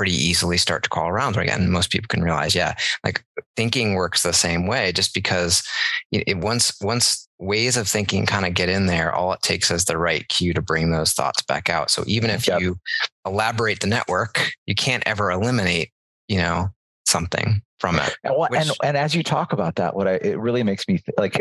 pretty 0.00 0.14
easily 0.14 0.56
start 0.56 0.82
to 0.82 0.88
crawl 0.88 1.08
around 1.08 1.36
again? 1.36 1.70
Most 1.70 1.90
people 1.90 2.08
can 2.08 2.22
realize, 2.22 2.54
yeah, 2.54 2.74
like 3.04 3.22
thinking 3.54 3.92
works 3.92 4.22
the 4.22 4.32
same 4.32 4.66
way. 4.66 4.92
Just 4.92 5.12
because 5.12 5.62
it, 6.10 6.24
it 6.26 6.38
once 6.38 6.72
once 6.80 7.28
ways 7.38 7.76
of 7.76 7.86
thinking 7.86 8.24
kind 8.24 8.46
of 8.46 8.54
get 8.54 8.70
in 8.70 8.86
there, 8.86 9.12
all 9.14 9.32
it 9.34 9.42
takes 9.42 9.70
is 9.70 9.84
the 9.84 9.98
right 9.98 10.26
cue 10.28 10.54
to 10.54 10.62
bring 10.62 10.90
those 10.90 11.12
thoughts 11.12 11.42
back 11.42 11.68
out. 11.68 11.90
So 11.90 12.02
even 12.06 12.30
if 12.30 12.48
Yep. 12.48 12.60
you 12.62 12.78
elaborate 13.26 13.80
the 13.80 13.86
network, 13.88 14.50
you 14.66 14.74
can't 14.74 15.02
ever 15.06 15.30
eliminate, 15.30 15.90
you 16.28 16.38
know, 16.38 16.70
something 17.10 17.62
from 17.78 17.98
it. 17.98 18.16
And, 18.24 18.34
what, 18.36 18.54
and 18.54 18.70
and 18.82 18.96
as 18.96 19.14
you 19.14 19.22
talk 19.22 19.52
about 19.52 19.76
that, 19.76 19.94
what 19.94 20.06
I 20.06 20.14
it 20.14 20.38
really 20.38 20.62
makes 20.62 20.86
me 20.88 20.98
th- 20.98 21.16
like 21.18 21.40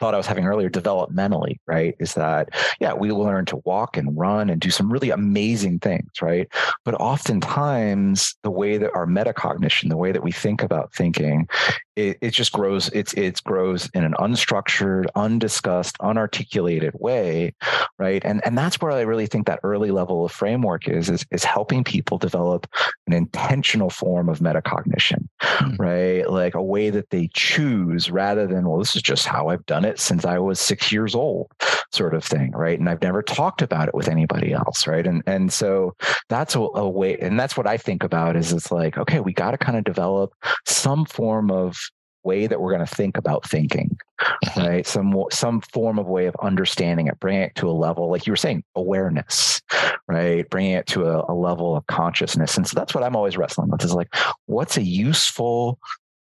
thought 0.00 0.14
I 0.14 0.16
was 0.16 0.26
having 0.26 0.44
earlier 0.44 0.68
developmentally, 0.68 1.56
right? 1.66 1.94
Is 1.98 2.14
that 2.14 2.50
yeah, 2.80 2.94
we 2.94 3.12
learn 3.12 3.44
to 3.46 3.56
walk 3.64 3.96
and 3.96 4.16
run 4.16 4.50
and 4.50 4.60
do 4.60 4.70
some 4.70 4.92
really 4.92 5.10
amazing 5.10 5.78
things, 5.78 6.10
right? 6.20 6.48
But 6.84 6.94
oftentimes 6.94 8.34
the 8.42 8.50
way 8.50 8.76
that 8.76 8.94
our 8.94 9.06
metacognition, 9.06 9.88
the 9.88 9.96
way 9.96 10.12
that 10.12 10.22
we 10.22 10.32
think 10.32 10.62
about 10.62 10.92
thinking, 10.92 11.48
it, 11.96 12.18
it 12.20 12.30
just 12.32 12.52
grows, 12.52 12.88
it's 12.88 13.14
it 13.14 13.42
grows 13.44 13.88
in 13.94 14.04
an 14.04 14.14
unstructured, 14.18 15.06
undiscussed, 15.14 15.96
unarticulated 15.98 17.00
way, 17.00 17.54
right? 17.98 18.22
And 18.24 18.44
and 18.44 18.58
that's 18.58 18.80
where 18.80 18.92
I 18.92 19.02
really 19.02 19.26
think 19.26 19.46
that 19.46 19.60
early 19.62 19.90
level 19.90 20.24
of 20.24 20.32
framework 20.32 20.88
is 20.88 21.08
is, 21.08 21.24
is 21.30 21.44
helping 21.44 21.84
people 21.84 22.18
develop 22.18 22.66
an 23.06 23.12
intentional 23.12 23.90
form 23.90 24.28
of 24.28 24.38
metacognition, 24.38 25.28
Hmm. 25.42 25.76
right? 25.76 26.28
Like 26.28 26.54
a 26.54 26.62
way 26.62 26.90
that 26.90 27.10
they 27.10 27.28
choose 27.34 28.10
rather 28.10 28.46
than, 28.46 28.66
well, 28.68 28.78
this 28.78 28.96
is 28.96 29.02
just 29.02 29.26
how 29.26 29.48
I've 29.48 29.66
done 29.66 29.84
it 29.84 30.00
since 30.00 30.24
I 30.24 30.38
was 30.38 30.58
six 30.58 30.90
years 30.90 31.14
old, 31.14 31.50
sort 31.92 32.14
of 32.14 32.24
thing, 32.24 32.52
right? 32.52 32.78
And 32.78 32.88
I've 32.88 33.02
never 33.02 33.22
talked 33.22 33.62
about 33.62 33.88
it 33.88 33.94
with 33.94 34.08
anybody 34.08 34.52
else, 34.52 34.86
right? 34.86 35.06
And 35.06 35.22
and 35.26 35.52
so 35.52 35.94
that's 36.28 36.54
a, 36.56 36.60
a 36.60 36.88
way, 36.88 37.18
and 37.18 37.38
that's 37.38 37.56
what 37.56 37.66
I 37.66 37.76
think 37.76 38.02
about 38.02 38.36
is 38.36 38.52
it's 38.52 38.72
like, 38.72 38.96
okay, 38.96 39.20
we 39.20 39.32
got 39.32 39.50
to 39.52 39.58
kind 39.58 39.76
of 39.76 39.84
develop 39.84 40.32
some 40.66 41.04
form 41.04 41.50
of 41.50 41.76
way 42.24 42.46
that 42.46 42.60
we're 42.60 42.72
going 42.72 42.86
to 42.86 42.94
think 42.94 43.16
about 43.16 43.48
thinking 43.48 43.96
right? 44.56 44.86
Some 44.86 45.14
some 45.30 45.60
form 45.60 45.98
of 45.98 46.06
way 46.06 46.26
of 46.26 46.36
understanding 46.42 47.08
it 47.08 47.20
bringing 47.20 47.42
it 47.42 47.54
to 47.56 47.68
a 47.68 47.72
level 47.72 48.10
like 48.10 48.26
you 48.26 48.32
were 48.32 48.36
saying 48.36 48.64
awareness 48.74 49.60
right? 50.06 50.48
Bringing 50.50 50.72
it 50.72 50.86
to 50.88 51.06
a, 51.06 51.32
a 51.32 51.34
level 51.34 51.76
of 51.76 51.86
consciousness. 51.86 52.56
And 52.56 52.66
so 52.66 52.74
that's 52.74 52.94
what 52.94 53.04
i'm 53.04 53.16
always 53.16 53.36
wrestling 53.36 53.70
with 53.70 53.84
is 53.84 53.94
like 53.94 54.14
what's 54.46 54.76
a 54.76 54.82
useful 54.82 55.78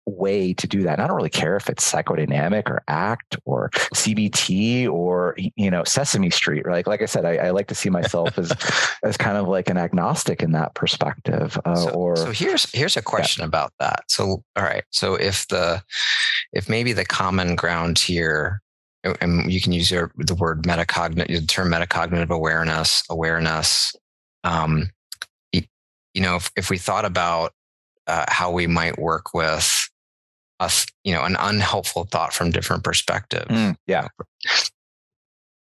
way 0.09 0.53
to 0.53 0.67
do 0.67 0.81
that 0.83 0.93
and 0.93 1.01
i 1.01 1.07
don't 1.07 1.15
really 1.15 1.29
care 1.29 1.55
if 1.55 1.69
it's 1.69 1.89
psychodynamic 1.89 2.69
or 2.69 2.83
act 2.87 3.37
or 3.45 3.69
cbt 3.93 4.89
or 4.89 5.35
you 5.37 5.69
know 5.69 5.83
sesame 5.83 6.29
street 6.29 6.65
right 6.65 6.87
like 6.87 7.01
i 7.01 7.05
said 7.05 7.25
i, 7.25 7.35
I 7.35 7.49
like 7.51 7.67
to 7.67 7.75
see 7.75 7.89
myself 7.89 8.37
as 8.37 8.51
as 9.03 9.17
kind 9.17 9.37
of 9.37 9.47
like 9.47 9.69
an 9.69 9.77
agnostic 9.77 10.41
in 10.41 10.51
that 10.53 10.73
perspective 10.73 11.59
uh, 11.65 11.75
so, 11.75 11.89
or 11.91 12.15
so 12.15 12.31
here's 12.31 12.69
here's 12.71 12.97
a 12.97 13.01
question 13.01 13.43
about 13.43 13.73
that. 13.79 14.03
So 14.07 14.43
all 14.55 14.63
right, 14.63 14.83
so 14.91 15.15
if 15.15 15.47
the 15.47 15.83
if 16.53 16.69
maybe 16.69 16.93
the 16.93 17.05
common 17.05 17.55
ground 17.55 17.99
here, 17.99 18.61
and 19.03 19.51
you 19.51 19.61
can 19.61 19.71
use 19.71 19.91
your, 19.91 20.11
the 20.17 20.35
word 20.35 20.63
metacognitive, 20.63 21.27
the 21.27 21.45
term 21.45 21.69
metacognitive 21.69 22.29
awareness, 22.29 23.03
awareness. 23.09 23.95
Um, 24.43 24.89
you, 25.51 25.63
you 26.13 26.21
know, 26.21 26.37
if, 26.37 26.51
if 26.55 26.69
we 26.69 26.77
thought 26.77 27.05
about 27.05 27.53
uh, 28.07 28.25
how 28.27 28.51
we 28.51 28.67
might 28.67 28.97
work 28.97 29.33
with 29.33 29.88
us, 30.59 30.85
you 31.03 31.13
know, 31.13 31.23
an 31.23 31.35
unhelpful 31.39 32.05
thought 32.05 32.33
from 32.33 32.51
different 32.51 32.83
perspectives. 32.83 33.49
Mm, 33.49 33.75
yeah 33.87 34.07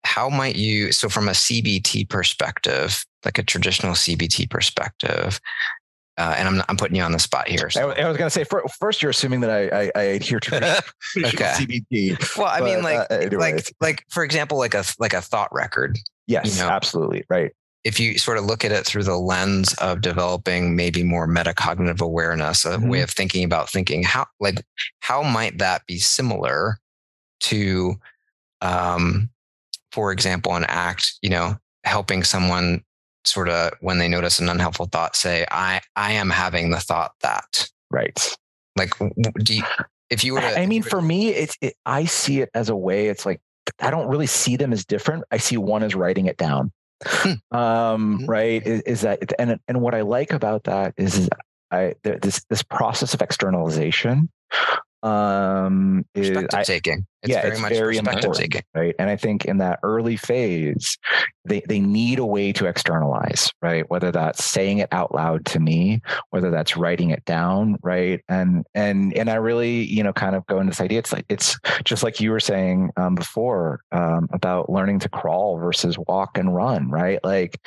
how 0.05 0.29
might 0.29 0.55
you 0.55 0.91
so 0.93 1.09
from 1.09 1.27
a 1.27 1.31
cbt 1.33 2.07
perspective 2.07 3.05
like 3.25 3.37
a 3.37 3.43
traditional 3.43 3.91
cbt 3.93 4.49
perspective 4.49 5.41
uh, 6.17 6.35
and 6.37 6.47
I'm, 6.47 6.63
I'm 6.69 6.77
putting 6.77 6.95
you 6.95 7.03
on 7.03 7.11
the 7.11 7.19
spot 7.19 7.47
here 7.49 7.65
I, 7.65 7.69
so, 7.69 7.91
I 7.91 8.07
was 8.07 8.17
going 8.17 8.27
to 8.27 8.29
say 8.29 8.45
fir- 8.45 8.63
first 8.79 9.01
you're 9.01 9.11
assuming 9.11 9.41
that 9.41 9.49
I, 9.49 9.81
I, 9.83 9.91
I 9.95 10.01
adhere 10.03 10.39
to 10.39 10.55
Okay. 11.17 11.53
CBT. 11.91 12.37
well 12.37 12.47
i 12.47 12.61
mean 12.61 12.81
like 12.81 13.07
uh, 13.11 13.27
like 13.37 13.73
like 13.81 14.05
for 14.09 14.23
example 14.23 14.57
like 14.57 14.73
a 14.73 14.85
like 14.99 15.13
a 15.13 15.21
thought 15.21 15.53
record 15.53 15.97
Yes, 16.29 16.55
you 16.55 16.63
know. 16.63 16.69
absolutely. 16.69 17.23
Right. 17.27 17.51
If 17.83 17.99
you 17.99 18.17
sort 18.17 18.37
of 18.37 18.45
look 18.45 18.65
at 18.65 18.71
it 18.71 18.85
through 18.85 19.03
the 19.03 19.17
lens 19.17 19.73
of 19.75 20.01
developing 20.01 20.75
maybe 20.75 21.03
more 21.03 21.27
metacognitive 21.27 22.01
awareness 22.01 22.65
a 22.65 22.77
Mhm. 22.77 22.89
way 22.89 23.01
of 23.01 23.09
thinking 23.09 23.43
about 23.43 23.69
thinking 23.69 24.03
how 24.03 24.25
like 24.39 24.63
how 24.99 25.21
might 25.23 25.57
that 25.59 25.85
be 25.87 25.97
similar 25.99 26.79
to 27.41 27.95
um 28.61 29.29
for 29.91 30.11
example 30.11 30.55
an 30.55 30.65
act 30.67 31.13
you 31.21 31.29
know 31.29 31.57
helping 31.85 32.23
someone 32.23 32.83
sort 33.25 33.47
of 33.49 33.71
when 33.81 33.97
they 33.97 34.07
notice 34.07 34.39
an 34.39 34.49
unhelpful 34.49 34.87
thought 34.87 35.15
say 35.15 35.45
i 35.51 35.79
i 35.95 36.11
am 36.11 36.29
having 36.29 36.71
the 36.71 36.79
thought 36.79 37.13
that 37.21 37.69
Right. 37.91 38.35
like 38.77 38.93
do 39.43 39.55
you, 39.55 39.63
if 40.09 40.23
you 40.23 40.33
were 40.33 40.41
to 40.41 40.59
I 40.59 40.65
mean, 40.65 40.83
for 40.83 41.01
me, 41.01 41.29
it's 41.29 41.55
it, 41.61 41.75
I 41.85 42.05
see 42.05 42.41
it 42.41 42.49
as 42.53 42.69
a 42.69 42.75
way. 42.75 43.07
It's 43.07 43.25
like 43.25 43.41
I 43.79 43.89
don't 43.91 44.07
really 44.07 44.25
see 44.27 44.55
them 44.57 44.73
as 44.73 44.85
different. 44.85 45.23
I 45.31 45.37
see 45.37 45.57
one 45.57 45.83
as 45.83 45.93
writing 45.95 46.25
it 46.27 46.37
down. 46.37 46.71
Hmm. 47.05 47.33
um, 47.57 48.19
Mhm. 48.19 48.27
right? 48.27 48.65
Is, 48.65 48.81
is 48.81 49.01
that 49.01 49.33
and 49.39 49.59
and 49.67 49.81
what 49.81 49.95
I 49.95 50.01
like 50.01 50.33
about 50.33 50.65
that 50.65 50.93
is, 50.97 51.29
I 51.71 51.95
there, 52.03 52.19
this 52.19 52.43
this 52.49 52.63
process 52.63 53.13
of 53.13 53.21
externalization 53.21 54.29
um 55.01 56.05
is 56.13 56.45
I, 56.53 56.63
taking 56.63 57.05
It's 57.21 57.31
yeah, 57.31 57.41
very 57.41 57.51
it's 57.51 57.61
much 57.61 57.73
very 57.73 57.97
perspective 57.97 58.23
important, 58.23 58.65
right? 58.73 58.95
And 58.97 59.09
I 59.09 59.17
think 59.17 59.43
in 59.43 59.57
that 59.57 59.79
early 59.83 60.15
phase, 60.15 60.97
they 61.43 61.61
they 61.67 61.81
need 61.81 62.17
a 62.17 62.25
way 62.25 62.53
to 62.53 62.65
externalize, 62.65 63.51
right? 63.61 63.83
Whether 63.89 64.09
that's 64.11 64.45
saying 64.45 64.77
it 64.77 64.87
out 64.93 65.13
loud 65.13 65.45
to 65.47 65.59
me, 65.59 66.01
whether 66.29 66.49
that's 66.49 66.77
writing 66.77 67.09
it 67.09 67.25
down, 67.25 67.77
right? 67.83 68.21
And 68.29 68.65
and 68.73 69.13
and 69.17 69.29
I 69.29 69.35
really, 69.35 69.83
you 69.83 70.01
know, 70.01 70.13
kind 70.13 70.35
of 70.35 70.45
go 70.47 70.61
into 70.61 70.71
this 70.71 70.79
idea. 70.79 70.99
It's 70.99 71.11
like 71.11 71.25
it's 71.27 71.59
just 71.83 72.03
like 72.03 72.21
you 72.21 72.31
were 72.31 72.39
saying 72.39 72.91
um, 72.95 73.15
before 73.15 73.81
um, 73.91 74.29
about 74.31 74.69
learning 74.69 74.99
to 74.99 75.09
crawl 75.09 75.57
versus 75.57 75.97
walk 76.07 76.37
and 76.37 76.55
run, 76.55 76.89
right? 76.89 77.19
Like 77.21 77.59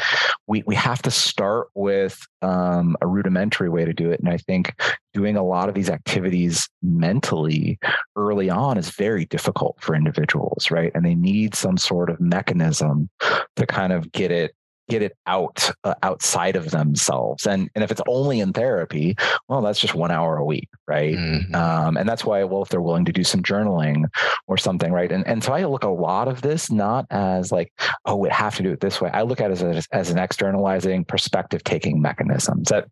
we 0.46 0.62
we 0.66 0.76
have 0.76 1.02
to 1.02 1.10
start 1.10 1.68
with 1.74 2.18
um, 2.40 2.96
a 3.02 3.06
rudimentary 3.06 3.68
way 3.68 3.84
to 3.84 3.92
do 3.92 4.10
it, 4.10 4.20
and 4.20 4.30
I 4.30 4.38
think 4.38 4.74
doing 5.12 5.36
a 5.36 5.44
lot 5.44 5.68
of 5.68 5.74
these 5.74 5.90
activities 5.90 6.66
mentally 6.82 7.78
early 8.16 8.48
on 8.48 8.78
is 8.78 8.88
very 8.88 9.26
difficult 9.26 9.41
for 9.80 9.94
individuals, 9.94 10.70
right? 10.70 10.92
And 10.94 11.04
they 11.04 11.14
need 11.14 11.54
some 11.54 11.76
sort 11.76 12.10
of 12.10 12.20
mechanism 12.20 13.08
to 13.56 13.66
kind 13.66 13.92
of 13.92 14.10
get 14.12 14.30
it 14.30 14.54
get 14.88 15.00
it 15.00 15.16
out 15.28 15.70
uh, 15.84 15.94
outside 16.02 16.56
of 16.56 16.72
themselves 16.72 17.46
and 17.46 17.70
and 17.76 17.84
if 17.84 17.90
it's 17.92 18.00
only 18.08 18.40
in 18.40 18.52
therapy 18.52 19.14
well 19.48 19.62
that's 19.62 19.78
just 19.78 19.94
one 19.94 20.10
hour 20.10 20.36
a 20.36 20.44
week 20.44 20.68
right 20.88 21.14
Mhm. 21.14 21.54
um, 21.54 21.96
and 21.96 22.06
that's 22.08 22.24
why 22.24 22.42
well 22.42 22.62
if 22.62 22.68
they're 22.68 22.80
willing 22.82 23.04
to 23.04 23.12
do 23.12 23.22
some 23.22 23.42
journaling 23.44 24.06
or 24.48 24.58
something 24.58 24.90
right 24.92 25.12
and 25.12 25.24
and 25.26 25.42
so 25.44 25.52
i 25.52 25.64
look 25.64 25.84
a 25.84 25.88
lot 25.88 26.26
of 26.26 26.42
this 26.42 26.68
not 26.70 27.06
as 27.10 27.52
like 27.52 27.72
oh 28.06 28.16
we 28.16 28.28
have 28.30 28.56
to 28.56 28.62
do 28.64 28.72
it 28.72 28.80
this 28.80 29.00
way 29.00 29.08
i 29.14 29.22
look 29.22 29.40
at 29.40 29.52
it 29.52 29.62
as, 29.62 29.86
as 29.92 30.10
an 30.10 30.18
externalizing 30.18 31.04
perspective 31.04 31.62
taking 31.62 32.02
mechanism 32.02 32.60
Is 32.62 32.66
that 32.70 32.88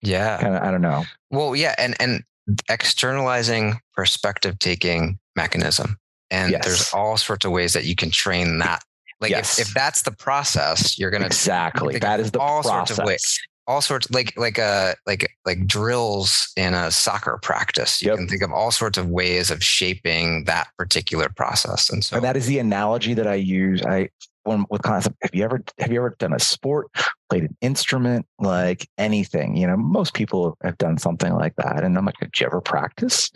yeah. 0.00 0.38
kind 0.40 0.56
of 0.56 0.62
i 0.62 0.70
don't 0.70 0.82
know 0.82 1.04
Well, 1.30 1.54
yeah, 1.54 1.74
and 1.78 1.94
and 2.00 2.22
externalizing 2.70 3.80
perspective 3.94 4.58
taking 4.58 5.18
mechanism, 5.36 5.96
and 6.30 6.52
Yes. 6.52 6.64
there's 6.64 6.92
all 6.92 7.16
sorts 7.16 7.44
of 7.44 7.52
ways 7.52 7.72
that 7.72 7.84
you 7.84 7.94
can 7.96 8.10
train 8.10 8.58
that. 8.58 8.82
Like 9.20 9.30
Yes. 9.30 9.58
if, 9.58 9.68
if 9.68 9.74
that's 9.74 10.02
the 10.02 10.10
process, 10.12 10.98
you're 10.98 11.10
gonna 11.10 11.26
exactly 11.26 11.98
that 11.98 12.32
the 12.32 12.38
all 12.40 12.62
process 12.62 12.88
sorts 12.88 12.98
of 12.98 13.06
ways. 13.06 13.40
all 13.66 13.80
sorts 13.80 14.10
like 14.10 14.36
like 14.36 14.58
uh 14.58 14.94
like 15.06 15.30
like 15.46 15.66
drills 15.66 16.52
in 16.56 16.74
a 16.74 16.90
soccer 16.90 17.38
practice. 17.42 18.02
You 18.02 18.08
Yep. 18.10 18.18
can 18.18 18.28
think 18.28 18.42
of 18.42 18.52
all 18.52 18.70
sorts 18.70 18.98
of 18.98 19.08
ways 19.08 19.50
of 19.50 19.62
shaping 19.62 20.44
that 20.44 20.68
particular 20.76 21.28
process. 21.36 21.88
And 21.90 22.04
so 22.04 22.16
and 22.16 22.24
that 22.24 22.36
is 22.36 22.46
the 22.46 22.58
analogy 22.58 23.14
that 23.14 23.26
I 23.26 23.34
use. 23.36 23.82
I 23.82 24.08
when 24.42 24.66
with 24.68 24.82
concept. 24.82 25.16
Have 25.22 25.34
you 25.34 25.42
ever 25.44 25.62
have 25.78 25.90
you 25.90 25.98
ever 26.00 26.14
done 26.18 26.34
a 26.34 26.38
sport, 26.40 26.88
played 27.30 27.44
an 27.44 27.56
instrument, 27.62 28.26
like 28.38 28.86
anything? 28.98 29.56
You 29.56 29.66
know, 29.68 29.76
most 29.78 30.12
people 30.12 30.58
have 30.62 30.76
done 30.76 30.98
something 30.98 31.32
like 31.32 31.54
that. 31.56 31.82
And 31.82 31.96
I'm 31.96 32.04
like, 32.04 32.16
did 32.20 32.38
you 32.38 32.46
ever 32.46 32.60
practice? 32.60 33.30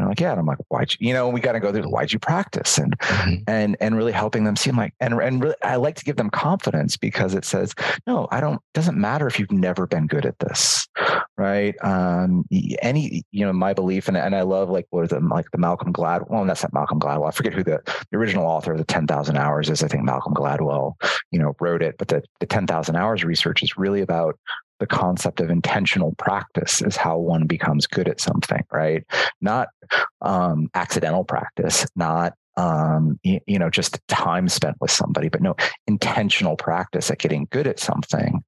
And 0.00 0.06
I'm 0.06 0.08
like, 0.10 0.20
yeah. 0.20 0.30
And 0.30 0.40
I'm 0.40 0.46
like, 0.46 0.58
why'd 0.68 0.92
you? 0.98 1.08
You 1.08 1.14
know, 1.14 1.28
we 1.28 1.40
got 1.40 1.52
to 1.52 1.60
go 1.60 1.72
through. 1.72 1.82
Why'd 1.84 2.12
you 2.12 2.18
practice? 2.18 2.78
And 2.78 2.98
Mhm. 2.98 3.44
and 3.46 3.76
and 3.80 3.96
really 3.96 4.12
helping 4.12 4.44
them 4.44 4.56
seem 4.56 4.76
like 4.76 4.94
and 5.00 5.14
and 5.14 5.42
really, 5.42 5.54
I 5.62 5.76
like 5.76 5.96
to 5.96 6.04
give 6.04 6.16
them 6.16 6.30
confidence 6.30 6.96
because 6.96 7.34
it 7.34 7.44
says 7.44 7.74
no 8.06 8.28
I 8.30 8.40
don't 8.40 8.60
doesn't 8.74 8.96
matter 8.96 9.26
if 9.26 9.38
you've 9.38 9.52
never 9.52 9.86
been 9.86 10.06
good 10.06 10.24
at 10.26 10.38
this 10.38 10.86
right 11.36 11.74
um 11.84 12.44
any 12.82 13.22
you 13.30 13.44
know 13.46 13.52
my 13.52 13.72
belief 13.74 14.08
and 14.08 14.16
and 14.16 14.34
I 14.34 14.42
love 14.42 14.68
like 14.70 14.86
what 14.90 15.04
is 15.04 15.12
it 15.12 15.22
like 15.22 15.50
the 15.50 15.58
Malcolm 15.58 15.92
Gladwell 15.92 16.30
well 16.30 16.44
that's 16.44 16.62
not 16.62 16.72
Malcolm 16.72 17.00
Gladwell 17.00 17.28
I 17.28 17.30
forget 17.32 17.52
who 17.54 17.62
the, 17.64 17.80
the 18.10 18.16
original 18.18 18.46
author 18.46 18.72
of 18.72 18.78
the 18.78 18.84
10,000 18.84 19.36
hours 19.36 19.68
is 19.70 19.82
I 19.82 19.88
think 19.88 20.04
Malcolm 20.04 20.34
Gladwell 20.34 20.94
you 21.30 21.38
know 21.38 21.54
wrote 21.60 21.82
it 21.82 21.96
but 21.98 22.08
the 22.08 22.22
the 22.40 22.46
10,000 22.46 22.96
hours 22.96 23.24
research 23.24 23.62
is 23.62 23.76
really 23.76 24.00
about 24.00 24.38
the 24.80 24.86
concept 24.86 25.40
of 25.40 25.50
intentional 25.50 26.14
practice 26.16 26.82
is 26.82 26.96
how 26.96 27.18
one 27.18 27.46
becomes 27.46 27.86
good 27.86 28.08
at 28.08 28.20
something 28.20 28.64
right? 28.72 29.04
Not 29.40 29.68
um 30.20 30.68
accidental 30.74 31.24
practice 31.24 31.86
not 31.96 32.34
um 32.56 33.18
you, 33.22 33.40
you 33.46 33.58
know 33.58 33.70
just 33.70 33.98
time 34.08 34.48
spent 34.48 34.76
with 34.80 34.90
somebody 34.90 35.28
but 35.28 35.40
no 35.40 35.54
intentional 35.86 36.56
practice 36.56 37.10
at 37.10 37.18
getting 37.18 37.46
good 37.50 37.66
at 37.66 37.78
something. 37.78 38.42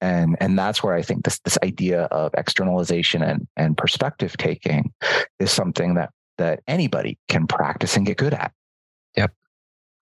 And 0.00 0.36
and 0.40 0.58
that's 0.58 0.82
where 0.82 0.94
i 0.94 1.02
think 1.02 1.24
this 1.24 1.38
this 1.40 1.58
idea 1.62 2.02
of 2.04 2.34
externalization 2.36 3.22
and 3.22 3.46
and 3.56 3.76
perspective 3.76 4.36
taking 4.36 4.92
is 5.38 5.50
something 5.50 5.94
that 5.94 6.10
that 6.38 6.60
anybody 6.66 7.18
can 7.28 7.46
practice 7.46 7.96
and 7.96 8.06
get 8.06 8.16
good 8.16 8.34
at. 8.34 8.52
Yep. 9.16 9.32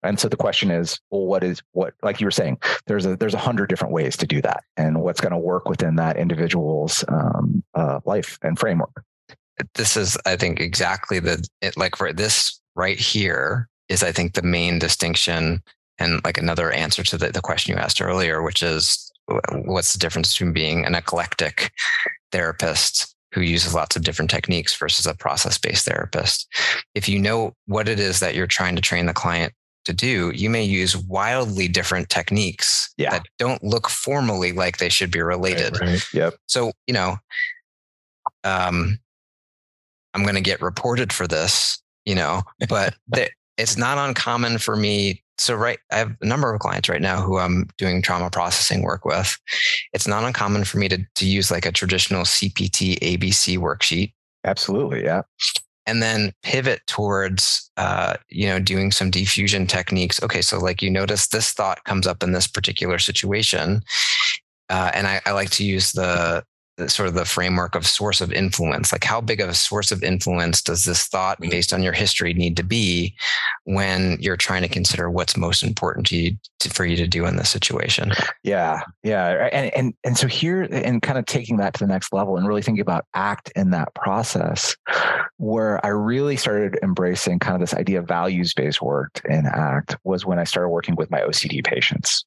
And 0.03 0.18
so 0.18 0.28
the 0.28 0.36
question 0.36 0.70
is 0.70 0.98
well 1.11 1.26
what 1.26 1.44
is 1.44 1.62
what 1.72 1.94
like 2.03 2.20
you 2.20 2.26
were 2.26 2.30
saying 2.30 2.59
there's 2.86 3.07
a 3.07 3.16
there's 3.16 3.34
a 3.34 3.38
hundred 3.38 3.68
different 3.68 3.92
ways 3.92 4.16
to 4.16 4.26
do 4.26 4.40
that 4.40 4.62
and 4.76 5.01
what's 5.01 5.20
going 5.20 5.32
to 5.32 5.38
work 5.38 5.68
within 5.68 5.96
that 5.96 6.16
individual's 6.16 7.05
um, 7.09 7.62
uh, 7.74 8.01
life 8.05 8.38
and 8.42 8.59
framework. 8.59 9.05
This 9.74 9.96
is 9.96 10.16
i 10.26 10.36
think 10.36 10.61
exactly 10.61 11.18
the 11.20 11.46
it, 11.61 11.76
like 11.76 11.96
for 11.96 12.12
this 12.12 12.61
right 12.74 12.98
here 12.98 13.68
is 13.88 14.03
i 14.03 14.12
think 14.12 14.34
the 14.34 14.42
main 14.42 14.78
distinction 14.78 15.62
and 15.98 16.20
like 16.24 16.38
another 16.38 16.70
answer 16.70 17.03
to 17.03 17.18
the, 17.18 17.30
the 17.30 17.42
question 17.42 17.74
you 17.74 17.80
asked 17.80 18.01
earlier 18.01 18.42
which 18.42 18.62
is 18.62 19.11
what's 19.64 19.92
the 19.92 19.98
difference 19.98 20.32
between 20.32 20.53
being 20.53 20.84
an 20.84 20.94
eclectic 20.94 21.72
therapist 22.32 23.14
who 23.32 23.42
uses 23.42 23.74
lots 23.74 23.96
of 23.96 24.03
different 24.03 24.30
techniques 24.30 24.74
versus 24.74 25.07
a 25.07 25.14
process-based 25.14 25.86
therapist? 25.86 26.48
If 26.94 27.09
you 27.09 27.20
know 27.20 27.55
what 27.66 27.88
it 27.88 28.01
is 28.01 28.20
that 28.20 28.34
you're 28.34 28.46
trying 28.46 28.76
to 28.76 28.82
train 28.82 29.07
the 29.07 29.12
client 29.12 29.53
to 29.85 29.93
do 29.93 30.31
you 30.35 30.51
may 30.51 30.62
use 30.62 30.97
wildly 30.97 31.66
different 31.68 32.09
techniques 32.11 32.93
Yeah. 32.97 33.11
that 33.11 33.26
don't 33.39 33.62
look 33.64 33.89
formally 33.89 34.53
like 34.53 34.76
they 34.78 34.89
should 34.91 35.11
be 35.11 35.22
related. 35.22 35.76
yep. 36.12 36.35
So 36.47 36.72
you 36.87 36.95
know 36.95 37.16
um 38.45 38.99
i'm 40.14 40.22
going 40.22 40.35
to 40.35 40.41
get 40.41 40.61
reported 40.62 41.12
for 41.12 41.26
this 41.26 41.83
you 42.05 42.14
know 42.14 42.43
but 42.68 42.95
it's 43.59 43.76
not 43.76 43.99
uncommon 43.99 44.59
for 44.59 44.76
me 44.76 45.22
so 45.39 45.55
right 45.55 45.78
i 45.91 45.97
have 45.97 46.14
a 46.20 46.26
number 46.26 46.53
of 46.53 46.61
clients 46.61 46.89
right 46.89 47.01
now 47.03 47.20
who 47.22 47.39
i'm 47.39 47.68
doing 47.78 48.03
trauma 48.03 48.31
processing 48.31 48.83
work 48.83 49.05
with. 49.05 49.37
It's 49.93 50.07
not 50.07 50.24
uncommon 50.24 50.64
for 50.64 50.78
me 50.78 50.89
to, 50.89 50.99
to 51.16 51.26
use 51.26 51.51
like 51.51 51.66
a 51.66 51.72
traditional 51.72 52.22
cpt 52.24 52.99
abc 53.01 53.59
worksheet. 53.59 54.12
Absolutely 54.45 55.03
yeah 55.05 55.22
and 55.91 56.03
then 56.03 56.32
pivot 56.43 56.80
towards 56.86 57.70
uh, 57.76 58.14
you 58.28 58.47
know 58.47 58.61
doing 58.61 58.93
some 58.93 59.11
defusion 59.11 59.68
techniques. 59.68 60.22
Okay 60.22 60.43
so 60.43 60.59
like 60.59 60.80
you 60.82 60.91
notice 60.91 61.26
this 61.28 61.53
thought 61.53 61.84
comes 61.84 62.07
up 62.07 62.22
in 62.22 62.32
this 62.32 62.47
particular 62.47 62.99
situation 62.99 63.82
uh, 64.70 64.91
and 64.95 65.07
I, 65.07 65.20
I 65.26 65.32
like 65.32 65.51
to 65.51 65.64
use 65.64 65.93
the, 65.93 66.45
the 66.45 66.45
sort 66.89 67.09
of 67.09 67.14
the 67.14 67.24
framework 67.24 67.74
of 67.74 67.87
source 67.87 68.20
of 68.20 68.33
influence. 68.33 68.93
Like 68.93 69.05
how 69.05 69.20
big 69.20 69.41
of 69.41 69.49
a 69.49 69.55
source 69.55 69.91
of 69.93 70.03
influence 70.03 70.62
does 70.62 70.85
this 70.85 71.07
thought 71.07 71.41
mm-hmm. 71.41 71.51
based 71.51 71.72
on 71.72 71.83
your 71.83 71.93
history 71.93 72.33
need 72.35 72.57
to 72.57 72.62
be 72.62 73.14
when 73.64 74.16
you're 74.20 74.37
trying 74.37 74.62
to 74.62 74.68
consider 74.68 75.11
what's 75.11 75.37
most 75.37 75.62
important 75.62 76.07
to 76.07 76.16
you 76.16 76.37
to, 76.61 76.70
for 76.70 76.85
you 76.85 76.97
to 76.97 77.07
do 77.07 77.26
in 77.26 77.37
this 77.37 77.51
situation? 77.51 78.12
Yeah, 78.43 78.81
yeah, 79.03 79.49
and 79.53 79.72
and 79.74 79.95
and 80.05 80.18
so 80.18 80.26
here, 80.26 80.62
and 80.62 81.03
kind 81.03 81.18
of 81.18 81.26
taking 81.26 81.57
that 81.59 81.74
to 81.74 81.81
the 81.81 81.89
next 81.89 82.12
level, 82.12 82.37
and 82.37 82.47
really 82.47 82.62
thinking 82.62 82.83
about 82.83 83.07
ACT 83.14 83.53
in 83.57 83.70
that 83.70 83.95
process, 83.95 84.76
where 85.39 85.85
I 85.85 85.89
really 85.89 86.37
started 86.37 86.78
embracing 86.83 87.39
kind 87.39 87.55
of 87.55 87.61
this 87.61 87.74
idea 87.74 87.99
of 87.99 88.07
values 88.07 88.55
based 88.55 88.83
work 88.83 89.20
in 89.28 89.47
ACT 89.47 89.97
was 90.05 90.26
when 90.26 90.39
I 90.39 90.45
started 90.45 90.68
working 90.68 90.97
with 90.97 91.11
my 91.11 91.20
OCD 91.20 91.64
patients. 91.64 92.24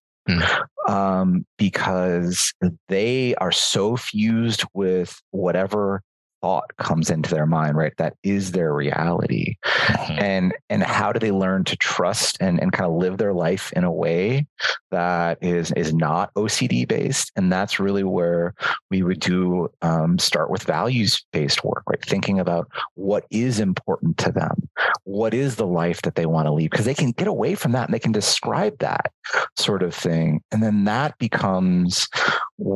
Um, 0.87 1.45
because 1.57 2.53
they 2.89 3.35
are 3.35 3.51
so 3.51 3.95
fused 3.95 4.63
with 4.73 5.17
whatever 5.31 6.01
thought 6.43 6.75
comes 6.77 7.09
into 7.09 7.29
their 7.33 7.45
mind, 7.45 7.77
right? 7.77 7.93
That 7.97 8.15
is 8.21 8.51
their 8.51 8.73
reality. 8.73 9.55
Mhm. 9.63 10.21
and 10.21 10.53
and 10.69 10.83
how 10.83 11.13
do 11.13 11.19
they 11.19 11.31
learn 11.31 11.63
to 11.65 11.75
trust 11.77 12.37
and, 12.41 12.61
and 12.61 12.73
kind 12.73 12.89
of 12.89 12.97
live 12.97 13.17
their 13.17 13.33
life 13.33 13.71
in 13.73 13.83
a 13.83 13.91
way 13.91 14.45
that 14.91 15.37
is 15.41 15.71
is 15.71 15.93
not 15.93 16.33
OCD 16.35 16.85
based? 16.85 17.31
And 17.37 17.51
that's 17.51 17.79
really 17.79 18.03
where 18.03 18.53
we 18.91 19.03
would 19.03 19.21
do 19.21 19.69
um, 19.81 20.19
start 20.19 20.49
with 20.51 20.63
values 20.63 21.23
based 21.31 21.63
work 21.63 21.83
right? 21.87 22.03
Thinking 22.03 22.39
about 22.39 22.67
what 22.95 23.25
is 23.29 23.59
important 23.59 24.17
to 24.19 24.31
them. 24.31 24.69
What 25.03 25.33
is 25.33 25.55
the 25.55 25.67
life 25.67 26.01
that 26.03 26.15
they 26.15 26.25
want 26.25 26.47
to 26.47 26.53
lead? 26.53 26.71
Because 26.71 26.85
they 26.85 26.93
can 26.93 27.11
get 27.11 27.27
away 27.27 27.55
from 27.55 27.71
that 27.73 27.85
and 27.87 27.93
they 27.93 27.99
can 27.99 28.11
describe 28.11 28.77
that 28.79 29.11
sort 29.57 29.83
of 29.83 29.93
thing. 29.93 30.41
And 30.51 30.61
then 30.61 30.85
that 30.85 31.17
becomes 31.17 32.07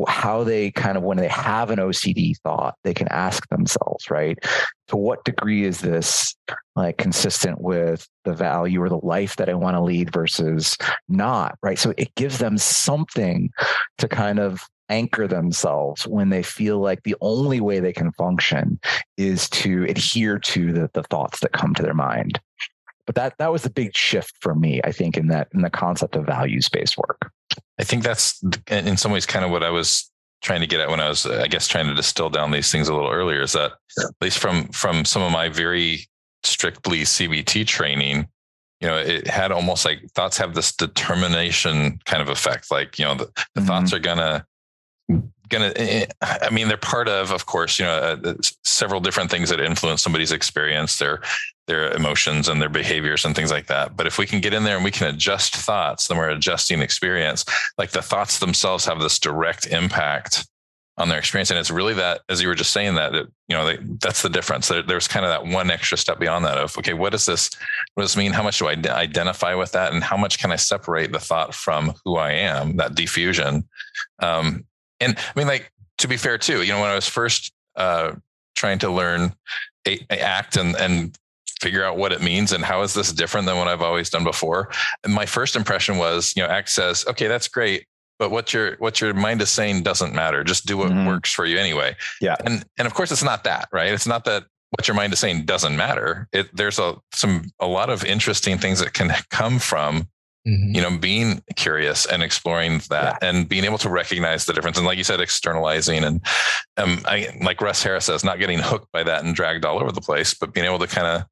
how 0.07 0.43
they 0.43 0.71
kind 0.71 0.97
of 0.97 1.03
when 1.03 1.17
they 1.17 1.27
have 1.27 1.69
an 1.69 1.79
OCD 1.79 2.33
thought 2.43 2.75
they 2.83 2.93
can 2.93 3.07
ask 3.09 3.47
themselves 3.49 4.09
right 4.09 4.37
to 4.87 4.97
what 4.97 5.23
degree 5.23 5.63
is 5.63 5.81
this 5.81 6.35
like 6.75 6.97
consistent 6.97 7.61
with 7.61 8.07
the 8.25 8.33
value 8.33 8.81
or 8.81 8.89
the 8.89 8.99
life 9.03 9.35
that 9.35 9.49
I 9.49 9.53
want 9.53 9.75
to 9.75 9.81
lead 9.81 10.11
versus 10.11 10.77
not, 11.07 11.57
right? 11.61 11.77
So 11.77 11.93
it 11.97 12.13
gives 12.15 12.39
them 12.39 12.57
something 12.57 13.51
to 13.99 14.07
kind 14.07 14.39
of 14.39 14.61
anchor 14.89 15.27
themselves 15.27 16.07
when 16.07 16.29
they 16.29 16.43
feel 16.43 16.79
like 16.79 17.03
the 17.03 17.15
only 17.21 17.59
way 17.59 17.79
they 17.79 17.93
can 17.93 18.11
function 18.13 18.79
is 19.17 19.49
to 19.49 19.83
adhere 19.85 20.39
to 20.39 20.71
the, 20.71 20.89
the 20.93 21.03
thoughts 21.03 21.41
that 21.41 21.51
come 21.51 21.73
to 21.73 21.83
their 21.83 21.93
mind. 21.93 22.39
But 23.07 23.15
that 23.15 23.35
that 23.39 23.51
was 23.51 23.65
a 23.65 23.69
big 23.69 23.95
shift 23.95 24.35
for 24.41 24.53
me, 24.53 24.81
I 24.83 24.91
think, 24.91 25.17
in 25.17 25.27
that 25.29 25.47
in 25.53 25.61
the 25.61 25.69
concept 25.69 26.15
of 26.15 26.25
values 26.25 26.69
based 26.69 26.97
work. 26.97 27.31
I 27.79 27.83
think 27.83 28.03
that's 28.03 28.43
in 28.69 28.97
some 28.97 29.11
ways 29.11 29.25
kind 29.25 29.43
of 29.43 29.49
what 29.49 29.63
I 29.63 29.71
was 29.71 30.11
trying 30.43 30.61
to 30.61 30.67
get 30.67 30.79
at 30.79 30.89
when 30.89 30.99
I 30.99 31.09
was, 31.09 31.25
I 31.25 31.47
guess, 31.47 31.67
trying 31.67 31.87
to 31.87 31.95
distill 31.95 32.29
down 32.29 32.51
these 32.51 32.71
things 32.71 32.89
a 32.89 32.93
little 32.93 33.09
earlier. 33.09 33.41
Is 33.41 33.53
that 33.53 33.71
at 33.97 34.11
least 34.21 34.37
from 34.37 34.67
from 34.67 35.05
some 35.05 35.21
of 35.23 35.31
my 35.31 35.49
very 35.49 36.07
strictly 36.43 36.99
CBT 36.99 37.65
training, 37.65 38.27
you 38.81 38.87
know, 38.87 38.97
it 38.97 39.27
had 39.27 39.51
almost 39.51 39.85
like 39.85 40.01
thoughts 40.13 40.37
have 40.37 40.53
this 40.53 40.75
determination 40.75 41.99
kind 42.05 42.21
of 42.21 42.29
effect. 42.29 42.69
Like, 42.69 42.99
you 42.99 43.05
know, 43.05 43.15
the, 43.15 43.25
the 43.25 43.31
mm-hmm. 43.31 43.67
thoughts 43.67 43.93
are 43.93 43.99
gonna 43.99 44.45
gonna 45.49 45.71
eh, 45.77 46.05
eh, 46.21 46.37
i 46.41 46.49
mean 46.49 46.67
they're 46.67 46.77
part 46.77 47.07
of 47.07 47.31
of 47.31 47.45
course 47.45 47.79
you 47.79 47.85
know 47.85 47.93
uh, 47.93 48.33
several 48.65 48.99
different 48.99 49.31
things 49.31 49.49
that 49.49 49.61
influence 49.61 50.01
somebody's 50.01 50.33
experience 50.33 50.97
their 50.97 51.21
their 51.67 51.91
emotions 51.91 52.47
and 52.47 52.61
their 52.61 52.69
behaviors 52.69 53.25
and 53.25 53.35
things 53.35 53.51
like 53.51 53.67
that. 53.67 53.95
But 53.95 54.07
if 54.07 54.17
we 54.17 54.25
can 54.25 54.41
get 54.41 54.53
in 54.53 54.63
there 54.63 54.75
and 54.75 54.83
we 54.83 54.91
can 54.91 55.07
adjust 55.07 55.55
thoughts 55.55 56.07
then 56.07 56.17
we're 56.17 56.29
adjusting 56.29 56.81
experience. 56.81 57.45
Like 57.77 57.91
the 57.91 58.01
thoughts 58.01 58.39
themselves 58.39 58.85
have 58.85 58.99
this 58.99 59.19
direct 59.19 59.67
impact 59.67 60.47
on 60.97 61.09
their 61.09 61.19
experience. 61.19 61.51
And 61.51 61.59
it's 61.59 61.69
really 61.69 61.93
that 61.93 62.21
as 62.27 62.41
you 62.41 62.47
were 62.47 62.55
just 62.55 62.73
saying 62.73 62.95
that, 62.95 63.13
you 63.13 63.27
know 63.49 63.65
they, 63.65 63.77
that's 64.01 64.23
the 64.23 64.29
difference. 64.29 64.67
There, 64.67 64.81
there's 64.81 65.07
kind 65.07 65.25
of 65.25 65.29
that 65.29 65.45
one 65.45 65.69
extra 65.69 65.97
step 65.97 66.19
beyond 66.19 66.43
that 66.45 66.57
of 66.57 66.75
okay 66.79 66.93
what 66.93 67.11
does 67.11 67.25
this 67.25 67.51
what 67.93 68.03
does 68.03 68.13
this 68.13 68.17
mean? 68.17 68.33
How 68.33 68.43
much 68.43 68.57
do 68.57 68.67
i 68.67 68.71
identify 68.71 69.53
with 69.53 69.73
that? 69.73 69.93
And 69.93 70.03
how 70.03 70.17
much 70.17 70.39
can 70.39 70.51
i 70.51 70.55
separate 70.55 71.11
the 71.11 71.19
thought 71.19 71.53
from 71.53 71.93
who 72.03 72.17
i 72.17 72.31
am 72.31 72.77
that 72.77 72.95
defusion 72.95 73.63
um, 74.19 74.65
and 74.99 75.17
I 75.17 75.39
mean, 75.39 75.47
like 75.47 75.71
to 75.99 76.07
be 76.07 76.17
fair 76.17 76.37
too, 76.37 76.63
you 76.63 76.73
know, 76.73 76.81
when 76.81 76.89
I 76.89 76.95
was 76.95 77.07
first 77.07 77.51
uh, 77.75 78.13
trying 78.55 78.79
to 78.79 78.89
learn 78.89 79.33
a, 79.87 79.99
a 80.09 80.19
act 80.19 80.57
and 80.57 80.75
and 80.75 81.17
figure 81.61 81.83
out 81.83 81.97
what 81.97 82.11
it 82.11 82.21
means 82.21 82.51
and 82.51 82.63
how 82.63 82.81
is 82.81 82.93
this 82.93 83.11
different 83.11 83.47
than 83.47 83.57
what 83.57 83.67
I've 83.67 83.81
always 83.81 84.09
done 84.09 84.23
before. 84.23 84.69
And 85.03 85.13
my 85.13 85.25
first 85.25 85.55
impression 85.55 85.97
was, 85.97 86.33
you 86.35 86.43
know, 86.43 86.49
ACT 86.49 86.69
says, 86.69 87.05
okay, 87.07 87.27
that's 87.27 87.47
great, 87.47 87.85
but 88.19 88.31
what 88.31 88.53
your 88.53 88.75
what 88.77 88.99
your 89.01 89.13
mind 89.13 89.41
is 89.41 89.49
saying 89.49 89.83
doesn't 89.83 90.13
matter. 90.13 90.43
Just 90.43 90.65
do 90.65 90.77
what 90.77 90.89
mm-hmm. 90.89 91.07
works 91.07 91.31
for 91.31 91.45
you 91.45 91.57
anyway. 91.57 91.95
Yeah. 92.21 92.35
And 92.45 92.65
and 92.77 92.85
of 92.87 92.93
course, 92.93 93.11
it's 93.11 93.23
not 93.23 93.43
that, 93.43 93.69
right? 93.71 93.93
It's 93.93 94.07
not 94.07 94.25
that 94.25 94.45
what 94.71 94.87
your 94.87 94.95
mind 94.95 95.13
is 95.13 95.19
saying 95.19 95.45
doesn't 95.45 95.75
matter. 95.75 96.27
It 96.31 96.55
there's 96.55 96.79
a 96.79 96.95
some 97.13 97.51
a 97.59 97.67
lot 97.67 97.89
of 97.89 98.03
interesting 98.03 98.57
things 98.57 98.79
that 98.79 98.93
can 98.93 99.11
come 99.29 99.59
from 99.59 100.07
Mm-hmm. 100.47 100.75
you 100.75 100.81
know 100.81 100.97
being 100.97 101.43
curious 101.57 102.05
and 102.05 102.23
exploring 102.23 102.79
that 102.89 103.17
yeah. 103.21 103.27
and 103.27 103.49
being 103.49 103.65
able 103.65 103.79
to 103.79 103.89
recognize 103.89 104.45
the 104.45 104.53
difference 104.53 104.77
and 104.77 104.85
like 104.85 104.97
you 104.97 105.03
said 105.03 105.19
externalizing 105.19 106.05
and 106.05 106.25
um, 106.77 107.01
I, 107.03 107.37
like 107.41 107.59
russ 107.59 107.83
harris 107.83 108.05
says 108.05 108.23
not 108.23 108.39
getting 108.39 108.59
hooked 108.59 108.89
by 108.93 109.03
that 109.03 109.25
and 109.25 109.35
dragged 109.35 109.65
all 109.65 109.77
over 109.77 109.91
the 109.91 109.99
place 109.99 110.33
but 110.33 110.53
being 110.53 110.65
able 110.65 110.79
to 110.79 110.87
kind 110.87 111.05
of 111.05 111.25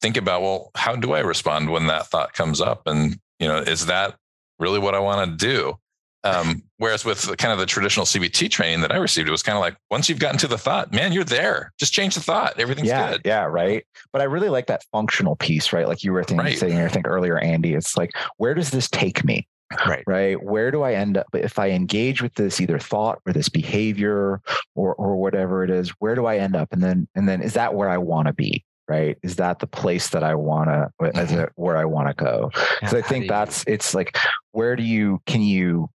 think 0.00 0.16
about 0.16 0.42
well 0.42 0.70
how 0.74 0.96
do 0.96 1.12
i 1.12 1.20
respond 1.20 1.70
when 1.70 1.86
that 1.86 2.06
thought 2.06 2.32
comes 2.32 2.60
up 2.60 2.82
and 2.86 3.18
you 3.38 3.48
know 3.48 3.58
is 3.58 3.86
that 3.86 4.16
really 4.58 4.78
what 4.78 4.94
i 4.94 4.98
want 4.98 5.30
to 5.30 5.46
do 5.46 5.76
um, 6.22 6.62
whereas 6.76 7.04
with 7.04 7.22
the, 7.22 7.36
kind 7.36 7.52
of 7.52 7.58
the 7.58 7.66
traditional 7.66 8.04
CBT 8.04 8.50
training 8.50 8.82
that 8.82 8.92
I 8.92 8.96
received, 8.96 9.26
it 9.26 9.30
was 9.30 9.42
kind 9.42 9.56
of 9.56 9.60
like 9.60 9.76
once 9.90 10.08
you've 10.08 10.18
gotten 10.18 10.38
to 10.38 10.48
the 10.48 10.58
thought, 10.58 10.92
man, 10.92 11.12
you're 11.12 11.24
there. 11.24 11.72
Just 11.78 11.94
change 11.94 12.14
the 12.14 12.20
thought. 12.20 12.60
Everything's 12.60 12.88
yeah, 12.88 13.12
good. 13.12 13.22
Yeah, 13.24 13.44
right. 13.44 13.84
But 14.12 14.20
I 14.20 14.24
really 14.24 14.50
like 14.50 14.66
that 14.66 14.84
functional 14.92 15.36
piece, 15.36 15.72
right? 15.72 15.88
Like 15.88 16.02
you 16.02 16.12
were 16.12 16.22
thinking, 16.22 16.44
right. 16.44 16.58
saying, 16.58 16.78
I 16.78 16.88
think 16.88 17.08
earlier, 17.08 17.38
Andy. 17.38 17.72
It's 17.72 17.96
like, 17.96 18.10
where 18.36 18.54
does 18.54 18.70
this 18.70 18.88
take 18.90 19.24
me? 19.24 19.46
Right. 19.86 20.02
Right. 20.06 20.42
Where 20.42 20.72
do 20.72 20.82
I 20.82 20.94
end 20.94 21.16
up 21.16 21.28
if 21.32 21.58
I 21.58 21.70
engage 21.70 22.22
with 22.22 22.34
this 22.34 22.60
either 22.60 22.78
thought 22.78 23.20
or 23.24 23.32
this 23.32 23.48
behavior 23.48 24.40
or 24.74 24.94
or 24.96 25.14
whatever 25.14 25.62
it 25.62 25.70
is? 25.70 25.90
Where 26.00 26.16
do 26.16 26.26
I 26.26 26.38
end 26.38 26.56
up? 26.56 26.72
And 26.72 26.82
then 26.82 27.06
and 27.14 27.28
then 27.28 27.40
is 27.40 27.54
that 27.54 27.74
where 27.74 27.88
I 27.88 27.96
want 27.96 28.26
to 28.26 28.32
be? 28.32 28.64
Right 28.90 29.16
is 29.22 29.36
that 29.36 29.60
the 29.60 29.66
place 29.66 30.08
that 30.08 30.24
i 30.24 30.34
want 30.34 30.68
to 30.68 31.10
as 31.14 31.30
mm-hmm. 31.30 31.44
where 31.54 31.76
i 31.76 31.84
want 31.84 32.08
to 32.08 32.14
go 32.24 32.50
so 32.88 32.98
i 32.98 33.02
think 33.02 33.28
that's 33.28 33.64
it's 33.66 33.94
like 33.94 34.16
where 34.50 34.74
do 34.74 34.82
you 34.82 35.22
can 35.26 35.40
you 35.40 35.88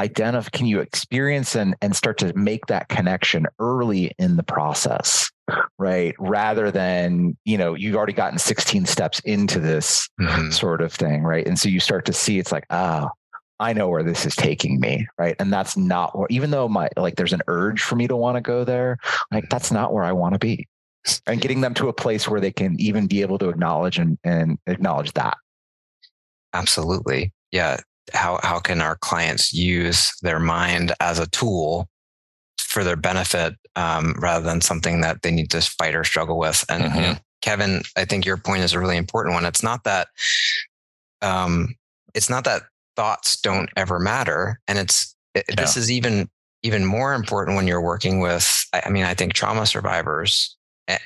identify 0.00 0.48
can 0.50 0.66
you 0.66 0.80
experience 0.80 1.56
and 1.56 1.74
and 1.82 1.96
start 1.96 2.16
to 2.18 2.32
make 2.34 2.66
that 2.66 2.88
connection 2.88 3.44
early 3.58 4.12
in 4.18 4.36
the 4.36 4.44
process 4.44 5.30
right 5.78 6.14
rather 6.20 6.70
than 6.70 7.36
you 7.44 7.58
know 7.58 7.74
you've 7.74 7.96
already 7.96 8.12
gotten 8.12 8.38
16 8.38 8.86
steps 8.86 9.18
into 9.20 9.58
this 9.58 10.08
mm-hmm. 10.20 10.50
sort 10.50 10.80
of 10.80 10.92
thing 10.92 11.24
right 11.24 11.46
and 11.46 11.58
so 11.58 11.68
you 11.68 11.80
start 11.80 12.04
to 12.06 12.12
see 12.12 12.38
it's 12.38 12.52
like 12.52 12.66
ah 12.70 13.08
I 13.60 13.72
know 13.72 13.88
where 13.88 14.04
this 14.04 14.24
is 14.24 14.36
taking 14.36 14.78
me, 14.78 15.06
right? 15.18 15.34
And 15.40 15.52
that's 15.52 15.76
not 15.76 16.16
what, 16.16 16.30
even 16.30 16.50
though 16.52 16.68
my 16.68 16.88
like 16.96 17.16
there's 17.16 17.32
an 17.32 17.42
urge 17.48 17.82
for 17.82 17.96
me 17.96 18.06
to 18.06 18.14
want 18.16 18.36
to 18.36 18.40
go 18.40 18.62
there, 18.62 18.98
like 19.32 19.48
that's 19.50 19.72
not 19.72 19.92
where 19.92 20.04
I 20.04 20.12
want 20.12 20.34
to 20.34 20.38
be. 20.38 20.68
And 21.26 21.40
getting 21.40 21.60
them 21.60 21.74
to 21.74 21.88
a 21.88 21.92
place 21.92 22.28
where 22.28 22.40
they 22.40 22.52
can 22.52 22.80
even 22.80 23.06
be 23.06 23.22
able 23.22 23.38
to 23.38 23.48
acknowledge 23.48 23.98
and, 23.98 24.18
and 24.24 24.58
acknowledge 24.66 25.12
that. 25.14 25.36
Absolutely. 26.54 27.32
Yeah 27.52 27.78
how 28.12 28.38
how 28.42 28.58
can 28.58 28.80
our 28.80 28.96
clients 28.96 29.52
use 29.52 30.12
their 30.22 30.38
mind 30.38 30.92
as 31.00 31.18
a 31.18 31.28
tool 31.28 31.88
for 32.58 32.84
their 32.84 32.96
benefit 32.96 33.54
um, 33.76 34.14
rather 34.18 34.44
than 34.44 34.60
something 34.60 35.00
that 35.00 35.22
they 35.22 35.30
need 35.30 35.50
to 35.50 35.60
fight 35.60 35.94
or 35.94 36.04
struggle 36.04 36.38
with 36.38 36.64
and 36.68 36.84
mm-hmm. 36.84 37.12
kevin 37.40 37.82
i 37.96 38.04
think 38.04 38.24
your 38.24 38.36
point 38.36 38.62
is 38.62 38.72
a 38.72 38.80
really 38.80 38.96
important 38.96 39.34
one 39.34 39.44
it's 39.44 39.62
not 39.62 39.84
that 39.84 40.08
um, 41.22 41.74
it's 42.14 42.30
not 42.30 42.44
that 42.44 42.62
thoughts 42.96 43.40
don't 43.40 43.70
ever 43.76 43.98
matter 43.98 44.60
and 44.68 44.78
it's 44.78 45.14
it, 45.34 45.44
yeah. 45.48 45.54
this 45.56 45.76
is 45.76 45.90
even 45.90 46.28
even 46.62 46.84
more 46.84 47.14
important 47.14 47.56
when 47.56 47.66
you're 47.66 47.80
working 47.80 48.20
with 48.20 48.66
i 48.72 48.90
mean 48.90 49.04
i 49.04 49.14
think 49.14 49.32
trauma 49.32 49.64
survivors 49.66 50.56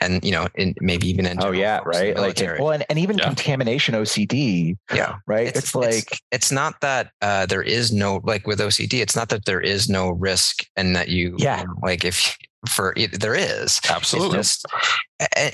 and 0.00 0.24
you 0.24 0.30
know, 0.30 0.48
in 0.54 0.74
maybe 0.80 1.08
even 1.08 1.26
in 1.26 1.42
oh 1.42 1.50
yeah, 1.50 1.80
right, 1.84 2.16
like 2.16 2.38
well, 2.58 2.70
and, 2.70 2.84
and 2.88 2.98
even 2.98 3.18
yeah. 3.18 3.26
contamination 3.26 3.94
OCD, 3.94 4.76
yeah, 4.94 5.16
right. 5.26 5.48
It's, 5.48 5.58
it's 5.58 5.74
like 5.74 6.12
it's, 6.12 6.20
it's, 6.30 6.52
not 6.52 6.80
that 6.80 7.10
uh, 7.20 7.46
there 7.46 7.62
is 7.62 7.92
no 7.92 8.20
like 8.24 8.46
with 8.46 8.60
OCD, 8.60 9.00
it's 9.00 9.16
not 9.16 9.28
that 9.30 9.44
there 9.44 9.60
is 9.60 9.88
no 9.88 10.10
risk 10.10 10.64
and 10.76 10.94
that 10.94 11.08
you, 11.08 11.34
yeah, 11.38 11.64
like 11.82 12.04
if 12.04 12.36
for 12.68 12.94
it, 12.96 13.20
there 13.20 13.34
is 13.34 13.80
absolutely, 13.90 14.38
just, 14.38 14.64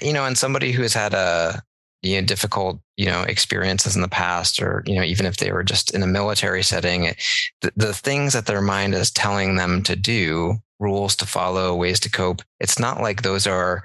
you 0.02 0.12
know, 0.12 0.24
and 0.24 0.36
somebody 0.36 0.72
who 0.72 0.82
has 0.82 0.94
had 0.94 1.14
a 1.14 1.62
you 2.02 2.20
know 2.20 2.24
difficult 2.24 2.80
you 2.96 3.06
know 3.06 3.22
experiences 3.22 3.96
in 3.96 4.02
the 4.02 4.08
past 4.08 4.62
or 4.62 4.84
you 4.86 4.94
know 4.94 5.02
even 5.02 5.26
if 5.26 5.38
they 5.38 5.50
were 5.50 5.64
just 5.64 5.92
in 5.92 6.02
a 6.04 6.06
military 6.06 6.62
setting 6.62 7.12
the, 7.60 7.72
the 7.74 7.92
things 7.92 8.34
that 8.34 8.46
their 8.46 8.62
mind 8.62 8.94
is 8.94 9.10
telling 9.10 9.56
them 9.56 9.82
to 9.82 9.96
do 9.96 10.54
rules 10.80 11.16
to 11.16 11.26
follow, 11.26 11.74
ways 11.74 12.00
to 12.00 12.10
cope. 12.10 12.42
It's 12.60 12.78
not 12.78 13.00
like 13.00 13.22
those 13.22 13.46
are, 13.46 13.84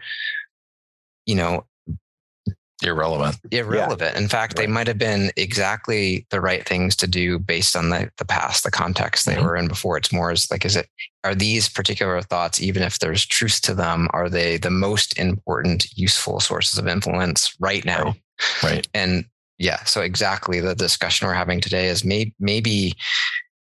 you 1.26 1.36
know, 1.36 1.66
irrelevant. 2.84 3.38
Irrelevant. 3.52 4.14
Yeah. 4.14 4.22
In 4.22 4.28
fact, 4.28 4.58
right. 4.58 4.64
they 4.64 4.72
might 4.72 4.88
have 4.88 4.98
been 4.98 5.32
exactly 5.38 6.26
the 6.30 6.42
right 6.42 6.68
things 6.68 6.96
to 6.98 7.08
do 7.08 7.40
based 7.40 7.76
on 7.76 7.90
the, 7.90 8.12
the 8.18 8.26
past, 8.26 8.64
the 8.64 8.72
context 8.72 9.26
they 9.26 9.36
mm-hmm. 9.36 9.46
were 9.46 9.56
in 9.56 9.68
before. 9.68 9.98
It's 9.98 10.12
more 10.12 10.32
as 10.32 10.50
like, 10.52 10.66
is 10.66 10.76
it, 10.76 10.88
are 11.24 11.36
these 11.36 11.70
particular 11.70 12.22
thoughts, 12.22 12.62
even 12.62 12.84
if 12.84 13.00
there's 13.00 13.26
truth 13.26 13.62
to 13.62 13.74
them, 13.74 14.10
are 14.12 14.30
they 14.30 14.58
the 14.58 14.70
most 14.70 15.18
important, 15.18 15.86
useful 15.96 16.40
sources 16.40 16.78
of 16.78 16.88
influence 16.88 17.56
right 17.60 17.86
now? 17.86 18.16
Right. 18.62 18.64
right. 18.64 18.88
And 18.94 19.26
yeah, 19.58 19.84
so 19.86 20.02
exactly 20.02 20.60
the 20.60 20.76
discussion 20.76 21.28
we're 21.28 21.34
having 21.36 21.62
today 21.62 21.88
is 21.88 22.04
may, 22.04 22.34
maybe 22.40 22.96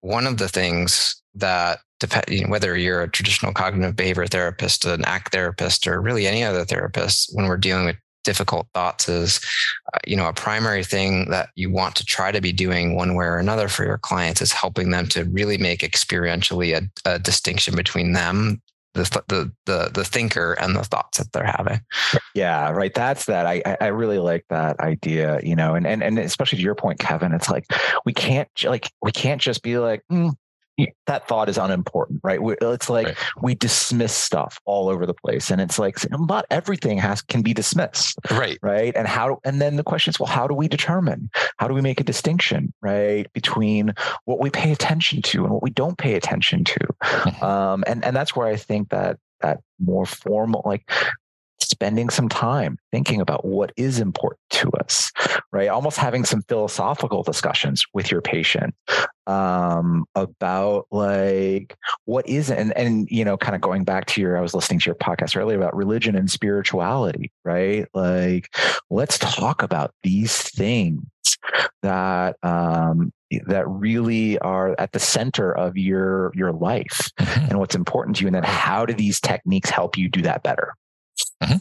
one 0.00 0.26
of 0.26 0.38
the 0.38 0.48
things 0.48 1.20
that 1.34 1.80
depend, 2.00 2.24
you 2.28 2.44
know, 2.44 2.50
whether 2.50 2.76
you're 2.76 3.02
a 3.02 3.10
traditional 3.10 3.52
cognitive 3.52 3.96
behavior 3.96 4.26
therapist, 4.26 4.84
an 4.84 5.04
ACT 5.04 5.32
therapist, 5.32 5.86
or 5.86 6.00
really 6.00 6.26
any 6.26 6.44
other 6.44 6.64
therapist, 6.64 7.30
when 7.34 7.46
we're 7.46 7.56
dealing 7.56 7.86
with 7.86 7.96
difficult 8.24 8.66
thoughts 8.74 9.08
is 9.08 9.38
uh, 9.92 9.98
you 10.06 10.16
know 10.16 10.26
a 10.26 10.32
primary 10.32 10.82
thing 10.82 11.28
that 11.30 11.50
you 11.54 11.70
want 11.70 11.94
to 11.94 12.04
try 12.04 12.32
to 12.32 12.40
be 12.40 12.52
doing 12.52 12.96
one 12.96 13.14
way 13.14 13.26
or 13.26 13.36
another 13.36 13.68
for 13.68 13.84
your 13.84 13.98
clients 13.98 14.40
is 14.40 14.50
helping 14.50 14.90
them 14.90 15.06
to 15.06 15.24
really 15.24 15.58
make 15.58 15.80
experientially 15.80 16.74
a, 16.74 17.10
a 17.10 17.18
distinction 17.18 17.76
between 17.76 18.12
them 18.12 18.60
the, 18.94 19.22
the 19.28 19.52
the 19.66 19.90
the 19.92 20.04
thinker 20.04 20.54
and 20.54 20.74
the 20.74 20.84
thoughts 20.84 21.18
that 21.18 21.32
they're 21.32 21.44
having. 21.44 21.80
Yeah 22.34 22.70
right 22.70 22.94
that's 22.94 23.26
that 23.26 23.46
i 23.46 23.62
i 23.80 23.86
really 23.86 24.18
like 24.18 24.44
that 24.50 24.78
idea 24.80 25.40
you 25.42 25.54
know 25.54 25.74
and 25.74 25.86
and 25.86 26.02
and 26.02 26.18
especially 26.18 26.58
to 26.58 26.64
your 26.64 26.74
point 26.74 26.98
kevin 26.98 27.32
it's 27.32 27.50
like 27.50 27.66
we 28.04 28.12
can't 28.12 28.48
like 28.64 28.90
we 29.02 29.12
can't 29.12 29.40
just 29.40 29.62
be 29.62 29.78
like 29.78 30.02
mm, 30.10 30.32
that 31.06 31.28
thought 31.28 31.48
is 31.48 31.58
unimportant, 31.58 32.20
right? 32.22 32.40
It's 32.42 32.90
like 32.90 33.06
right. 33.06 33.16
we 33.40 33.54
dismiss 33.54 34.14
stuff 34.14 34.58
all 34.64 34.88
over 34.88 35.06
the 35.06 35.14
place, 35.14 35.50
and 35.50 35.60
it's 35.60 35.78
like 35.78 35.98
not 36.10 36.46
everything 36.50 36.98
has 36.98 37.22
can 37.22 37.42
be 37.42 37.54
dismissed, 37.54 38.18
right? 38.30 38.58
Right? 38.62 38.94
And 38.96 39.06
how? 39.06 39.38
And 39.44 39.60
then 39.60 39.76
the 39.76 39.84
question 39.84 40.10
is, 40.10 40.18
well, 40.18 40.26
how 40.26 40.46
do 40.46 40.54
we 40.54 40.68
determine? 40.68 41.30
How 41.58 41.68
do 41.68 41.74
we 41.74 41.80
make 41.80 42.00
a 42.00 42.04
distinction, 42.04 42.72
right, 42.82 43.32
between 43.32 43.94
what 44.24 44.40
we 44.40 44.50
pay 44.50 44.72
attention 44.72 45.22
to 45.22 45.44
and 45.44 45.52
what 45.52 45.62
we 45.62 45.70
don't 45.70 45.98
pay 45.98 46.14
attention 46.14 46.64
to? 46.64 46.78
Mm-hmm. 47.02 47.44
um, 47.44 47.84
and 47.86 48.04
and 48.04 48.16
that's 48.16 48.34
where 48.34 48.46
I 48.46 48.56
think 48.56 48.90
that 48.90 49.18
that 49.40 49.60
more 49.78 50.06
formal, 50.06 50.62
like 50.64 50.90
spending 51.64 52.10
some 52.10 52.28
time 52.28 52.78
thinking 52.92 53.20
about 53.20 53.44
what 53.44 53.72
is 53.76 53.98
important 53.98 54.40
to 54.50 54.70
us, 54.82 55.10
right? 55.52 55.68
Almost 55.68 55.98
having 55.98 56.24
some 56.24 56.42
philosophical 56.42 57.22
discussions 57.22 57.82
with 57.92 58.10
your 58.10 58.20
patient 58.20 58.74
um, 59.26 60.04
about 60.14 60.86
like 60.90 61.76
what 62.04 62.28
is 62.28 62.50
and 62.50 62.76
and 62.76 63.08
you 63.10 63.24
know, 63.24 63.36
kind 63.36 63.54
of 63.54 63.60
going 63.60 63.84
back 63.84 64.06
to 64.06 64.20
your, 64.20 64.36
I 64.36 64.40
was 64.40 64.54
listening 64.54 64.80
to 64.80 64.86
your 64.86 64.96
podcast 64.96 65.36
earlier 65.36 65.56
about 65.56 65.74
religion 65.76 66.14
and 66.16 66.30
spirituality, 66.30 67.32
right? 67.44 67.86
Like, 67.94 68.54
let's 68.90 69.18
talk 69.18 69.62
about 69.62 69.92
these 70.02 70.36
things 70.36 71.04
that 71.82 72.36
um, 72.42 73.12
that 73.46 73.68
really 73.68 74.38
are 74.38 74.74
at 74.78 74.92
the 74.92 74.98
center 74.98 75.52
of 75.52 75.76
your 75.76 76.32
your 76.34 76.52
life 76.52 77.10
mm-hmm. 77.18 77.46
and 77.50 77.58
what's 77.58 77.74
important 77.74 78.16
to 78.16 78.22
you 78.22 78.28
and 78.28 78.34
then 78.34 78.42
how 78.42 78.86
do 78.86 78.94
these 78.94 79.20
techniques 79.20 79.70
help 79.70 79.96
you 79.96 80.08
do 80.08 80.22
that 80.22 80.42
better 80.42 80.74
Mm-hmm. 81.42 81.56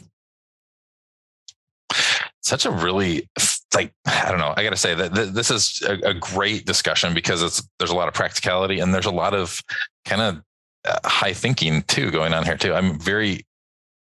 such 2.42 2.64
a 2.64 2.70
really 2.70 3.28
like 3.74 3.92
I 4.06 4.30
don't 4.30 4.38
know. 4.38 4.54
I 4.56 4.62
got 4.62 4.70
to 4.70 4.76
say 4.76 4.94
that 4.94 5.14
th- 5.14 5.30
this 5.30 5.50
is 5.50 5.82
a, 5.82 6.10
a, 6.10 6.14
great 6.14 6.64
discussion 6.64 7.12
because 7.12 7.42
it's 7.42 7.66
there's 7.78 7.90
a 7.90 7.96
lot 7.96 8.08
of 8.08 8.14
practicality 8.14 8.78
and 8.78 8.94
there's 8.94 9.06
a 9.06 9.10
lot 9.10 9.34
of 9.34 9.60
kind 10.04 10.22
of 10.22 10.42
uh, 10.86 11.08
high 11.08 11.32
thinking 11.32 11.82
too 11.82 12.10
going 12.10 12.32
on 12.32 12.44
here 12.44 12.56
too. 12.56 12.72
I'm 12.72 12.98
very 12.98 13.44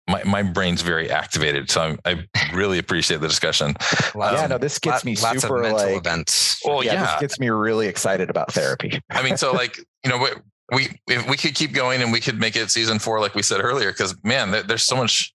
my, 0.07 0.21
my 0.25 0.43
brain's 0.43 0.81
very 0.81 1.09
activated, 1.09 1.71
so 1.71 1.81
I'm, 1.81 1.99
i 2.05 2.25
really 2.53 2.77
appreciate 2.77 3.21
the 3.21 3.27
discussion. 3.27 3.75
Um, 4.15 4.35
yeah, 4.35 4.47
no, 4.47 4.57
this 4.57 4.77
gets 4.77 5.05
me 5.05 5.15
lots 5.15 5.41
super 5.41 5.63
of 5.63 5.71
like 5.71 5.97
events. 5.97 6.61
Well, 6.65 6.83
yeah, 6.83 6.93
yeah, 6.93 7.05
this 7.05 7.21
gets 7.21 7.39
me 7.39 7.49
really 7.49 7.87
excited 7.87 8.29
about 8.29 8.51
therapy. 8.51 8.99
I 9.09 9.23
mean, 9.23 9.37
so 9.37 9.53
like 9.53 9.77
you 10.03 10.09
know, 10.09 10.27
we 10.73 10.89
we 11.07 11.17
we 11.29 11.37
could 11.37 11.55
keep 11.55 11.71
going 11.71 12.01
and 12.01 12.11
we 12.11 12.19
could 12.19 12.39
make 12.39 12.55
it 12.55 12.69
season 12.69 12.99
four, 12.99 13.21
like 13.21 13.33
we 13.33 13.41
said 13.41 13.61
earlier, 13.61 13.91
because 13.91 14.15
man, 14.23 14.51
there, 14.51 14.63
there's 14.63 14.83
so 14.83 14.97
much 14.97 15.32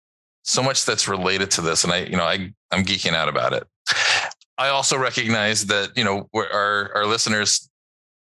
so 0.44 0.62
much 0.62 0.86
that's 0.86 1.08
related 1.08 1.52
to 1.52 1.62
this, 1.62 1.84
and 1.84 1.91
I 1.94 2.00
you 2.04 2.18
know 2.18 2.24
I 2.26 2.52
I'm 2.72 2.84
geeking 2.86 3.14
out 3.14 3.30
about 3.30 3.54
it. 3.54 3.66
I 4.58 4.70
also 4.70 4.98
recognize 4.98 5.66
that 5.68 5.91
you 5.96 6.04
know 6.04 6.30
our 6.34 6.91
our 6.96 7.06
listeners 7.06 7.70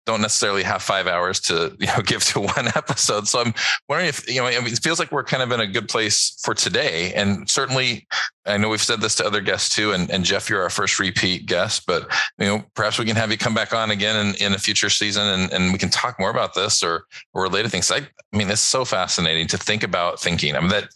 don't 0.05 0.21
necessarily 0.21 0.63
have 0.63 0.81
five 0.81 1.07
hours 1.07 1.39
to 1.39 1.75
you 1.79 1.87
know 1.87 2.01
give 2.05 2.23
to 2.25 2.39
one 2.39 2.67
episode. 2.75 3.27
So 3.27 3.41
I'm 3.41 3.53
wondering 3.87 4.09
if 4.09 4.27
you 4.29 4.41
know 4.41 4.47
it 4.47 4.79
feels 4.79 4.99
like 4.99 5.11
we're 5.11 5.23
kind 5.23 5.43
of 5.43 5.51
in 5.51 5.59
a 5.59 5.67
good 5.67 5.87
place 5.87 6.39
for 6.43 6.53
today. 6.53 7.13
And 7.13 7.49
certainly, 7.49 8.07
I 8.45 8.57
know 8.57 8.69
we've 8.69 8.81
said 8.81 9.01
this 9.01 9.15
to 9.15 9.25
other 9.25 9.41
guests 9.41 9.75
too. 9.75 9.91
And, 9.91 10.09
and 10.09 10.23
Jeff, 10.23 10.49
you're 10.49 10.61
our 10.61 10.69
first 10.69 10.99
repeat 10.99 11.45
guest, 11.45 11.85
but 11.85 12.11
you 12.37 12.45
know 12.47 12.63
perhaps 12.75 12.97
we 12.97 13.05
can 13.05 13.15
have 13.15 13.31
you 13.31 13.37
come 13.37 13.53
back 13.53 13.73
on 13.73 13.91
again 13.91 14.27
in, 14.27 14.35
in 14.35 14.53
a 14.53 14.57
future 14.57 14.89
season 14.89 15.27
and, 15.27 15.51
and 15.51 15.71
we 15.71 15.79
can 15.79 15.89
talk 15.89 16.19
more 16.19 16.31
about 16.31 16.53
this 16.53 16.83
or 16.83 17.05
or 17.33 17.43
related 17.43 17.71
things. 17.71 17.91
I, 17.91 17.97
I 17.97 18.37
mean, 18.37 18.49
it's 18.49 18.61
so 18.61 18.85
fascinating 18.85 19.47
to 19.47 19.57
think 19.57 19.83
about 19.83 20.19
thinking. 20.19 20.55
I 20.55 20.59
mean 20.59 20.69
that 20.69 20.89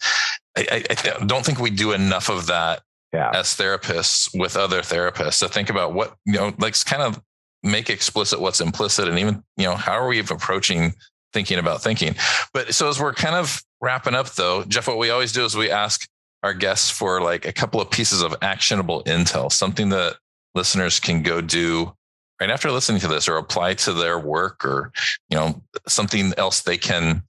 I, 0.56 0.84
I 0.88 1.24
don't 1.26 1.44
think 1.44 1.60
we 1.60 1.70
do 1.70 1.92
enough 1.92 2.30
of 2.30 2.46
that 2.46 2.82
yeah. 3.12 3.30
as 3.34 3.48
therapists 3.48 4.28
with 4.38 4.56
other 4.56 4.80
therapists 4.80 5.40
to 5.40 5.48
think 5.48 5.70
about 5.70 5.92
what 5.94 6.16
you 6.24 6.34
know 6.34 6.52
like 6.58 6.82
kind 6.84 7.02
of 7.02 7.20
make 7.62 7.90
explicit 7.90 8.40
what's 8.40 8.60
implicit 8.60 9.08
and 9.08 9.18
even 9.18 9.42
you 9.56 9.64
know 9.64 9.74
how 9.74 9.92
are 9.92 10.08
we 10.08 10.18
approaching 10.18 10.94
thinking 11.32 11.58
about 11.58 11.82
thinking 11.82 12.14
but 12.52 12.74
so 12.74 12.88
as 12.88 13.00
we're 13.00 13.12
kind 13.12 13.34
of 13.34 13.62
wrapping 13.80 14.14
up 14.14 14.30
though 14.34 14.62
jeff 14.64 14.86
what 14.86 14.98
we 14.98 15.10
always 15.10 15.32
do 15.32 15.44
is 15.44 15.56
we 15.56 15.70
ask 15.70 16.08
our 16.42 16.54
guests 16.54 16.90
for 16.90 17.20
like 17.20 17.44
a 17.46 17.52
couple 17.52 17.80
of 17.80 17.90
pieces 17.90 18.22
of 18.22 18.34
actionable 18.42 19.02
intel 19.04 19.50
something 19.50 19.88
that 19.88 20.16
listeners 20.54 21.00
can 21.00 21.22
go 21.22 21.40
do 21.40 21.92
right 22.40 22.50
after 22.50 22.70
listening 22.70 23.00
to 23.00 23.08
this 23.08 23.28
or 23.28 23.36
apply 23.36 23.74
to 23.74 23.92
their 23.92 24.18
work 24.18 24.64
or 24.64 24.92
you 25.28 25.36
know 25.36 25.60
something 25.86 26.32
else 26.36 26.62
they 26.62 26.78
can 26.78 27.22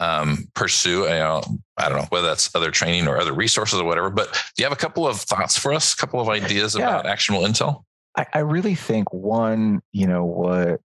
um, 0.00 0.48
pursue. 0.54 1.02
You 1.02 1.10
know, 1.10 1.42
I 1.76 1.88
don't 1.88 1.98
know 1.98 2.06
whether 2.08 2.26
that's 2.26 2.52
other 2.54 2.70
training 2.70 3.06
or 3.06 3.18
other 3.18 3.32
resources 3.32 3.78
or 3.78 3.84
whatever. 3.84 4.10
But 4.10 4.32
do 4.32 4.62
you 4.62 4.64
have 4.64 4.72
a 4.72 4.80
couple 4.80 5.06
of 5.06 5.20
thoughts 5.20 5.56
for 5.56 5.72
us? 5.72 5.92
A 5.92 5.96
couple 5.96 6.20
of 6.20 6.28
ideas 6.28 6.74
yeah. 6.74 6.88
about 6.88 7.06
actionable 7.06 7.46
intel? 7.46 7.84
I, 8.16 8.26
I 8.34 8.38
really 8.40 8.74
think 8.74 9.12
one, 9.12 9.80
you 9.92 10.06
know, 10.06 10.24
what 10.24 10.80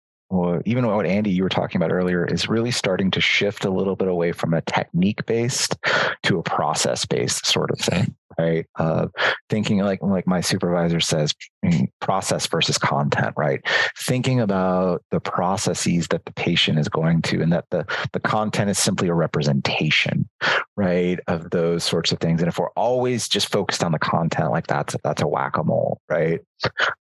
even 0.65 0.87
what 0.87 1.05
Andy 1.05 1.31
you 1.31 1.43
were 1.43 1.49
talking 1.49 1.77
about 1.81 1.91
earlier 1.91 2.25
is 2.25 2.47
really 2.47 2.71
starting 2.71 3.11
to 3.11 3.21
shift 3.21 3.65
a 3.65 3.69
little 3.69 3.95
bit 3.95 4.07
away 4.07 4.31
from 4.31 4.53
a 4.53 4.61
technique 4.61 5.25
based 5.25 5.75
to 6.23 6.39
a 6.39 6.43
process 6.43 7.05
based 7.05 7.45
sort 7.45 7.69
of 7.69 7.79
thing, 7.79 8.15
right? 8.39 8.65
Uh, 8.79 9.07
thinking 9.49 9.79
like 9.79 10.01
like 10.01 10.25
my 10.25 10.39
supervisor 10.39 11.01
says, 11.01 11.33
mm, 11.65 11.85
process 11.99 12.47
versus 12.47 12.77
content, 12.77 13.33
right? 13.37 13.61
Thinking 13.97 14.39
about 14.39 15.03
the 15.11 15.19
processes 15.19 16.07
that 16.09 16.23
the 16.25 16.33
patient 16.33 16.79
is 16.79 16.87
going 16.87 17.21
to, 17.23 17.41
and 17.41 17.51
that 17.51 17.65
the 17.69 17.85
the 18.13 18.19
content 18.21 18.69
is 18.69 18.79
simply 18.79 19.09
a 19.09 19.13
representation, 19.13 20.29
right, 20.77 21.19
of 21.27 21.49
those 21.49 21.83
sorts 21.83 22.13
of 22.13 22.19
things. 22.19 22.41
And 22.41 22.47
if 22.47 22.57
we're 22.57 22.71
always 22.77 23.27
just 23.27 23.51
focused 23.51 23.83
on 23.83 23.91
the 23.91 23.99
content, 23.99 24.51
like 24.51 24.67
that's 24.67 24.95
that's 25.03 25.21
a 25.21 25.27
whack 25.27 25.57
a 25.57 25.63
mole, 25.63 25.99
right? 26.09 26.39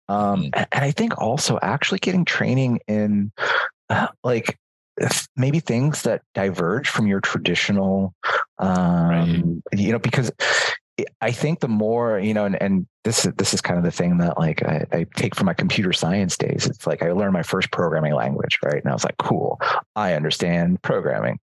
Um, 0.09 0.43
mm. 0.43 0.67
and 0.71 0.83
I 0.83 0.91
think 0.91 1.17
also 1.17 1.59
actually 1.61 1.99
getting 1.99 2.25
training 2.25 2.79
in 2.87 3.31
uh, 3.89 4.07
like 4.23 4.57
maybe 5.35 5.59
things 5.59 6.03
that 6.03 6.21
diverge 6.33 6.89
from 6.89 7.07
your 7.07 7.21
traditional, 7.21 8.13
um, 8.59 9.61
right. 9.71 9.79
you 9.79 9.91
know, 9.91 9.99
because 9.99 10.31
I 11.21 11.31
think 11.31 11.59
the 11.59 11.67
more 11.67 12.19
you 12.19 12.33
know, 12.33 12.45
and, 12.45 12.61
and 12.61 12.87
this 13.03 13.23
this 13.37 13.53
is 13.53 13.61
kind 13.61 13.77
of 13.77 13.83
the 13.83 13.91
thing 13.91 14.17
that 14.19 14.37
like 14.37 14.63
I, 14.63 14.85
I, 14.91 15.05
take 15.15 15.35
from 15.35 15.47
my 15.47 15.53
computer 15.53 15.91
science 15.91 16.37
days. 16.37 16.67
It's 16.67 16.85
like 16.85 17.01
I 17.01 17.11
learned 17.11 17.33
my 17.33 17.43
first 17.43 17.71
programming 17.71 18.13
language, 18.13 18.59
right? 18.63 18.81
And 18.81 18.89
I 18.89 18.93
was 18.93 19.03
like, 19.03 19.17
cool, 19.17 19.59
I 19.95 20.13
understand 20.13 20.81
programming. 20.83 21.39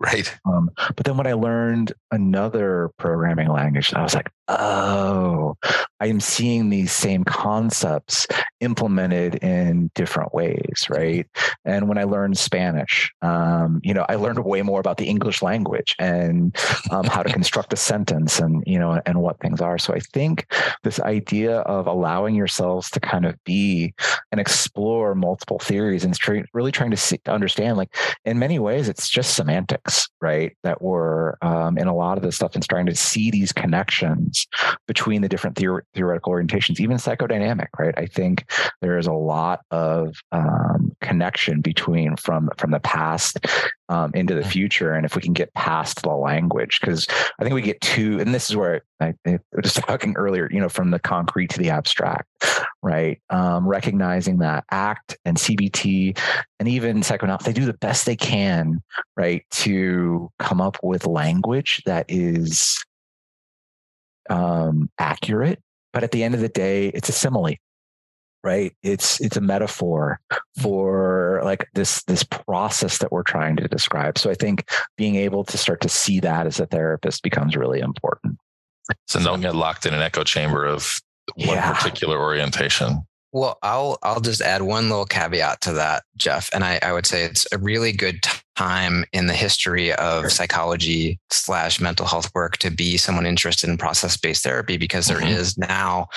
Right. 0.00 0.32
Um, 0.46 0.70
but 0.94 1.04
then 1.04 1.16
when 1.16 1.26
I 1.26 1.32
learned 1.32 1.92
another 2.10 2.90
programming 2.98 3.48
language, 3.48 3.92
I 3.92 4.02
was 4.02 4.14
like, 4.14 4.30
oh, 4.48 5.56
I 6.00 6.06
am 6.06 6.20
seeing 6.20 6.70
these 6.70 6.92
same 6.92 7.24
concepts 7.24 8.26
implemented 8.60 9.36
in 9.36 9.90
different 9.94 10.32
ways, 10.32 10.86
right? 10.88 11.26
And 11.64 11.88
when 11.88 11.98
I 11.98 12.04
learned 12.04 12.38
Spanish, 12.38 13.12
um, 13.22 13.80
you 13.82 13.94
know, 13.94 14.06
I 14.08 14.14
learned 14.14 14.44
way 14.44 14.62
more 14.62 14.80
about 14.80 14.96
the 14.96 15.08
English 15.08 15.42
language 15.42 15.94
and 15.98 16.56
um, 16.90 17.04
how 17.04 17.22
to 17.22 17.32
construct 17.38 17.72
a 17.72 17.76
sentence 17.76 18.38
and 18.38 18.62
you 18.66 18.78
know 18.78 19.00
and 19.06 19.20
what 19.20 19.40
things 19.40 19.60
are. 19.60 19.78
So 19.78 19.92
I 19.94 20.00
think 20.00 20.46
this 20.82 21.00
idea 21.00 21.58
of 21.60 21.86
allowing 21.86 22.34
yourselves 22.34 22.90
to 22.90 23.00
kind 23.00 23.26
of 23.26 23.42
be 23.44 23.94
and 24.32 24.40
explore 24.40 25.14
multiple 25.14 25.58
theories 25.58 26.04
and 26.04 26.18
really 26.52 26.72
trying 26.72 26.90
to, 26.90 26.96
see, 26.96 27.18
to 27.18 27.32
understand, 27.32 27.76
like 27.76 27.94
in 28.24 28.38
many 28.38 28.58
ways, 28.58 28.88
it's 28.88 29.08
just 29.08 29.34
semantics, 29.34 30.08
right? 30.20 30.56
That 30.62 30.82
we're 30.82 31.34
um, 31.42 31.78
in 31.78 31.86
a 31.86 31.94
lot 31.94 32.18
of 32.18 32.24
this 32.24 32.36
stuff 32.36 32.54
and 32.54 32.64
starting 32.64 32.86
to 32.86 32.94
see 32.94 33.30
these 33.30 33.52
connections 33.52 34.37
between 34.86 35.22
the 35.22 35.28
different 35.28 35.56
theor- 35.56 35.82
theoretical 35.94 36.32
orientations, 36.32 36.80
even 36.80 36.96
psychodynamic, 36.96 37.68
right? 37.78 37.94
I 37.96 38.06
think 38.06 38.50
there 38.80 38.98
is 38.98 39.06
a 39.06 39.12
lot 39.12 39.60
of 39.70 40.16
um, 40.32 40.92
connection 41.00 41.60
between 41.60 42.16
from 42.16 42.50
from 42.58 42.70
the 42.70 42.80
past 42.80 43.38
um, 43.88 44.10
into 44.14 44.34
the 44.34 44.44
future, 44.44 44.92
and 44.92 45.06
if 45.06 45.16
we 45.16 45.22
can 45.22 45.32
get 45.32 45.52
past 45.54 46.02
the 46.02 46.10
language, 46.10 46.78
because 46.80 47.06
I 47.38 47.42
think 47.42 47.54
we 47.54 47.62
get 47.62 47.80
too, 47.80 48.18
and 48.20 48.34
this 48.34 48.50
is 48.50 48.56
where 48.56 48.82
I, 49.00 49.14
I, 49.26 49.38
was 49.54 49.72
talking 49.86 50.14
earlier, 50.16 50.48
you 50.52 50.60
know, 50.60 50.68
from 50.68 50.90
the 50.90 50.98
concrete 50.98 51.50
to 51.50 51.58
the 51.58 51.70
abstract, 51.70 52.28
right? 52.82 53.20
Um, 53.30 53.66
recognizing 53.66 54.38
that 54.38 54.64
ACT 54.70 55.16
and 55.24 55.36
CBT 55.36 56.18
and 56.58 56.68
even 56.68 57.02
psychoanalysis, 57.02 57.46
they 57.46 57.52
do 57.52 57.66
the 57.66 57.74
best 57.74 58.06
they 58.06 58.16
can, 58.16 58.82
right, 59.16 59.44
to 59.50 60.30
come 60.38 60.60
up 60.60 60.76
with 60.82 61.06
language 61.06 61.82
that 61.86 62.06
is 62.08 62.84
um, 64.28 64.90
accurate. 64.98 65.60
But 65.92 66.04
at 66.04 66.12
the 66.12 66.22
end 66.22 66.34
of 66.34 66.40
the 66.40 66.48
day, 66.48 66.88
it's 66.88 67.08
a 67.08 67.12
simile, 67.12 67.56
right? 68.44 68.72
It's 68.82 69.20
it's 69.20 69.36
a 69.36 69.40
metaphor 69.40 70.20
mm. 70.30 70.62
for 70.62 71.40
like 71.44 71.68
this 71.74 72.02
this 72.04 72.22
process 72.22 72.98
that 72.98 73.10
we're 73.10 73.22
trying 73.22 73.56
to 73.56 73.68
describe. 73.68 74.18
So 74.18 74.30
I 74.30 74.34
think 74.34 74.68
being 74.96 75.16
able 75.16 75.44
to 75.44 75.58
start 75.58 75.80
to 75.82 75.88
see 75.88 76.20
that 76.20 76.46
as 76.46 76.60
a 76.60 76.66
therapist 76.66 77.22
becomes 77.22 77.56
really 77.56 77.80
important. 77.80 78.38
So 79.06 79.20
don't 79.20 79.40
get 79.40 79.54
locked 79.54 79.86
in 79.86 79.94
an 79.94 80.00
echo 80.00 80.24
chamber 80.24 80.64
of 80.64 81.00
one 81.36 81.56
yeah. 81.56 81.72
particular 81.72 82.18
orientation. 82.18 83.06
Well, 83.32 83.58
I'll 83.62 83.98
I'll 84.02 84.20
just 84.20 84.40
add 84.40 84.62
one 84.62 84.88
little 84.88 85.04
caveat 85.04 85.60
to 85.62 85.74
that, 85.74 86.04
Jeff, 86.16 86.48
and 86.54 86.64
I, 86.64 86.78
I 86.82 86.92
would 86.92 87.06
say 87.06 87.24
it's 87.24 87.46
a 87.52 87.58
really 87.58 87.92
good 87.92 88.20
time 88.58 89.04
in 89.12 89.28
the 89.28 89.34
history 89.34 89.92
of 89.94 90.32
psychology 90.32 91.16
slash 91.30 91.80
mental 91.80 92.04
health 92.06 92.28
work 92.34 92.56
to 92.56 92.70
be 92.70 92.96
someone 92.96 93.24
interested 93.24 93.70
in 93.70 93.78
process 93.78 94.16
based 94.16 94.42
therapy 94.42 94.76
because 94.76 95.06
there 95.06 95.18
mm-hmm. 95.18 95.40
is 95.40 95.56
now 95.56 96.08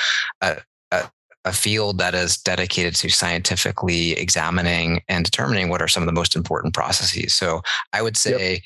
a, 0.42 0.58
a, 0.92 1.04
a 1.46 1.54
field 1.54 2.00
that 2.00 2.16
is 2.16 2.38
dedicated 2.38 2.96
to 2.96 3.10
scientifically 3.10 4.14
examining 4.14 5.02
and 5.08 5.24
determining 5.24 5.70
what 5.70 5.84
are 5.84 5.88
some 5.88 6.02
of 6.02 6.08
the 6.08 6.14
most 6.14 6.36
important 6.36 6.74
processes. 6.74 7.36
So 7.36 7.62
I 7.94 8.02
would 8.02 8.18
say 8.18 8.54
yep. 8.54 8.62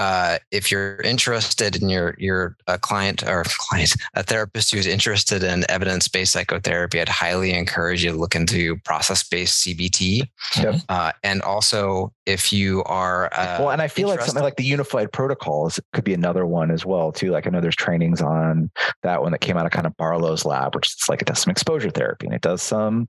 Uh, 0.00 0.38
if 0.50 0.70
you're 0.70 0.96
interested 1.02 1.76
in 1.76 1.90
your 1.90 2.14
your 2.16 2.56
a 2.66 2.78
client 2.78 3.22
or 3.22 3.44
client 3.58 3.92
a 4.14 4.22
therapist 4.22 4.72
who's 4.72 4.86
interested 4.86 5.42
in 5.42 5.62
evidence 5.70 6.08
based 6.08 6.32
psychotherapy, 6.32 6.98
I'd 6.98 7.08
highly 7.10 7.52
encourage 7.52 8.02
you 8.02 8.12
to 8.12 8.16
look 8.16 8.34
into 8.34 8.78
process 8.78 9.22
based 9.22 9.62
CBT. 9.62 10.26
Yep. 10.56 10.76
Uh, 10.88 11.12
and 11.22 11.42
also, 11.42 12.14
if 12.24 12.50
you 12.50 12.82
are 12.84 13.26
uh, 13.34 13.58
well, 13.60 13.70
and 13.72 13.82
I 13.82 13.88
feel 13.88 14.08
like 14.08 14.22
something 14.22 14.42
like 14.42 14.56
the 14.56 14.64
unified 14.64 15.12
protocols 15.12 15.78
could 15.92 16.04
be 16.04 16.14
another 16.14 16.46
one 16.46 16.70
as 16.70 16.86
well 16.86 17.12
too. 17.12 17.30
Like 17.30 17.46
I 17.46 17.50
know 17.50 17.60
there's 17.60 17.76
trainings 17.76 18.22
on 18.22 18.70
that 19.02 19.20
one 19.20 19.32
that 19.32 19.42
came 19.42 19.58
out 19.58 19.66
of 19.66 19.72
kind 19.72 19.86
of 19.86 19.94
Barlow's 19.98 20.46
lab, 20.46 20.74
which 20.74 20.86
is 20.86 21.10
like 21.10 21.20
it 21.20 21.26
does 21.26 21.40
some 21.40 21.50
exposure 21.50 21.90
therapy 21.90 22.24
and 22.24 22.34
it 22.34 22.40
does 22.40 22.62
some 22.62 23.06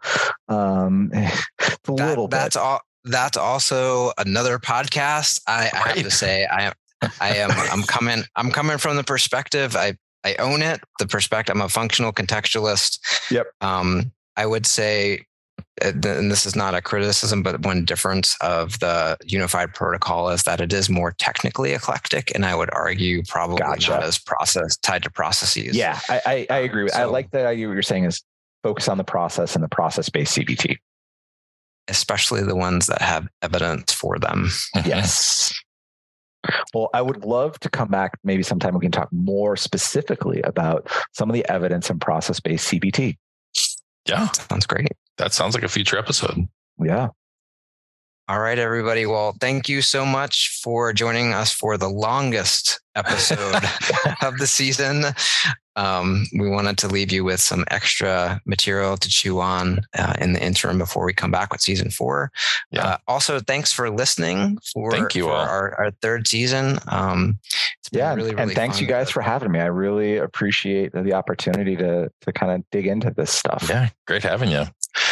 um, 0.50 1.10
a 1.14 1.32
that, 1.62 1.88
little. 1.88 2.28
That's 2.28 2.58
bit. 2.58 2.62
all 2.62 2.82
that's 3.04 3.38
also 3.38 4.12
another 4.18 4.60
podcast. 4.60 5.42
I, 5.48 5.70
I, 5.74 5.88
have 5.90 6.04
to 6.04 6.12
say, 6.12 6.46
I 6.46 6.74
I 7.20 7.36
am 7.36 7.52
I'm 7.52 7.84
coming 7.84 8.24
I'm 8.36 8.52
coming 8.52 8.78
from 8.78 8.96
the 8.96 9.04
perspective 9.04 9.76
I 9.76 9.98
I 10.24 10.36
own 10.36 10.62
it. 10.62 10.82
The 11.00 11.08
perspective 11.08 11.56
I'm 11.56 11.62
a 11.62 11.70
functional 11.70 12.14
contextualist. 12.14 13.00
Yep. 13.32 13.48
Um, 13.62 14.12
I 14.38 14.46
would 14.46 14.66
say 14.66 15.26
and 15.82 16.32
this 16.32 16.46
is 16.46 16.56
not 16.56 16.76
a 16.76 16.82
criticism, 16.82 17.44
but 17.44 17.62
one 17.62 17.86
difference 17.86 18.38
of 18.42 18.80
the 18.80 19.18
unified 19.26 19.74
protocol 19.74 20.30
is 20.30 20.44
that 20.44 20.62
it 20.62 20.72
is 20.74 20.90
more 20.90 21.14
technically 21.18 21.74
eclectic, 21.74 22.34
and 22.36 22.46
I 22.46 22.56
would 22.56 22.70
argue 22.74 23.24
probably 23.28 23.58
gotcha. 23.58 23.92
not 23.92 24.04
as 24.04 24.20
process 24.20 24.78
tied 24.78 25.04
to 25.04 25.10
processes. 25.10 25.76
Yeah, 25.76 26.00
I, 26.08 26.22
I, 26.26 26.48
I 26.50 26.58
agree. 26.60 26.84
With, 26.84 26.94
so, 26.94 27.00
I 27.00 27.06
like 27.06 27.32
that 27.32 27.46
idea. 27.46 27.68
What 27.68 27.74
you're 27.74 27.82
saying 27.82 28.06
is 28.06 28.24
focus 28.64 28.88
on 28.88 28.98
the 28.98 29.04
process 29.04 29.56
and 29.56 29.64
the 29.64 29.70
process 29.70 30.10
based 30.10 30.38
CBT, 30.38 30.78
especially 31.88 32.44
the 32.44 32.56
ones 32.56 32.88
that 32.88 33.02
have 33.02 33.28
evidence 33.42 33.92
for 33.92 34.20
them. 34.20 34.50
yes. 34.86 35.54
Well, 36.74 36.90
I 36.94 37.02
would 37.02 37.24
love 37.24 37.60
to 37.60 37.70
come 37.70 37.90
back. 37.90 38.18
Maybe 38.24 38.44
sometime 38.44 38.74
we 38.74 38.82
can 38.82 38.92
talk 38.92 39.10
more 39.12 39.56
specifically 39.56 40.42
about 40.42 40.90
some 41.14 41.30
of 41.30 41.34
the 41.34 41.48
evidence 41.50 41.90
and 41.90 42.00
process 42.02 42.40
based 42.40 42.72
CBT. 42.72 43.18
Yeah. 44.08 44.32
Sounds 44.32 44.66
great. 44.66 44.92
That 45.18 45.34
sounds 45.34 45.54
like 45.54 45.64
a 45.64 45.70
future 45.70 45.98
episode. 45.98 46.48
Yeah. 46.80 47.10
All 48.32 48.40
right, 48.40 48.58
everybody. 48.58 49.06
Well, 49.06 49.36
thank 49.42 49.68
you 49.68 49.82
so 49.82 50.06
much 50.06 50.58
for 50.64 50.94
joining 50.94 51.34
us 51.34 51.52
for 51.52 51.78
the 51.78 51.90
longest 51.90 52.80
episode 52.96 53.56
of 54.22 54.38
the 54.38 54.48
season. 54.48 55.04
Um, 55.76 56.26
we 56.40 56.50
wanted 56.50 56.78
to 56.78 56.88
leave 56.88 57.12
you 57.12 57.26
with 57.26 57.42
some 57.42 57.66
extra 57.70 58.40
material 58.46 58.96
to 58.96 59.10
chew 59.10 59.42
on 59.42 59.82
uh, 59.98 60.14
in 60.22 60.32
the 60.32 60.42
interim 60.42 60.78
before 60.78 61.04
we 61.04 61.12
come 61.12 61.30
back 61.30 61.52
with 61.52 61.60
season 61.60 61.90
four. 61.90 62.32
Yeah. 62.72 62.86
Uh, 62.86 62.98
also, 63.06 63.42
thanks 63.42 63.74
for 63.74 63.90
listening 63.90 64.60
for, 64.74 64.92
Thank 64.92 65.14
you 65.14 65.24
for 65.24 65.32
all. 65.32 65.50
Our, 65.50 65.76
our 65.78 65.92
third 66.02 66.26
season. 66.26 66.80
Um, 66.88 67.38
yeah, 67.92 68.14
really, 68.14 68.30
really 68.30 68.44
and 68.44 68.52
thanks 68.54 68.80
you 68.80 68.88
guys 68.88 69.10
for 69.10 69.22
having 69.22 69.52
me. 69.52 69.60
I 69.60 69.66
really 69.66 70.16
appreciate 70.16 70.94
the 70.94 71.12
opportunity 71.12 71.76
to 71.76 72.10
to 72.22 72.32
kind 72.32 72.54
of 72.54 72.64
dig 72.72 72.88
into 72.88 73.12
this 73.12 73.30
stuff. 73.30 73.68
Yeah, 73.68 73.90
great 74.08 74.24
having 74.24 74.52
you. 74.52 74.64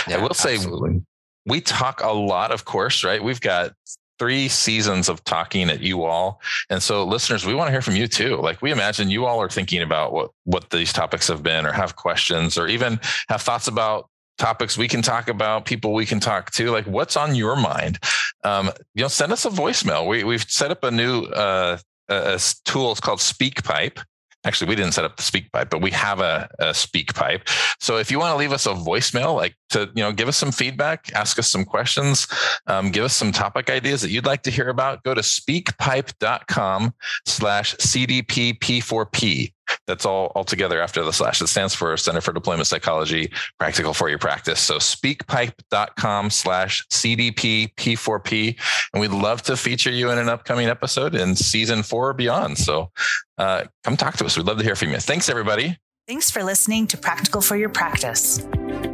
Yeah, 0.08 0.16
I 0.16 0.22
will 0.22 0.30
absolutely. 0.30 1.00
say 1.00 1.02
we 1.50 1.62
talk 1.62 2.02
a 2.02 2.12
lot, 2.12 2.52
of 2.52 2.66
course, 2.66 3.04
right? 3.04 3.24
We've 3.24 3.42
got 3.42 3.74
three 4.20 4.50
seasons 4.50 5.10
of 5.10 5.24
talking 5.24 5.70
at 5.70 5.82
you 5.82 6.04
all. 6.04 6.42
And 6.70 6.84
so 6.84 7.06
listeners, 7.06 7.46
we 7.46 7.54
want 7.54 7.70
to 7.70 7.72
hear 7.72 7.82
from 7.82 7.96
you 7.96 8.08
too. 8.08 8.36
Like 8.36 8.62
we 8.62 8.72
imagine 8.72 9.10
you 9.10 9.26
all 9.26 9.42
are 9.42 9.50
thinking 9.50 9.82
about 9.82 10.12
what, 10.12 10.32
what 10.44 10.70
these 10.70 10.94
topics 10.94 11.28
have 11.30 11.42
been 11.42 11.66
or 11.66 11.72
have 11.72 11.96
questions 11.96 12.58
or 12.58 12.68
even 12.68 13.00
have 13.30 13.42
thoughts 13.42 13.68
about 13.68 14.10
topics 14.38 14.78
we 14.78 14.88
can 14.88 15.02
talk 15.02 15.30
about, 15.30 15.66
people 15.66 15.94
we 15.94 16.06
can 16.06 16.20
talk 16.20 16.52
to, 16.52 16.70
like 16.70 16.86
what's 16.86 17.18
on 17.18 17.34
your 17.34 17.56
mind? 17.56 18.00
Um, 18.44 18.72
you 18.94 19.02
know, 19.04 19.08
send 19.08 19.32
us 19.32 19.46
a 19.46 19.50
voicemail. 19.50 20.08
We, 20.08 20.24
we've 20.24 20.44
set 20.44 20.72
up 20.72 20.84
a 20.84 20.92
new, 20.92 21.24
uh, 21.24 21.78
a 22.10 22.42
tool. 22.66 22.92
It's 22.92 23.00
called 23.00 23.20
SpeakPipe 23.20 24.02
actually 24.46 24.70
we 24.70 24.76
didn't 24.76 24.94
set 24.94 25.06
up 25.06 25.18
the 25.18 25.24
speak 25.24 25.52
pipe 25.52 25.70
but 25.70 25.82
we 25.82 25.92
have 25.92 26.20
a, 26.20 26.50
a 26.60 26.74
speak 26.74 27.14
pipe. 27.14 27.48
So 27.80 27.98
if 27.98 28.12
you 28.12 28.20
want 28.20 28.34
to 28.34 28.38
leave 28.38 28.52
us 28.52 28.66
a 28.66 28.74
voicemail 28.74 29.36
like 29.36 29.56
to 29.72 29.90
you 29.96 30.04
know 30.04 30.12
give 30.12 30.28
us 30.28 30.38
some 30.38 30.52
feedback 30.52 31.12
ask 31.14 31.38
us 31.40 31.48
some 31.48 31.66
questions 31.66 32.28
um, 32.68 32.92
give 32.92 33.04
us 33.04 33.16
some 33.16 33.32
topic 33.32 33.70
ideas 33.70 34.02
that 34.02 34.10
you'd 34.10 34.26
like 34.26 34.44
to 34.44 34.52
hear 34.52 34.70
about 34.70 35.04
go 35.04 35.14
to 35.14 35.22
speakpipe.com 35.22 36.94
slash 37.26 37.76
cdpp4p 37.76 39.54
that's 39.88 40.06
all 40.06 40.32
altogether 40.36 40.82
after 40.82 41.04
the 41.04 41.14
slash. 41.14 41.42
It 41.42 41.48
stands 41.48 41.74
for 41.74 41.96
Center 41.98 42.22
for 42.22 42.34
Deployment 42.34 42.68
Psychology, 42.68 43.32
Practical 43.60 43.94
for 43.94 44.10
Your 44.10 44.20
Practice. 44.20 44.60
So 44.60 44.78
speakpipe.com 44.78 46.30
slash 46.30 46.86
CDP 46.88 47.74
P4P. 47.76 48.60
And 48.94 49.02
we'd 49.02 49.12
love 49.12 49.42
to 49.44 49.58
feature 49.58 49.92
you 49.92 50.12
in 50.12 50.18
an 50.18 50.30
upcoming 50.30 50.68
episode 50.68 51.16
in 51.16 51.36
season 51.36 51.84
four 51.84 52.10
or 52.10 52.14
beyond. 52.14 52.58
So 52.58 52.92
uh, 53.38 53.66
come 53.84 53.98
talk 53.98 54.18
to 54.18 54.26
us. 54.26 54.38
We'd 54.38 54.46
love 54.46 54.58
to 54.58 54.64
hear 54.64 54.76
from 54.76 54.92
you. 54.92 54.98
Thanks, 54.98 55.30
everybody. 55.30 55.78
Thanks 56.08 56.32
for 56.32 56.44
listening 56.44 56.88
to 56.88 56.98
Practical 56.98 57.40
for 57.40 57.56
Your 57.56 57.70
Practice. 57.70 58.48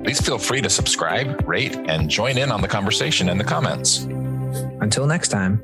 Please 0.03 0.19
feel 0.19 0.37
free 0.37 0.61
to 0.61 0.69
subscribe, 0.69 1.47
rate, 1.47 1.75
and 1.87 2.09
join 2.09 2.37
in 2.37 2.51
on 2.51 2.61
the 2.61 2.67
conversation 2.67 3.29
in 3.29 3.37
the 3.37 3.43
comments. 3.43 4.03
Until 4.81 5.07
next 5.07 5.29
time. 5.29 5.63